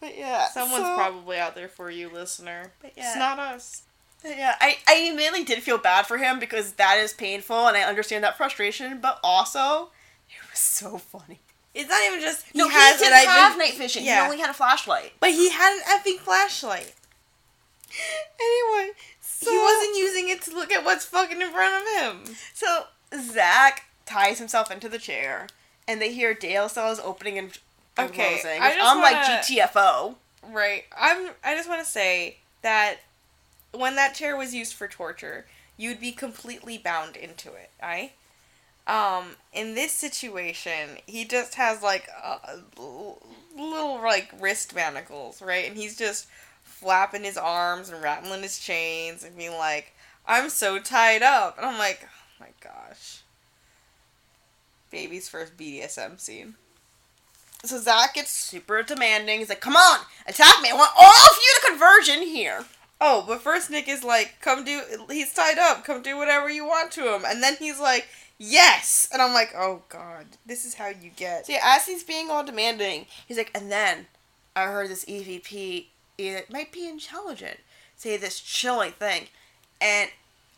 But 0.00 0.16
yeah, 0.16 0.46
Someone's 0.50 0.84
so- 0.84 0.94
probably 0.94 1.38
out 1.38 1.56
there 1.56 1.66
for 1.68 1.90
you, 1.90 2.08
listener. 2.08 2.70
But 2.80 2.92
yeah. 2.96 3.08
It's 3.08 3.16
not 3.18 3.40
us. 3.40 3.82
Yeah, 4.24 4.56
I, 4.60 4.78
I 4.88 5.14
really 5.16 5.44
did 5.44 5.62
feel 5.62 5.78
bad 5.78 6.06
for 6.06 6.18
him 6.18 6.38
because 6.38 6.72
that 6.72 6.98
is 6.98 7.12
painful 7.12 7.68
and 7.68 7.76
I 7.76 7.82
understand 7.82 8.24
that 8.24 8.36
frustration, 8.36 9.00
but 9.00 9.20
also, 9.22 9.90
it 10.28 10.50
was 10.50 10.58
so 10.58 10.98
funny. 10.98 11.38
It's 11.74 11.88
not 11.88 12.02
even 12.06 12.20
just 12.20 12.44
he 12.52 12.58
No, 12.58 12.68
has 12.68 12.98
he 12.98 13.04
didn't 13.04 13.18
I've 13.18 13.26
have 13.28 13.58
night 13.58 13.74
vision. 13.76 14.04
yeah. 14.04 14.16
He 14.22 14.24
only 14.32 14.38
had 14.40 14.50
a 14.50 14.54
flashlight. 14.54 15.12
But 15.20 15.30
he 15.30 15.50
had 15.50 15.72
an 15.76 15.82
effing 16.00 16.18
flashlight. 16.18 16.94
Anyway, 18.40 18.92
so, 19.20 19.50
he 19.50 19.56
wasn't 19.56 19.96
using 19.96 20.28
it 20.28 20.42
to 20.42 20.54
look 20.54 20.70
at 20.70 20.84
what's 20.84 21.04
fucking 21.04 21.40
in 21.40 21.50
front 21.50 21.82
of 21.82 22.02
him. 22.26 22.34
So, 22.54 22.84
Zach 23.18 23.84
ties 24.04 24.38
himself 24.38 24.70
into 24.70 24.88
the 24.88 24.98
chair, 24.98 25.46
and 25.86 26.00
they 26.00 26.12
hear 26.12 26.34
Dale 26.34 26.68
cells 26.68 27.00
opening 27.02 27.38
and, 27.38 27.58
Okay, 27.98 28.38
closing. 28.40 28.60
I 28.62 28.74
just 28.74 28.92
unlike 28.94 29.14
wanna- 29.14 29.42
GTFO. 29.42 30.14
Right. 30.50 30.84
I'm. 30.96 31.30
I 31.42 31.54
just 31.56 31.68
want 31.68 31.84
to 31.84 31.90
say 31.90 32.36
that 32.62 32.98
when 33.72 33.96
that 33.96 34.14
chair 34.14 34.36
was 34.36 34.54
used 34.54 34.74
for 34.74 34.88
torture, 34.88 35.46
you'd 35.76 36.00
be 36.00 36.12
completely 36.12 36.78
bound 36.78 37.16
into 37.16 37.52
it. 37.54 37.70
right? 37.82 38.12
Um. 38.86 39.36
In 39.52 39.74
this 39.74 39.92
situation, 39.92 40.98
he 41.06 41.24
just 41.24 41.54
has 41.56 41.82
like 41.82 42.08
a, 42.08 42.58
little 43.56 44.00
like 44.02 44.30
wrist 44.40 44.74
manacles, 44.74 45.42
right? 45.42 45.68
And 45.68 45.76
he's 45.76 45.96
just 45.96 46.26
flapping 46.62 47.24
his 47.24 47.36
arms 47.36 47.90
and 47.90 48.02
rattling 48.02 48.42
his 48.42 48.58
chains 48.58 49.24
and 49.24 49.36
being 49.36 49.52
like, 49.52 49.94
"I'm 50.26 50.48
so 50.48 50.78
tied 50.78 51.22
up," 51.22 51.58
and 51.58 51.66
I'm 51.66 51.78
like, 51.78 52.00
"Oh 52.04 52.40
my 52.40 52.48
gosh." 52.62 53.22
Baby's 54.90 55.28
first 55.28 55.56
BDSM 55.56 56.18
scene. 56.18 56.54
So 57.64 57.78
Zach 57.78 58.14
gets 58.14 58.30
super 58.30 58.82
demanding. 58.82 59.40
He's 59.40 59.48
like, 59.48 59.60
come 59.60 59.76
on, 59.76 60.00
attack 60.26 60.62
me. 60.62 60.70
I 60.70 60.74
want 60.74 60.92
all 60.96 61.06
of 61.06 61.38
you 61.42 61.60
to 61.60 61.66
converge 61.68 62.08
in 62.08 62.22
here. 62.22 62.64
Oh, 63.00 63.24
but 63.26 63.42
first 63.42 63.70
Nick 63.70 63.88
is 63.88 64.02
like, 64.02 64.36
come 64.40 64.64
do, 64.64 64.82
he's 65.08 65.32
tied 65.32 65.58
up, 65.58 65.84
come 65.84 66.02
do 66.02 66.16
whatever 66.16 66.50
you 66.50 66.66
want 66.66 66.90
to 66.92 67.14
him. 67.14 67.22
And 67.24 67.42
then 67.42 67.56
he's 67.58 67.78
like, 67.78 68.08
yes! 68.38 69.08
And 69.12 69.22
I'm 69.22 69.32
like, 69.32 69.54
oh 69.56 69.82
god, 69.88 70.26
this 70.44 70.64
is 70.64 70.74
how 70.74 70.88
you 70.88 71.10
get. 71.14 71.46
So 71.46 71.52
yeah, 71.52 71.60
as 71.62 71.86
he's 71.86 72.02
being 72.02 72.28
all 72.30 72.44
demanding, 72.44 73.06
he's 73.26 73.36
like, 73.36 73.52
and 73.54 73.70
then 73.70 74.06
I 74.56 74.64
heard 74.64 74.90
this 74.90 75.04
EVP, 75.04 75.86
it 76.18 76.52
might 76.52 76.72
be 76.72 76.88
intelligent, 76.88 77.60
say 77.96 78.16
this 78.16 78.40
chilling 78.40 78.92
thing. 78.92 79.28
And 79.80 80.10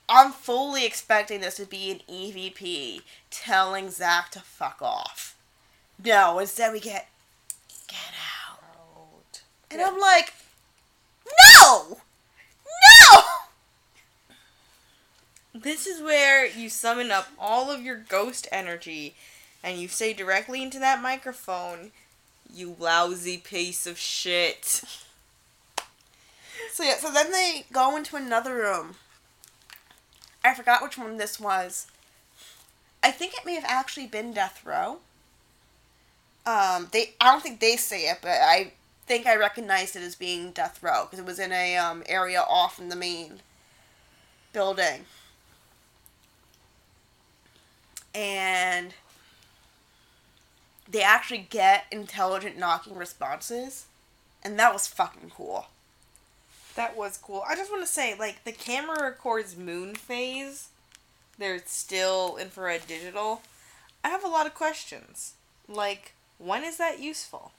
I'm 0.08 0.32
fully 0.32 0.86
expecting 0.86 1.42
this 1.42 1.56
to 1.56 1.66
be 1.66 1.90
an 1.90 2.00
EVP 2.08 3.02
telling 3.30 3.90
Zach 3.90 4.30
to 4.30 4.40
fuck 4.40 4.80
off. 4.80 5.36
No, 6.02 6.38
instead 6.38 6.72
we 6.72 6.80
get, 6.80 7.08
get 7.86 7.98
out. 7.98 9.42
And 9.70 9.80
I'm 9.82 9.98
like! 10.00 10.32
No! 11.62 11.98
This 15.54 15.86
is 15.86 16.02
where 16.02 16.46
you 16.46 16.68
summon 16.68 17.10
up 17.10 17.28
all 17.38 17.70
of 17.70 17.82
your 17.82 17.96
ghost 17.96 18.46
energy 18.52 19.14
and 19.62 19.78
you 19.78 19.88
say 19.88 20.12
directly 20.12 20.62
into 20.62 20.78
that 20.78 21.02
microphone, 21.02 21.90
you 22.52 22.76
lousy 22.78 23.36
piece 23.38 23.86
of 23.86 23.98
shit. 23.98 24.82
So 26.72 26.84
yeah, 26.84 26.96
so 26.96 27.10
then 27.10 27.32
they 27.32 27.64
go 27.72 27.96
into 27.96 28.16
another 28.16 28.54
room. 28.54 28.94
I 30.44 30.54
forgot 30.54 30.82
which 30.82 30.96
one 30.96 31.16
this 31.16 31.40
was. 31.40 31.88
I 33.02 33.10
think 33.10 33.34
it 33.34 33.44
may 33.44 33.54
have 33.54 33.64
actually 33.66 34.06
been 34.06 34.32
Death 34.32 34.64
Row. 34.64 34.98
Um, 36.46 36.88
they 36.92 37.14
I 37.20 37.30
don't 37.30 37.42
think 37.42 37.60
they 37.60 37.76
say 37.76 38.08
it, 38.08 38.18
but 38.22 38.30
I 38.30 38.72
think 39.06 39.26
I 39.26 39.36
recognized 39.36 39.96
it 39.96 40.02
as 40.02 40.14
being 40.14 40.52
death 40.52 40.82
row 40.82 41.04
because 41.04 41.18
it 41.18 41.26
was 41.26 41.40
in 41.40 41.52
a 41.52 41.76
um, 41.76 42.02
area 42.06 42.40
off 42.48 42.78
in 42.78 42.88
the 42.88 42.96
main 42.96 43.40
building, 44.52 45.04
and 48.14 48.94
they 50.90 51.02
actually 51.02 51.46
get 51.50 51.86
intelligent 51.90 52.58
knocking 52.58 52.96
responses, 52.96 53.86
and 54.42 54.58
that 54.58 54.72
was 54.72 54.86
fucking 54.86 55.30
cool. 55.36 55.66
That 56.76 56.96
was 56.96 57.16
cool. 57.16 57.44
I 57.48 57.56
just 57.56 57.70
want 57.70 57.84
to 57.84 57.92
say, 57.92 58.14
like, 58.18 58.44
the 58.44 58.52
camera 58.52 59.02
records 59.02 59.56
moon 59.56 59.94
phase. 59.94 60.68
There's 61.38 61.62
still 61.66 62.36
infrared 62.36 62.86
digital. 62.86 63.42
I 64.04 64.08
have 64.08 64.24
a 64.24 64.28
lot 64.28 64.46
of 64.46 64.54
questions. 64.54 65.34
Like, 65.68 66.12
when 66.38 66.64
is 66.64 66.78
that 66.78 67.00
useful? 67.00 67.52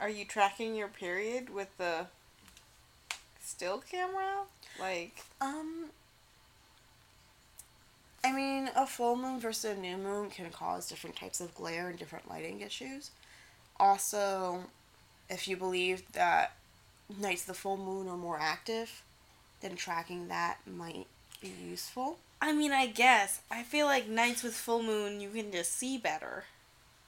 Are 0.00 0.08
you 0.08 0.24
tracking 0.24 0.74
your 0.74 0.88
period 0.88 1.50
with 1.50 1.76
the 1.78 2.06
still 3.42 3.78
camera? 3.78 4.44
Like, 4.78 5.24
Um, 5.40 5.90
I 8.28 8.32
mean, 8.32 8.70
a 8.76 8.86
full 8.86 9.16
moon 9.16 9.40
versus 9.40 9.76
a 9.76 9.80
new 9.80 9.96
moon 9.96 10.28
can 10.28 10.50
cause 10.50 10.86
different 10.86 11.16
types 11.16 11.40
of 11.40 11.54
glare 11.54 11.88
and 11.88 11.98
different 11.98 12.28
lighting 12.28 12.60
issues. 12.60 13.10
Also, 13.80 14.64
if 15.30 15.48
you 15.48 15.56
believe 15.56 16.02
that 16.12 16.52
nights 17.18 17.42
of 17.42 17.46
the 17.46 17.54
full 17.54 17.78
moon 17.78 18.06
are 18.06 18.18
more 18.18 18.38
active, 18.38 19.02
then 19.62 19.76
tracking 19.76 20.28
that 20.28 20.58
might 20.66 21.06
be 21.40 21.50
useful. 21.66 22.18
I 22.42 22.52
mean, 22.52 22.70
I 22.70 22.86
guess. 22.88 23.40
I 23.50 23.62
feel 23.62 23.86
like 23.86 24.08
nights 24.08 24.42
with 24.42 24.52
full 24.52 24.82
moon, 24.82 25.22
you 25.22 25.30
can 25.30 25.50
just 25.50 25.72
see 25.72 25.96
better. 25.96 26.44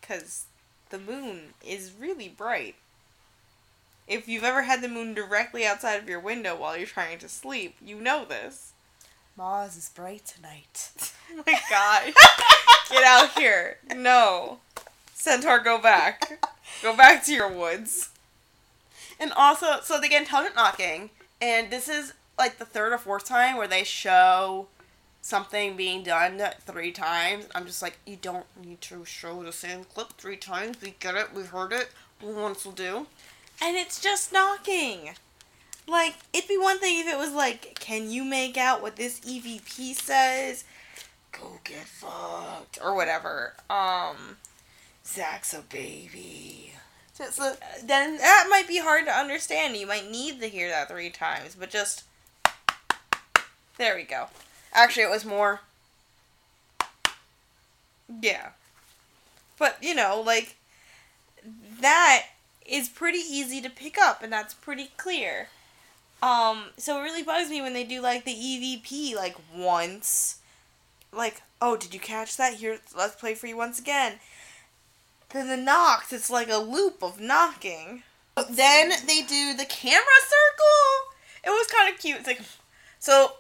Because 0.00 0.46
the 0.88 0.98
moon 0.98 1.52
is 1.62 1.92
really 2.00 2.28
bright. 2.28 2.76
If 4.08 4.26
you've 4.26 4.42
ever 4.42 4.62
had 4.62 4.80
the 4.80 4.88
moon 4.88 5.12
directly 5.12 5.66
outside 5.66 5.96
of 5.96 6.08
your 6.08 6.18
window 6.18 6.56
while 6.56 6.78
you're 6.78 6.86
trying 6.86 7.18
to 7.18 7.28
sleep, 7.28 7.76
you 7.84 8.00
know 8.00 8.24
this. 8.24 8.69
Mars 9.36 9.76
is 9.76 9.88
bright 9.88 10.26
tonight. 10.26 10.92
Oh 11.32 11.44
my 11.46 11.60
god. 11.70 12.12
Get 12.90 13.04
out 13.04 13.38
here. 13.38 13.76
No. 13.94 14.58
Centaur, 15.14 15.60
go 15.60 15.78
back. 15.78 16.44
Go 16.82 16.96
back 16.96 17.24
to 17.26 17.32
your 17.32 17.48
woods. 17.48 18.10
And 19.20 19.32
also, 19.36 19.80
so 19.80 20.00
they 20.00 20.08
get 20.08 20.22
intelligent 20.22 20.56
knocking, 20.56 21.10
and 21.40 21.70
this 21.70 21.88
is 21.88 22.14
like 22.36 22.58
the 22.58 22.64
third 22.64 22.92
or 22.92 22.98
fourth 22.98 23.26
time 23.26 23.56
where 23.56 23.68
they 23.68 23.84
show 23.84 24.66
something 25.22 25.76
being 25.76 26.02
done 26.02 26.42
three 26.62 26.90
times. 26.90 27.46
I'm 27.54 27.66
just 27.66 27.82
like, 27.82 27.98
you 28.06 28.16
don't 28.20 28.46
need 28.60 28.80
to 28.82 29.04
show 29.04 29.42
the 29.42 29.52
same 29.52 29.84
clip 29.84 30.14
three 30.14 30.36
times. 30.36 30.78
We 30.82 30.94
get 30.98 31.14
it. 31.14 31.34
We've 31.34 31.46
heard 31.50 31.72
it. 31.72 31.90
Once 32.20 32.64
will 32.64 32.72
do. 32.72 33.06
And 33.62 33.76
it's 33.76 34.00
just 34.00 34.32
knocking. 34.32 35.10
Like, 35.86 36.14
it'd 36.32 36.48
be 36.48 36.56
one 36.56 36.78
thing 36.78 37.00
if 37.00 37.12
it 37.12 37.18
was 37.18 37.32
like, 37.32 37.78
can 37.80 38.10
you 38.10 38.24
make 38.24 38.56
out 38.56 38.82
what 38.82 38.96
this 38.96 39.20
EVP 39.20 39.94
says? 39.94 40.64
Go 41.32 41.58
get 41.64 41.84
fucked. 41.84 42.78
Or 42.82 42.94
whatever. 42.94 43.54
Um, 43.68 44.36
Zak's 45.04 45.52
a 45.52 45.62
baby. 45.62 46.74
So, 47.12 47.54
then, 47.84 48.16
That 48.16 48.46
might 48.48 48.66
be 48.66 48.78
hard 48.78 49.04
to 49.06 49.12
understand. 49.12 49.76
You 49.76 49.86
might 49.86 50.10
need 50.10 50.40
to 50.40 50.46
hear 50.46 50.68
that 50.68 50.88
three 50.88 51.10
times, 51.10 51.54
but 51.58 51.70
just. 51.70 52.04
There 53.76 53.96
we 53.96 54.04
go. 54.04 54.26
actually, 54.72 55.04
it 55.04 55.10
was 55.10 55.24
more. 55.24 55.60
Yeah. 58.22 58.50
But, 59.58 59.76
you 59.82 59.94
know, 59.94 60.22
like, 60.24 60.56
that 61.80 62.26
is 62.66 62.88
pretty 62.88 63.18
easy 63.18 63.60
to 63.60 63.70
pick 63.70 63.98
up, 63.98 64.22
and 64.22 64.32
that's 64.32 64.54
pretty 64.54 64.90
clear. 64.96 65.48
Um, 66.22 66.64
so 66.76 66.98
it 66.98 67.02
really 67.02 67.22
bugs 67.22 67.50
me 67.50 67.62
when 67.62 67.72
they 67.72 67.84
do, 67.84 68.00
like, 68.00 68.24
the 68.24 68.34
EVP, 68.34 69.14
like, 69.16 69.36
once. 69.56 70.40
Like, 71.12 71.42
oh, 71.60 71.76
did 71.76 71.94
you 71.94 72.00
catch 72.00 72.36
that? 72.36 72.54
Here, 72.54 72.78
let's 72.96 73.16
play 73.16 73.34
for 73.34 73.46
you 73.46 73.56
once 73.56 73.78
again. 73.78 74.14
Then 75.30 75.48
the 75.48 75.56
knocks, 75.56 76.12
it's 76.12 76.30
like 76.30 76.50
a 76.50 76.56
loop 76.56 77.02
of 77.02 77.20
knocking. 77.20 78.02
Then 78.48 78.90
they 79.06 79.22
do 79.22 79.54
the 79.54 79.66
camera 79.66 80.20
circle. 80.22 81.14
It 81.44 81.50
was 81.50 81.66
kind 81.66 81.92
of 81.92 82.00
cute. 82.00 82.18
It's 82.18 82.26
like, 82.26 82.40
so 82.98 83.34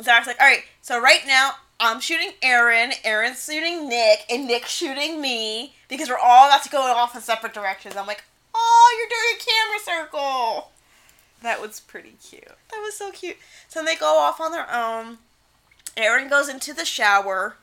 Zak's 0.00 0.26
like, 0.26 0.40
all 0.40 0.46
right, 0.46 0.64
so 0.80 1.00
right 1.00 1.20
now 1.26 1.52
I'm 1.80 2.00
shooting 2.00 2.32
Aaron, 2.42 2.92
Aaron's 3.04 3.44
shooting 3.44 3.88
Nick, 3.88 4.20
and 4.30 4.46
Nick's 4.46 4.70
shooting 4.70 5.20
me 5.20 5.74
because 5.88 6.08
we're 6.08 6.18
all 6.18 6.48
about 6.48 6.62
to 6.62 6.70
go 6.70 6.80
off 6.80 7.14
in 7.14 7.20
separate 7.20 7.54
directions. 7.54 7.96
I'm 7.96 8.06
like, 8.06 8.24
oh, 8.54 8.96
you're 8.98 9.08
doing 9.08 9.36
a 9.36 9.44
camera 9.44 10.06
circle. 10.06 10.70
That 11.42 11.60
was 11.60 11.80
pretty 11.80 12.14
cute. 12.24 12.44
That 12.44 12.80
was 12.82 12.96
so 12.96 13.10
cute. 13.10 13.36
So 13.68 13.84
they 13.84 13.96
go 13.96 14.18
off 14.18 14.40
on 14.40 14.52
their 14.52 14.72
own. 14.72 15.18
Aaron 15.96 16.28
goes 16.28 16.48
into 16.48 16.72
the 16.72 16.84
shower. 16.84 17.56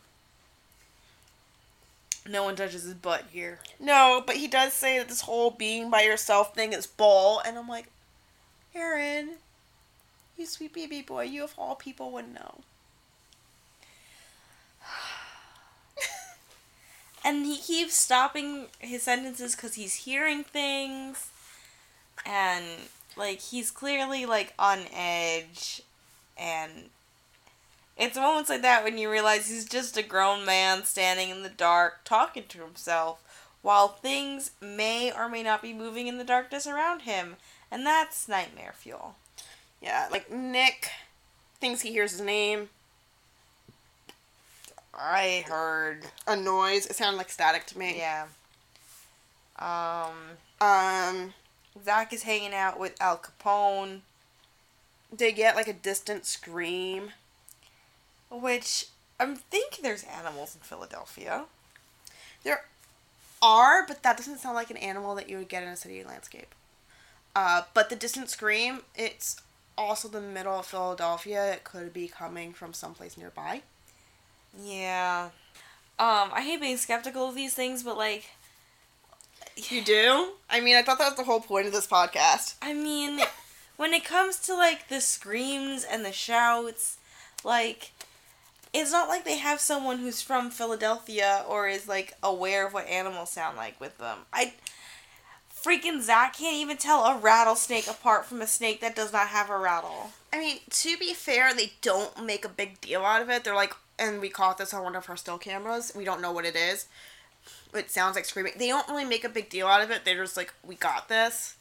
No 2.28 2.44
one 2.44 2.56
touches 2.56 2.84
his 2.84 2.94
butt 2.94 3.26
here. 3.32 3.60
No, 3.80 4.22
but 4.26 4.36
he 4.36 4.48
does 4.48 4.74
say 4.74 5.00
that 5.00 5.08
this 5.08 5.22
whole 5.22 5.50
being 5.50 5.90
by 5.90 6.02
yourself 6.02 6.54
thing 6.54 6.74
is 6.74 6.86
bull, 6.86 7.42
and 7.46 7.58
I'm 7.58 7.68
like, 7.68 7.88
Aaron, 8.76 9.32
you 10.38 10.46
sweet 10.46 10.74
baby 10.74 11.02
boy, 11.02 11.24
you 11.24 11.44
of 11.44 11.56
all 11.58 11.76
people 11.76 12.12
would 12.12 12.34
know. 12.34 12.60
And 17.22 17.46
he 17.46 17.58
keeps 17.58 17.96
stopping 17.96 18.68
his 18.80 19.04
sentences 19.04 19.54
because 19.54 19.74
he's 19.74 19.94
hearing 19.96 20.44
things. 20.44 21.30
And, 22.26 22.66
like, 23.20 23.42
he's 23.42 23.70
clearly, 23.70 24.26
like, 24.26 24.54
on 24.58 24.80
edge. 24.94 25.82
And 26.38 26.90
it's 27.98 28.16
moments 28.16 28.50
like 28.50 28.62
that 28.64 28.84
when 28.84 28.98
you 28.98 29.12
realize 29.12 29.50
he's 29.50 29.68
just 29.68 29.98
a 29.98 30.04
grown 30.04 30.46
man 30.46 30.86
standing 30.86 31.30
in 31.30 31.44
the 31.44 31.50
dark 31.50 32.00
talking 32.06 32.46
to 32.50 32.60
himself 32.64 33.22
while 33.62 33.90
things 33.90 34.52
may 34.62 35.12
or 35.12 35.28
may 35.30 35.44
not 35.44 35.62
be 35.62 35.74
moving 35.74 36.08
in 36.08 36.18
the 36.18 36.24
darkness 36.24 36.66
around 36.66 37.02
him. 37.02 37.36
And 37.70 37.86
that's 37.86 38.28
nightmare 38.28 38.74
fuel. 38.76 39.16
Yeah, 39.82 40.08
like 40.10 40.32
Nick 40.32 40.90
thinks 41.60 41.82
he 41.82 41.92
hears 41.92 42.12
his 42.12 42.22
name, 42.22 42.70
I 44.94 45.46
heard. 45.48 46.04
a 46.28 46.36
noise. 46.36 46.86
It 46.86 46.96
sounded 46.96 47.18
like 47.18 47.30
static 47.30 47.66
to 47.68 47.78
me. 47.78 47.98
Yeah. 47.98 48.26
Um, 49.58 50.38
Um, 50.62 51.34
Zak 51.84 52.14
is 52.14 52.24
hanging 52.24 52.54
out 52.54 52.80
with 52.80 53.00
Al 53.02 53.18
Capone. 53.18 54.02
they 55.16 55.32
get 55.32 55.56
like 55.56 55.68
a 55.68 55.74
distant 55.74 56.26
scream. 56.26 57.12
Which 58.32 58.88
I'm 59.20 59.36
thinking 59.36 59.84
there's 59.84 60.04
animals 60.04 60.56
in 60.56 60.62
Philadelphia. 60.62 61.46
There 62.44 62.62
are, 63.42 63.86
but 63.88 64.04
that 64.04 64.18
doesn't 64.18 64.40
sound 64.40 64.56
like 64.56 64.70
an 64.70 64.78
animal 64.78 65.16
that 65.16 65.30
you 65.30 65.38
would 65.38 65.50
get 65.50 65.64
in 65.64 65.70
a 65.70 65.76
city 65.76 66.04
landscape. 66.04 66.54
Uh, 67.36 67.64
but 67.74 67.90
the 67.90 67.96
distant 67.96 68.30
scream, 68.30 68.82
it's 68.96 69.42
also 69.78 70.08
the 70.08 70.22
middle 70.22 70.60
of 70.60 70.66
Philadelphia. 70.66 71.54
It 71.54 71.64
could 71.64 71.94
be 71.94 72.08
coming 72.08 72.54
from 72.54 72.74
someplace 72.74 73.18
nearby. 73.18 73.62
Yeah. 74.62 75.30
Um, 75.98 76.30
I 76.34 76.42
hate 76.42 76.62
being 76.62 76.78
skeptical 76.78 77.28
of 77.28 77.36
these 77.36 77.54
things, 77.54 77.84
but 77.84 77.98
like, 77.98 78.26
You 79.56 79.84
do? 79.84 80.34
I 80.50 80.62
mean, 80.62 80.76
I 80.76 80.82
thought 80.82 81.00
that 81.00 81.10
was 81.10 81.18
the 81.18 81.24
whole 81.24 81.42
point 81.42 81.68
of 81.68 81.74
this 81.74 81.88
podcast. 81.88 82.56
I 82.62 82.74
mean, 82.74 83.20
when 83.78 83.94
it 83.94 84.06
comes 84.06 84.40
to 84.42 84.56
like 84.56 84.88
the 84.88 85.02
screams 85.02 85.84
and 85.84 86.06
the 86.06 86.12
shouts, 86.12 86.98
like, 87.44 87.92
it's 88.74 88.92
not 88.92 89.10
like 89.10 89.26
they 89.26 89.38
have 89.38 89.60
someone 89.60 90.00
who's 90.00 90.22
from 90.22 90.52
Philadelphia 90.52 91.44
or 91.48 91.68
is 91.68 91.88
like 91.88 92.14
aware 92.22 92.68
of 92.68 92.74
what 92.74 92.88
animals 92.88 93.32
sound 93.32 93.58
like 93.58 93.80
with 93.80 93.98
them. 93.98 94.20
I 94.32 94.54
freaking 95.62 96.02
Zak 96.02 96.38
can't 96.38 96.56
even 96.56 96.78
tell 96.78 97.06
a 97.06 97.18
rattlesnake 97.18 97.88
apart 97.88 98.26
from 98.26 98.42
a 98.42 98.48
snake 98.48 98.82
that 98.82 98.96
does 98.96 99.12
not 99.12 99.28
have 99.28 99.50
a 99.50 99.58
rattle. 99.58 100.12
I 100.32 100.40
mean, 100.40 100.60
to 100.70 100.98
be 100.98 101.14
fair, 101.14 101.54
they 101.54 101.74
don't 101.82 102.26
make 102.26 102.46
a 102.46 102.50
big 102.50 102.80
deal 102.82 103.04
out 103.04 103.22
of 103.22 103.30
it. 103.30 103.44
They're 103.44 103.56
like, 103.56 103.74
and 103.98 104.22
we 104.22 104.30
caught 104.30 104.58
this 104.58 104.74
on 104.74 104.84
one 104.84 104.96
of 104.96 105.10
our 105.10 105.18
still 105.18 105.38
cameras. 105.38 105.92
We 105.96 106.06
don't 106.06 106.22
know 106.22 106.32
what 106.32 106.46
it 106.46 106.56
is. 106.56 106.88
It 107.74 107.92
sounds 107.92 108.16
like 108.16 108.26
screaming. 108.26 108.54
They 108.58 108.68
don't 108.68 108.88
really 108.88 109.06
make 109.06 109.24
a 109.24 109.30
big 109.30 109.50
deal 109.50 109.68
out 109.68 109.82
of 109.82 109.92
it. 109.92 110.04
They're 110.06 110.24
just 110.24 110.38
like, 110.38 110.54
we 110.64 110.76
got 110.76 111.08
this. 111.08 111.56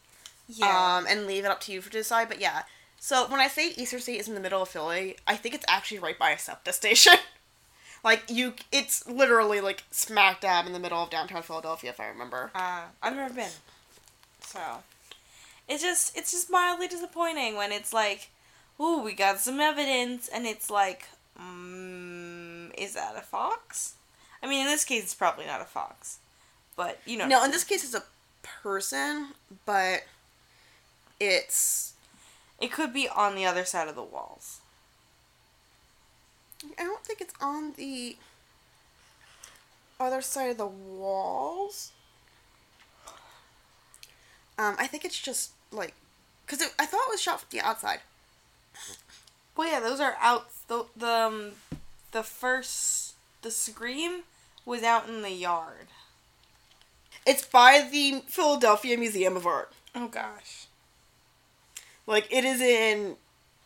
Um, 0.96 1.06
and 1.08 1.26
leave 1.26 1.44
it 1.44 1.50
up 1.50 1.60
to 1.62 1.72
you 1.72 1.82
to 1.82 1.90
decide. 1.90 2.28
But 2.28 2.40
yeah. 2.40 2.62
So 2.98 3.28
when 3.28 3.40
I 3.40 3.48
say 3.48 3.72
Eastern 3.76 4.00
State 4.00 4.20
is 4.20 4.28
in 4.28 4.34
the 4.34 4.40
middle 4.40 4.62
of 4.62 4.68
Philly, 4.68 5.16
I 5.26 5.36
think 5.36 5.54
it's 5.54 5.64
actually 5.68 5.98
right 5.98 6.18
by 6.18 6.30
a 6.30 6.38
SEPTA 6.38 6.72
station. 6.72 7.14
like 8.04 8.24
you, 8.28 8.54
it's 8.72 9.06
literally 9.06 9.60
like 9.60 9.84
smack 9.90 10.40
dab 10.40 10.66
in 10.66 10.72
the 10.72 10.78
middle 10.78 11.02
of 11.02 11.10
downtown 11.10 11.42
Philadelphia, 11.42 11.90
if 11.90 12.00
I 12.00 12.06
remember. 12.06 12.50
Uh, 12.54 12.82
I've 13.02 13.14
never 13.14 13.32
been. 13.32 13.50
So 14.40 14.60
it's 15.68 15.82
just 15.82 16.16
it's 16.16 16.32
just 16.32 16.50
mildly 16.50 16.88
disappointing 16.88 17.56
when 17.56 17.70
it's 17.70 17.92
like, 17.92 18.30
ooh, 18.80 19.02
we 19.02 19.12
got 19.12 19.38
some 19.40 19.60
evidence, 19.60 20.28
and 20.28 20.46
it's 20.46 20.70
like, 20.70 21.04
mm, 21.40 22.72
is 22.78 22.94
that 22.94 23.16
a 23.16 23.20
fox? 23.20 23.94
I 24.42 24.46
mean, 24.46 24.62
in 24.62 24.66
this 24.66 24.84
case, 24.84 25.02
it's 25.02 25.14
probably 25.14 25.46
not 25.46 25.60
a 25.60 25.64
fox, 25.64 26.18
but 26.76 27.00
you 27.04 27.16
know. 27.16 27.26
No, 27.26 27.44
in 27.44 27.50
this 27.50 27.64
case, 27.64 27.84
it's 27.84 27.94
a 27.94 28.04
person, 28.42 29.28
but 29.66 30.04
it's. 31.20 31.94
It 32.60 32.72
could 32.72 32.92
be 32.92 33.08
on 33.08 33.36
the 33.36 33.44
other 33.44 33.64
side 33.64 33.88
of 33.88 33.94
the 33.94 34.02
walls. 34.02 34.60
I 36.78 36.82
don't 36.82 37.04
think 37.04 37.20
it's 37.20 37.34
on 37.40 37.74
the 37.76 38.16
other 40.00 40.20
side 40.20 40.50
of 40.50 40.58
the 40.58 40.66
walls. 40.66 41.92
Um, 44.58 44.74
I 44.78 44.88
think 44.88 45.04
it's 45.04 45.20
just 45.20 45.52
like, 45.70 45.94
cause 46.48 46.60
it, 46.60 46.74
I 46.80 46.86
thought 46.86 47.02
it 47.06 47.12
was 47.12 47.22
shot 47.22 47.40
from 47.40 47.48
the 47.52 47.60
outside. 47.60 48.00
Well, 49.56 49.70
yeah, 49.70 49.80
those 49.80 50.00
are 50.00 50.16
out. 50.20 50.48
The 50.66 50.84
the 50.96 51.08
um, 51.08 51.52
the 52.12 52.22
first 52.22 53.07
the 53.42 53.50
scream 53.50 54.22
was 54.64 54.82
out 54.82 55.08
in 55.08 55.22
the 55.22 55.30
yard. 55.30 55.88
It's 57.26 57.44
by 57.44 57.88
the 57.90 58.22
Philadelphia 58.26 58.96
Museum 58.96 59.36
of 59.36 59.46
Art. 59.46 59.72
Oh 59.94 60.08
gosh. 60.08 60.66
Like 62.06 62.26
it 62.30 62.44
is 62.44 62.60
in 62.60 63.16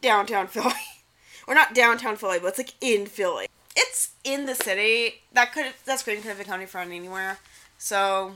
downtown 0.01 0.49
Philly, 0.49 0.75
or 1.47 1.55
not 1.55 1.75
downtown 1.75 2.17
Philly, 2.17 2.39
but 2.41 2.49
it's 2.49 2.59
like 2.59 2.75
in 2.81 3.07
Philly. 3.07 3.49
It's 3.77 4.11
in 4.25 4.47
the 4.47 4.55
city. 4.55 5.23
That 5.33 5.53
could 5.53 5.73
that 5.85 6.01
screen 6.01 6.19
could 6.19 6.29
have 6.29 6.39
been 6.39 6.47
coming 6.47 6.67
from 6.67 6.93
anywhere. 6.93 7.39
So, 7.79 8.35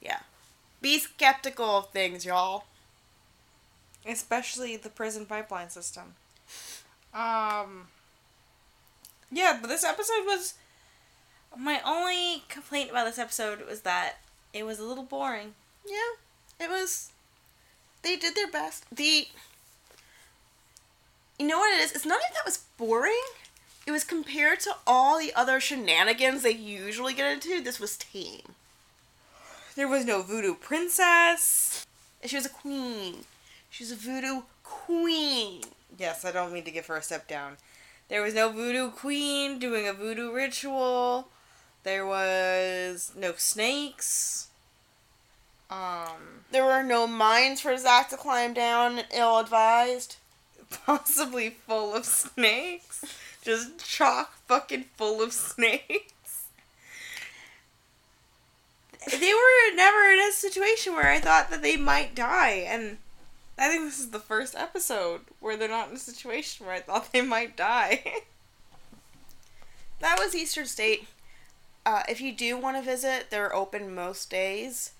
yeah, 0.00 0.20
be 0.80 0.98
skeptical 0.98 1.78
of 1.78 1.90
things, 1.90 2.24
y'all. 2.24 2.64
Especially 4.06 4.76
the 4.76 4.88
prison 4.88 5.26
pipeline 5.26 5.68
system. 5.68 6.14
Um. 7.12 7.88
Yeah, 9.30 9.58
but 9.60 9.68
this 9.68 9.84
episode 9.84 10.24
was. 10.26 10.54
My 11.56 11.80
only 11.84 12.44
complaint 12.48 12.90
about 12.90 13.06
this 13.06 13.18
episode 13.18 13.66
was 13.66 13.80
that 13.80 14.18
it 14.52 14.64
was 14.64 14.78
a 14.78 14.84
little 14.84 15.02
boring. 15.02 15.54
Yeah, 15.84 16.64
it 16.64 16.70
was. 16.70 17.10
They 18.02 18.16
did 18.16 18.34
their 18.34 18.50
best. 18.50 18.84
The. 18.94 19.26
You 21.38 21.46
know 21.46 21.58
what 21.58 21.74
it 21.74 21.82
is? 21.82 21.92
It's 21.92 22.06
not 22.06 22.20
even 22.24 22.34
that 22.34 22.44
was 22.44 22.64
boring. 22.76 23.20
It 23.86 23.92
was 23.92 24.04
compared 24.04 24.60
to 24.60 24.76
all 24.86 25.18
the 25.18 25.32
other 25.34 25.58
shenanigans 25.58 26.42
they 26.42 26.50
usually 26.50 27.14
get 27.14 27.32
into. 27.32 27.60
This 27.60 27.80
was 27.80 27.96
tame. 27.96 28.54
There 29.74 29.88
was 29.88 30.04
no 30.04 30.22
voodoo 30.22 30.54
princess. 30.54 31.86
She 32.24 32.36
was 32.36 32.46
a 32.46 32.50
queen. 32.50 33.24
She's 33.70 33.90
a 33.90 33.96
voodoo 33.96 34.42
queen. 34.62 35.62
Yes, 35.98 36.24
I 36.24 36.32
don't 36.32 36.52
mean 36.52 36.64
to 36.64 36.70
give 36.70 36.86
her 36.86 36.96
a 36.96 37.02
step 37.02 37.26
down. 37.26 37.56
There 38.10 38.22
was 38.22 38.34
no 38.34 38.50
voodoo 38.50 38.90
queen 38.90 39.58
doing 39.60 39.86
a 39.86 39.92
voodoo 39.92 40.32
ritual. 40.32 41.28
There 41.84 42.04
was 42.04 43.12
no 43.16 43.34
snakes. 43.36 44.48
Um, 45.70 46.44
There 46.50 46.64
were 46.64 46.82
no 46.82 47.06
mines 47.06 47.60
for 47.60 47.76
Zak 47.78 48.10
to 48.10 48.16
climb 48.16 48.52
down, 48.52 49.02
ill 49.14 49.38
advised. 49.38 50.16
possibly 50.86 51.50
full 51.50 51.94
of 51.94 52.04
snakes. 52.04 53.04
Just 53.42 53.78
chock 53.78 54.34
fucking 54.46 54.86
full 54.96 55.22
of 55.22 55.32
snakes. 55.32 56.46
They 59.10 59.32
were 59.32 59.74
never 59.76 60.12
in 60.12 60.20
a 60.28 60.32
situation 60.32 60.94
where 60.94 61.10
I 61.10 61.20
thought 61.20 61.50
that 61.50 61.62
they 61.62 61.76
might 61.76 62.14
die, 62.14 62.66
and 62.68 62.98
I 63.60 63.68
think 63.68 63.84
this 63.84 64.00
is 64.00 64.08
the 64.10 64.18
first 64.18 64.56
episode 64.56 65.20
where 65.38 65.54
they're 65.56 65.68
not 65.68 65.90
in 65.90 65.96
a 65.96 65.98
situation 65.98 66.64
where 66.64 66.74
I 66.74 66.80
thought 66.80 67.12
they 67.12 67.20
might 67.20 67.56
die. 67.56 68.02
That 70.00 70.18
was 70.18 70.34
Eastern 70.34 70.64
State. 70.64 71.08
Uh, 71.84 72.02
if 72.08 72.22
you 72.22 72.32
do 72.32 72.56
want 72.56 72.78
to 72.78 72.82
visit, 72.82 73.26
they're 73.28 73.54
open 73.54 73.94
most 73.94 74.30
days. 74.30 74.92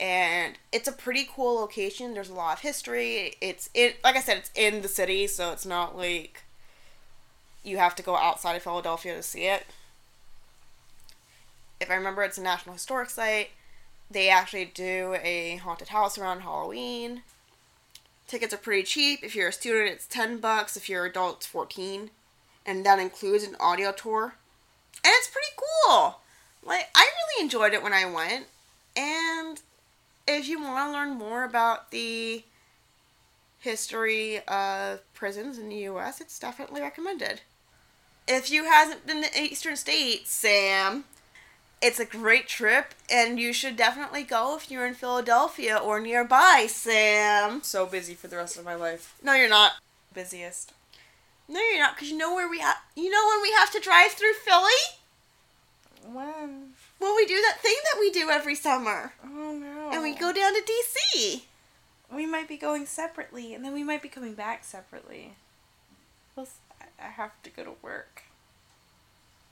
And 0.00 0.54
it's 0.72 0.88
a 0.88 0.92
pretty 0.92 1.28
cool 1.30 1.56
location. 1.56 2.14
There's 2.14 2.30
a 2.30 2.34
lot 2.34 2.54
of 2.56 2.60
history. 2.60 3.34
It's 3.42 3.68
it 3.74 4.02
like 4.02 4.16
I 4.16 4.20
said, 4.20 4.38
it's 4.38 4.50
in 4.54 4.80
the 4.80 4.88
city, 4.88 5.26
so 5.26 5.52
it's 5.52 5.66
not 5.66 5.94
like 5.94 6.42
you 7.62 7.76
have 7.76 7.94
to 7.96 8.02
go 8.02 8.16
outside 8.16 8.56
of 8.56 8.62
Philadelphia 8.62 9.14
to 9.14 9.22
see 9.22 9.44
it. 9.44 9.66
If 11.80 11.90
I 11.90 11.94
remember, 11.94 12.22
it's 12.22 12.38
a 12.38 12.42
National 12.42 12.74
Historic 12.74 13.10
Site. 13.10 13.50
They 14.10 14.30
actually 14.30 14.64
do 14.64 15.16
a 15.22 15.56
haunted 15.56 15.88
house 15.88 16.16
around 16.16 16.40
Halloween. 16.40 17.22
Tickets 18.26 18.54
are 18.54 18.58
pretty 18.58 18.82
cheap. 18.82 19.20
If 19.22 19.34
you're 19.36 19.48
a 19.48 19.52
student, 19.52 19.90
it's 19.90 20.06
ten 20.06 20.38
bucks. 20.38 20.76
If 20.76 20.88
you're 20.88 21.04
an 21.04 21.10
adult, 21.10 21.36
it's 21.36 21.46
fourteen, 21.46 22.10
and 22.64 22.84
that 22.86 22.98
includes 22.98 23.44
an 23.44 23.56
audio 23.60 23.92
tour. 23.92 24.34
And 25.04 25.12
it's 25.16 25.28
pretty 25.28 25.52
cool. 25.86 26.20
Like 26.64 26.88
I 26.94 27.02
really 27.02 27.44
enjoyed 27.44 27.74
it 27.74 27.82
when 27.82 27.92
I 27.92 28.06
went. 28.06 28.46
And 28.96 29.60
if 30.26 30.48
you 30.48 30.60
want 30.62 30.88
to 30.88 30.92
learn 30.92 31.18
more 31.18 31.44
about 31.44 31.90
the 31.90 32.44
history 33.58 34.40
of 34.46 35.00
prisons 35.14 35.58
in 35.58 35.68
the 35.68 35.76
U.S., 35.76 36.20
it's 36.20 36.38
definitely 36.38 36.80
recommended. 36.80 37.40
If 38.26 38.50
you 38.50 38.64
hasn't 38.64 39.06
been 39.06 39.22
to 39.22 39.42
Eastern 39.42 39.76
States, 39.76 40.30
Sam, 40.30 41.04
it's 41.82 42.00
a 42.00 42.04
great 42.04 42.48
trip, 42.48 42.94
and 43.10 43.38
you 43.38 43.52
should 43.52 43.76
definitely 43.76 44.22
go 44.22 44.56
if 44.56 44.70
you're 44.70 44.86
in 44.86 44.94
Philadelphia 44.94 45.76
or 45.76 46.00
nearby, 46.00 46.66
Sam. 46.68 47.62
so 47.62 47.86
busy 47.86 48.14
for 48.14 48.28
the 48.28 48.36
rest 48.36 48.56
of 48.58 48.64
my 48.64 48.74
life. 48.74 49.14
No, 49.22 49.34
you're 49.34 49.48
not. 49.48 49.72
Busiest. 50.14 50.72
No, 51.48 51.60
you're 51.60 51.78
not, 51.78 51.94
because 51.94 52.10
you 52.10 52.16
know 52.16 52.34
where 52.34 52.48
we 52.48 52.60
have. 52.60 52.76
You 52.96 53.10
know 53.10 53.26
when 53.28 53.42
we 53.42 53.52
have 53.52 53.70
to 53.72 53.80
drive 53.80 54.12
through 54.12 54.32
Philly? 54.32 54.70
When? 56.06 56.72
When 56.98 57.16
we 57.16 57.26
do 57.26 57.34
that 57.42 57.60
thing 57.60 57.76
that 57.92 58.00
we 58.00 58.10
do 58.10 58.30
every 58.30 58.54
summer, 58.54 59.12
Oh 59.22 59.52
no. 59.52 59.90
and 59.92 60.02
we 60.02 60.14
go 60.14 60.32
down 60.32 60.54
to 60.54 60.62
DC. 60.62 61.42
We 62.14 62.24
might 62.24 62.48
be 62.48 62.56
going 62.56 62.86
separately, 62.86 63.52
and 63.54 63.64
then 63.64 63.74
we 63.74 63.82
might 63.82 64.00
be 64.02 64.08
coming 64.08 64.34
back 64.34 64.64
separately. 64.64 65.32
We'll. 66.36 66.48
I 67.02 67.08
have 67.08 67.32
to 67.42 67.50
go 67.50 67.64
to 67.64 67.72
work. 67.82 68.22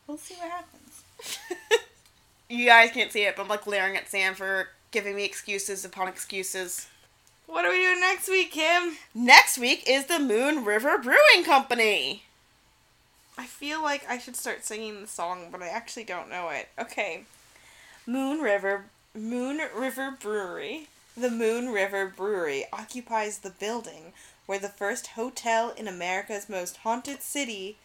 We'll 0.06 0.16
see 0.18 0.34
what 0.34 0.50
happens. 0.50 1.02
you 2.52 2.66
guys 2.66 2.90
can't 2.90 3.10
see 3.10 3.22
it, 3.22 3.34
but 3.34 3.42
I'm 3.42 3.48
like 3.48 3.64
glaring 3.64 3.96
at 3.96 4.10
Sam 4.10 4.34
for 4.34 4.68
giving 4.90 5.16
me 5.16 5.24
excuses 5.24 5.84
upon 5.84 6.06
excuses. 6.06 6.86
What 7.46 7.64
are 7.64 7.70
we 7.70 7.78
doing 7.78 8.00
next 8.00 8.28
week, 8.28 8.52
Kim? 8.52 8.96
Next 9.14 9.58
week 9.58 9.84
is 9.86 10.06
the 10.06 10.18
Moon 10.18 10.64
River 10.64 10.98
Brewing 10.98 11.44
Company. 11.44 12.24
I 13.38 13.46
feel 13.46 13.82
like 13.82 14.04
I 14.08 14.18
should 14.18 14.36
start 14.36 14.64
singing 14.64 15.00
the 15.00 15.06
song, 15.06 15.48
but 15.50 15.62
I 15.62 15.68
actually 15.68 16.04
don't 16.04 16.28
know 16.28 16.50
it. 16.50 16.68
Okay. 16.78 17.24
Moon 18.06 18.40
River 18.40 18.84
Moon 19.14 19.60
River 19.74 20.16
Brewery. 20.20 20.88
The 21.16 21.30
Moon 21.30 21.70
River 21.70 22.12
Brewery 22.14 22.64
occupies 22.72 23.38
the 23.38 23.50
building 23.50 24.12
where 24.46 24.58
the 24.58 24.68
first 24.68 25.08
hotel 25.08 25.72
in 25.76 25.88
America's 25.88 26.48
most 26.48 26.78
haunted 26.78 27.22
city, 27.22 27.76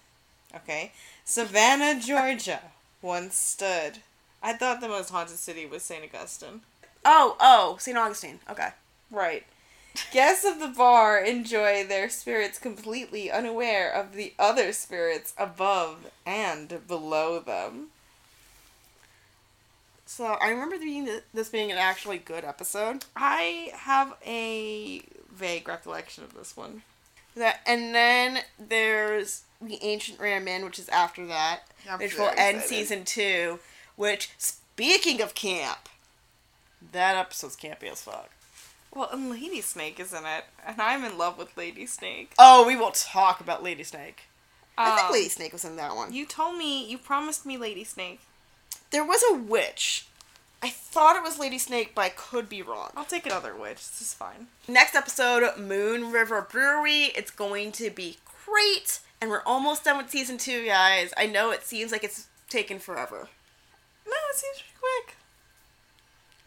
okay, 0.55 0.91
Savannah, 1.24 1.99
Georgia, 1.99 2.61
once 3.01 3.36
stood. 3.36 3.99
I 4.42 4.54
thought 4.54 4.82
the 4.82 4.88
most 4.88 5.10
haunted 5.10 5.38
city 5.38 5.66
was 5.66 5.84
St. 5.84 6.04
Augustine. 6.04 6.62
Oh, 7.04 7.36
oh, 7.39 7.78
St. 7.80 7.97
Augustine. 7.97 8.39
Okay. 8.50 8.70
Right. 9.12 9.46
Guests 10.12 10.46
of 10.46 10.59
the 10.59 10.68
bar 10.68 11.20
enjoy 11.20 11.84
their 11.84 12.09
spirits 12.09 12.59
completely 12.59 13.32
unaware 13.32 13.92
of 13.92 14.14
the 14.14 14.34
other 14.38 14.72
spirits 14.72 15.34
above 15.38 16.12
and 16.26 16.88
below 16.88 17.39
them. 17.39 17.88
So 20.05 20.26
I 20.26 20.50
remember 20.50 20.78
being 20.78 21.09
this 21.34 21.50
being 21.50 21.72
an 21.72 21.78
actually 21.78 22.18
good 22.18 22.46
episode. 22.46 23.05
I 23.16 23.72
have 23.74 24.16
a 24.26 25.01
vague 25.34 25.68
recollection 25.68 26.24
of 26.24 26.34
this 26.34 26.55
one. 26.55 26.84
That 27.36 27.59
and 27.66 27.93
then 27.93 28.39
there's 28.58 29.43
the 29.62 29.80
Ancient 29.82 30.20
Ram 30.20 30.47
Inn, 30.47 30.64
which 30.64 30.80
is 30.80 30.89
after 30.89 31.26
that, 31.28 31.62
I'm 31.89 32.00
which 32.00 32.18
will 32.18 32.30
end 32.38 32.58
excited. 32.58 32.64
season 32.64 33.05
two. 33.05 33.59
Which, 33.97 34.29
speaking 34.37 35.21
of 35.21 35.36
camp, 35.36 35.89
that 36.93 37.17
episode's 37.17 37.57
campy 37.57 37.91
as 37.91 38.01
fuck. 38.01 38.29
Well, 38.93 39.09
and 39.11 39.29
Lady 39.29 39.59
Snake 39.59 39.99
is 39.99 40.13
in 40.13 40.24
it, 40.25 40.45
and 40.65 40.82
I'm 40.82 41.03
in 41.03 41.17
love 41.17 41.37
with 41.37 41.57
Lady 41.57 41.86
Snake. 41.86 42.32
Oh, 42.39 42.65
we 42.65 42.75
will 42.78 42.91
talk 42.91 43.41
about 43.41 43.61
Lady 43.63 43.83
Snake. 43.83 44.21
I 44.78 44.95
think 44.95 45.07
Um, 45.07 45.11
Lady 45.11 45.29
Snake 45.29 45.51
was 45.51 45.65
in 45.65 45.75
that 45.75 45.95
one. 45.95 46.13
You 46.13 46.25
told 46.25 46.57
me, 46.57 46.86
you 46.87 46.97
promised 46.97 47.45
me 47.45 47.57
Lady 47.57 47.83
Snake. 47.83 48.21
There 48.91 49.03
was 49.05 49.24
a 49.29 49.36
witch. 49.36 50.05
I 50.61 50.69
thought 50.69 51.15
it 51.15 51.24
was 51.24 51.37
Lady 51.37 51.57
Snake, 51.59 51.91
but 51.93 52.01
I 52.01 52.09
could 52.09 52.47
be 52.47 52.61
wrong. 52.61 52.91
I'll 52.95 53.03
take 53.05 53.25
another 53.25 53.55
witch. 53.55 53.78
This 53.78 54.01
is 54.01 54.13
fine. 54.13 54.47
Next 54.67 54.95
episode, 54.95 55.57
Moon 55.57 56.11
River 56.11 56.41
Brewery. 56.49 57.11
It's 57.15 57.29
going 57.32 57.71
to 57.74 57.89
be 57.89 58.17
great. 58.45 58.99
And 59.19 59.29
we're 59.29 59.43
almost 59.45 59.83
done 59.83 59.97
with 59.97 60.09
season 60.09 60.37
two, 60.37 60.65
guys. 60.65 61.13
I 61.17 61.25
know 61.25 61.51
it 61.51 61.63
seems 61.63 61.91
like 61.91 62.03
it's 62.03 62.28
taken 62.49 62.79
forever. 62.79 63.28
No, 64.08 64.13
it 64.32 64.36
seems 64.36 64.63
pretty 64.63 64.78
quick. 64.79 65.16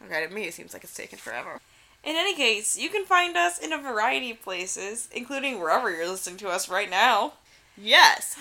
Okay, 0.05 0.25
to 0.27 0.33
me, 0.33 0.45
it 0.45 0.53
seems 0.53 0.73
like 0.73 0.83
it's 0.83 0.95
taken 0.95 1.19
forever. 1.19 1.59
In 2.03 2.15
any 2.15 2.33
case, 2.35 2.75
you 2.77 2.89
can 2.89 3.05
find 3.05 3.37
us 3.37 3.59
in 3.59 3.71
a 3.71 3.77
variety 3.77 4.31
of 4.31 4.41
places, 4.41 5.07
including 5.13 5.59
wherever 5.59 5.91
you're 5.91 6.07
listening 6.07 6.37
to 6.37 6.49
us 6.49 6.67
right 6.67 6.89
now. 6.89 7.33
Yes. 7.77 8.35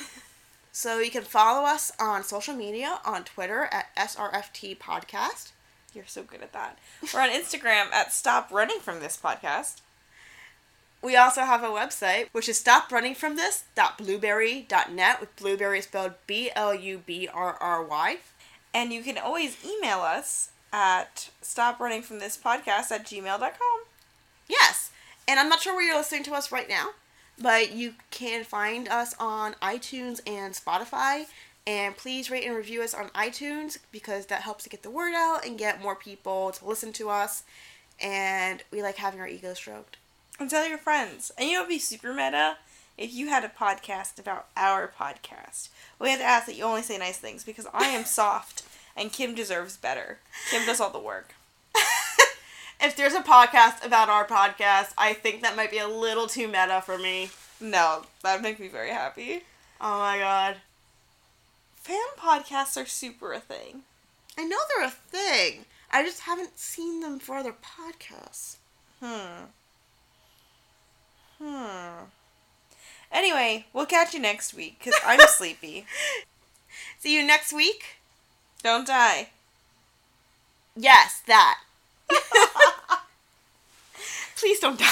So 0.73 0.99
you 0.99 1.11
can 1.11 1.25
follow 1.25 1.67
us 1.67 1.93
on 2.01 2.25
social 2.25 2.55
media 2.55 3.01
on 3.05 3.25
Twitter 3.25 3.69
at 3.71 3.95
SRFT 3.97 4.79
Podcast. 4.79 5.53
You're 5.95 6.07
so 6.07 6.23
good 6.23 6.41
at 6.43 6.53
that. 6.53 6.79
We're 7.13 7.21
on 7.21 7.31
Instagram 7.31 7.93
at 7.93 8.13
Stop 8.13 8.51
Running 8.51 8.79
From 8.79 9.01
This 9.01 9.19
Podcast. 9.23 9.81
We 11.03 11.17
also 11.17 11.43
have 11.43 11.65
a 11.65 11.69
website, 11.69 12.29
which 12.33 12.49
is 12.49 12.63
stoprunning.from.this.blubrry.net 12.63 15.21
with 15.21 15.37
blueberry 15.37 15.81
spelled 15.81 16.13
B 16.27 16.51
L 16.55 16.75
U 16.75 17.03
B 17.05 17.27
R 17.27 17.55
R 17.55 17.83
Y. 17.83 18.19
And 18.73 18.93
you 18.93 19.03
can 19.03 19.19
always 19.19 19.57
email 19.65 19.99
us 20.01 20.51
at 20.73 21.31
stoprunningsfromthispodcast 21.43 22.91
at 22.93 23.07
gmail.com. 23.07 23.81
Yes. 24.49 24.91
And 25.27 25.39
I'm 25.39 25.49
not 25.49 25.61
sure 25.61 25.75
where 25.75 25.87
you're 25.87 25.97
listening 25.97 26.25
to 26.25 26.35
us 26.35 26.53
right 26.53 26.69
now, 26.69 26.91
but 27.41 27.73
you 27.73 27.95
can 28.11 28.45
find 28.45 28.89
us 28.89 29.15
on 29.19 29.55
iTunes 29.63 30.21
and 30.27 30.55
Spotify. 30.55 31.27
And 31.67 31.97
please 31.97 32.31
rate 32.31 32.45
and 32.45 32.57
review 32.57 32.83
us 32.83 32.95
on 32.95 33.09
iTunes 33.11 33.79
because 33.93 34.27
that 34.27 34.43
helps 34.43 34.65
to 34.65 34.71
get 34.71 34.83
the 34.83 34.91
word 34.91 35.15
out 35.15 35.45
and 35.45 35.59
get 35.59 35.83
more 35.83 35.95
people 35.95 36.51
to 36.53 36.67
listen 36.67 36.93
to 36.95 37.11
us. 37.11 37.45
And 38.01 38.63
we 38.73 38.83
like 38.83 38.97
having 38.97 39.21
our 39.21 39.29
ego 39.29 39.55
stroked. 39.55 39.99
And 40.39 40.49
tell 40.49 40.67
your 40.67 40.79
friends. 40.79 41.31
And 41.37 41.49
you 41.49 41.55
know, 41.55 41.61
it'd 41.61 41.69
be 41.69 41.79
super 41.79 42.15
meta 42.15 42.57
if 43.01 43.15
you 43.15 43.29
had 43.29 43.43
a 43.45 43.49
podcast 43.49 44.19
about 44.19 44.47
our 44.59 44.87
podcast. 44.87 45.71
We 45.99 46.11
have 46.11 46.19
to 46.19 46.25
ask 46.25 46.47
that 46.47 46.55
you 46.55 46.65
only 46.65 46.83
say 46.83 46.99
nice 46.99 47.17
things 47.17 47.43
because 47.45 47.67
I 47.73 47.87
am 47.87 48.05
soft 48.05 48.63
and 48.95 49.11
Kim 49.11 49.35
deserves 49.35 49.79
better. 49.79 50.19
Kim 50.51 50.67
does 50.67 50.81
all 50.81 50.91
the 50.91 50.99
work. 50.99 51.35
if 52.81 52.95
there's 52.95 53.15
a 53.15 53.23
podcast 53.23 53.85
about 53.85 54.11
our 54.11 54.27
podcast, 54.27 54.93
I 54.99 55.15
think 55.15 55.41
that 55.41 55.57
might 55.57 55.71
be 55.71 55.79
a 55.79 55.89
little 55.89 56.27
too 56.27 56.47
meta 56.47 56.83
for 56.85 56.99
me. 56.99 57.31
No, 57.59 58.03
that'd 58.23 58.43
make 58.43 58.61
me 58.61 58.69
very 58.69 58.91
happy. 58.91 59.45
Oh 59.81 59.99
my 59.99 60.19
god. 60.19 60.57
Fan 61.77 61.97
podcasts 62.19 62.81
are 62.81 62.87
super 62.87 63.33
a 63.33 63.41
thing. 63.41 63.83
I 64.39 64.45
know 64.45 64.59
they're 64.69 64.87
a 64.87 64.91
thing. 64.91 65.65
I 65.91 66.05
just 66.05 66.21
haven't 66.21 66.59
seen 66.59 67.01
them 67.01 67.19
for 67.19 67.37
other 67.37 67.55
podcasts. 67.55 68.57
Hmm. 69.01 69.45
Hmm. 71.39 72.05
Anyway, 73.13 73.67
we'll 73.73 73.87
catch 73.87 74.15
you 74.15 74.21
next 74.21 74.55
week 74.55 74.77
because 74.79 74.95
I'm 75.05 75.21
sleepy. 75.29 75.85
See 76.99 77.15
you 77.15 77.27
next 77.27 77.53
week. 77.53 77.97
Don't 78.63 78.87
die. 78.87 79.31
Yes, 80.77 81.23
that. 81.27 81.59
Please 84.37 84.61
don't 84.61 84.79
die. 84.79 84.87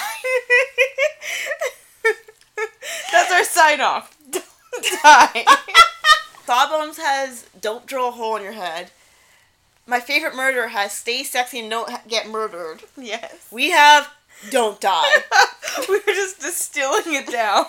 That's 3.13 3.33
our 3.33 3.45
sign 3.45 3.81
off. 3.81 4.17
Don't 4.31 4.45
die. 5.03 5.45
Sawbones 6.45 6.99
has 6.99 7.47
Don't 7.61 7.87
Drill 7.87 8.09
a 8.09 8.13
Hole 8.13 8.37
in 8.37 8.43
Your 8.43 8.53
Head. 8.53 8.91
My 9.87 10.01
favorite 10.01 10.35
murder 10.35 10.69
has 10.69 10.93
Stay 10.93 11.23
Sexy 11.25 11.61
and 11.61 11.71
Don't 11.71 11.91
Get 12.09 12.29
Murdered. 12.29 12.83
yes. 12.97 13.49
We 13.51 13.71
have 13.71 14.11
Don't 14.51 14.81
Die. 14.81 15.17
We're 15.89 16.01
just 16.07 16.41
distilling 16.41 17.15
it 17.15 17.27
down. 17.29 17.67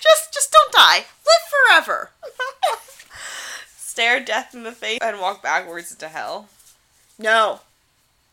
Just 0.00 0.32
just 0.32 0.52
don't 0.52 0.72
die. 0.72 0.98
Live 0.98 1.84
forever. 1.84 2.10
Stare 3.76 4.20
death 4.20 4.54
in 4.54 4.62
the 4.62 4.72
face 4.72 4.98
and 5.00 5.20
walk 5.20 5.42
backwards 5.42 5.90
into 5.90 6.08
hell. 6.08 6.48
No. 7.18 7.60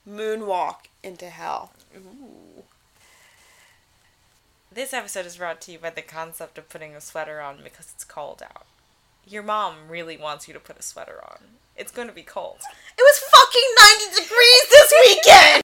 Moonwalk 0.10 0.88
into 1.02 1.30
hell. 1.30 1.72
Ooh. 1.96 2.64
This 4.74 4.94
episode 4.94 5.26
is 5.26 5.38
brought 5.38 5.62
to 5.62 5.72
you 5.72 5.78
by 5.78 5.92
the 5.92 6.02
concept 6.02 6.58
of 6.58 6.68
putting 6.68 6.96
a 6.96 7.02
sweater 7.02 7.40
on 7.40 7.60
because 7.64 7.92
it's 7.94 8.04
cold 8.04 8.42
out. 8.44 8.66
Your 9.26 9.44
mom 9.44 9.76
really 9.88 10.18
wants 10.18 10.48
you 10.48 10.54
to 10.54 10.60
put 10.60 10.80
a 10.80 10.84
sweater 10.84 11.20
on. 11.24 11.38
It's 11.78 11.92
going 11.92 12.08
to 12.08 12.14
be 12.14 12.24
cold. 12.24 12.58
It 12.98 13.02
was 13.02 13.20
fucking 13.32 13.70
90 14.10 14.24
degrees 14.24 14.64
this 14.70 14.94
weekend! 15.06 15.62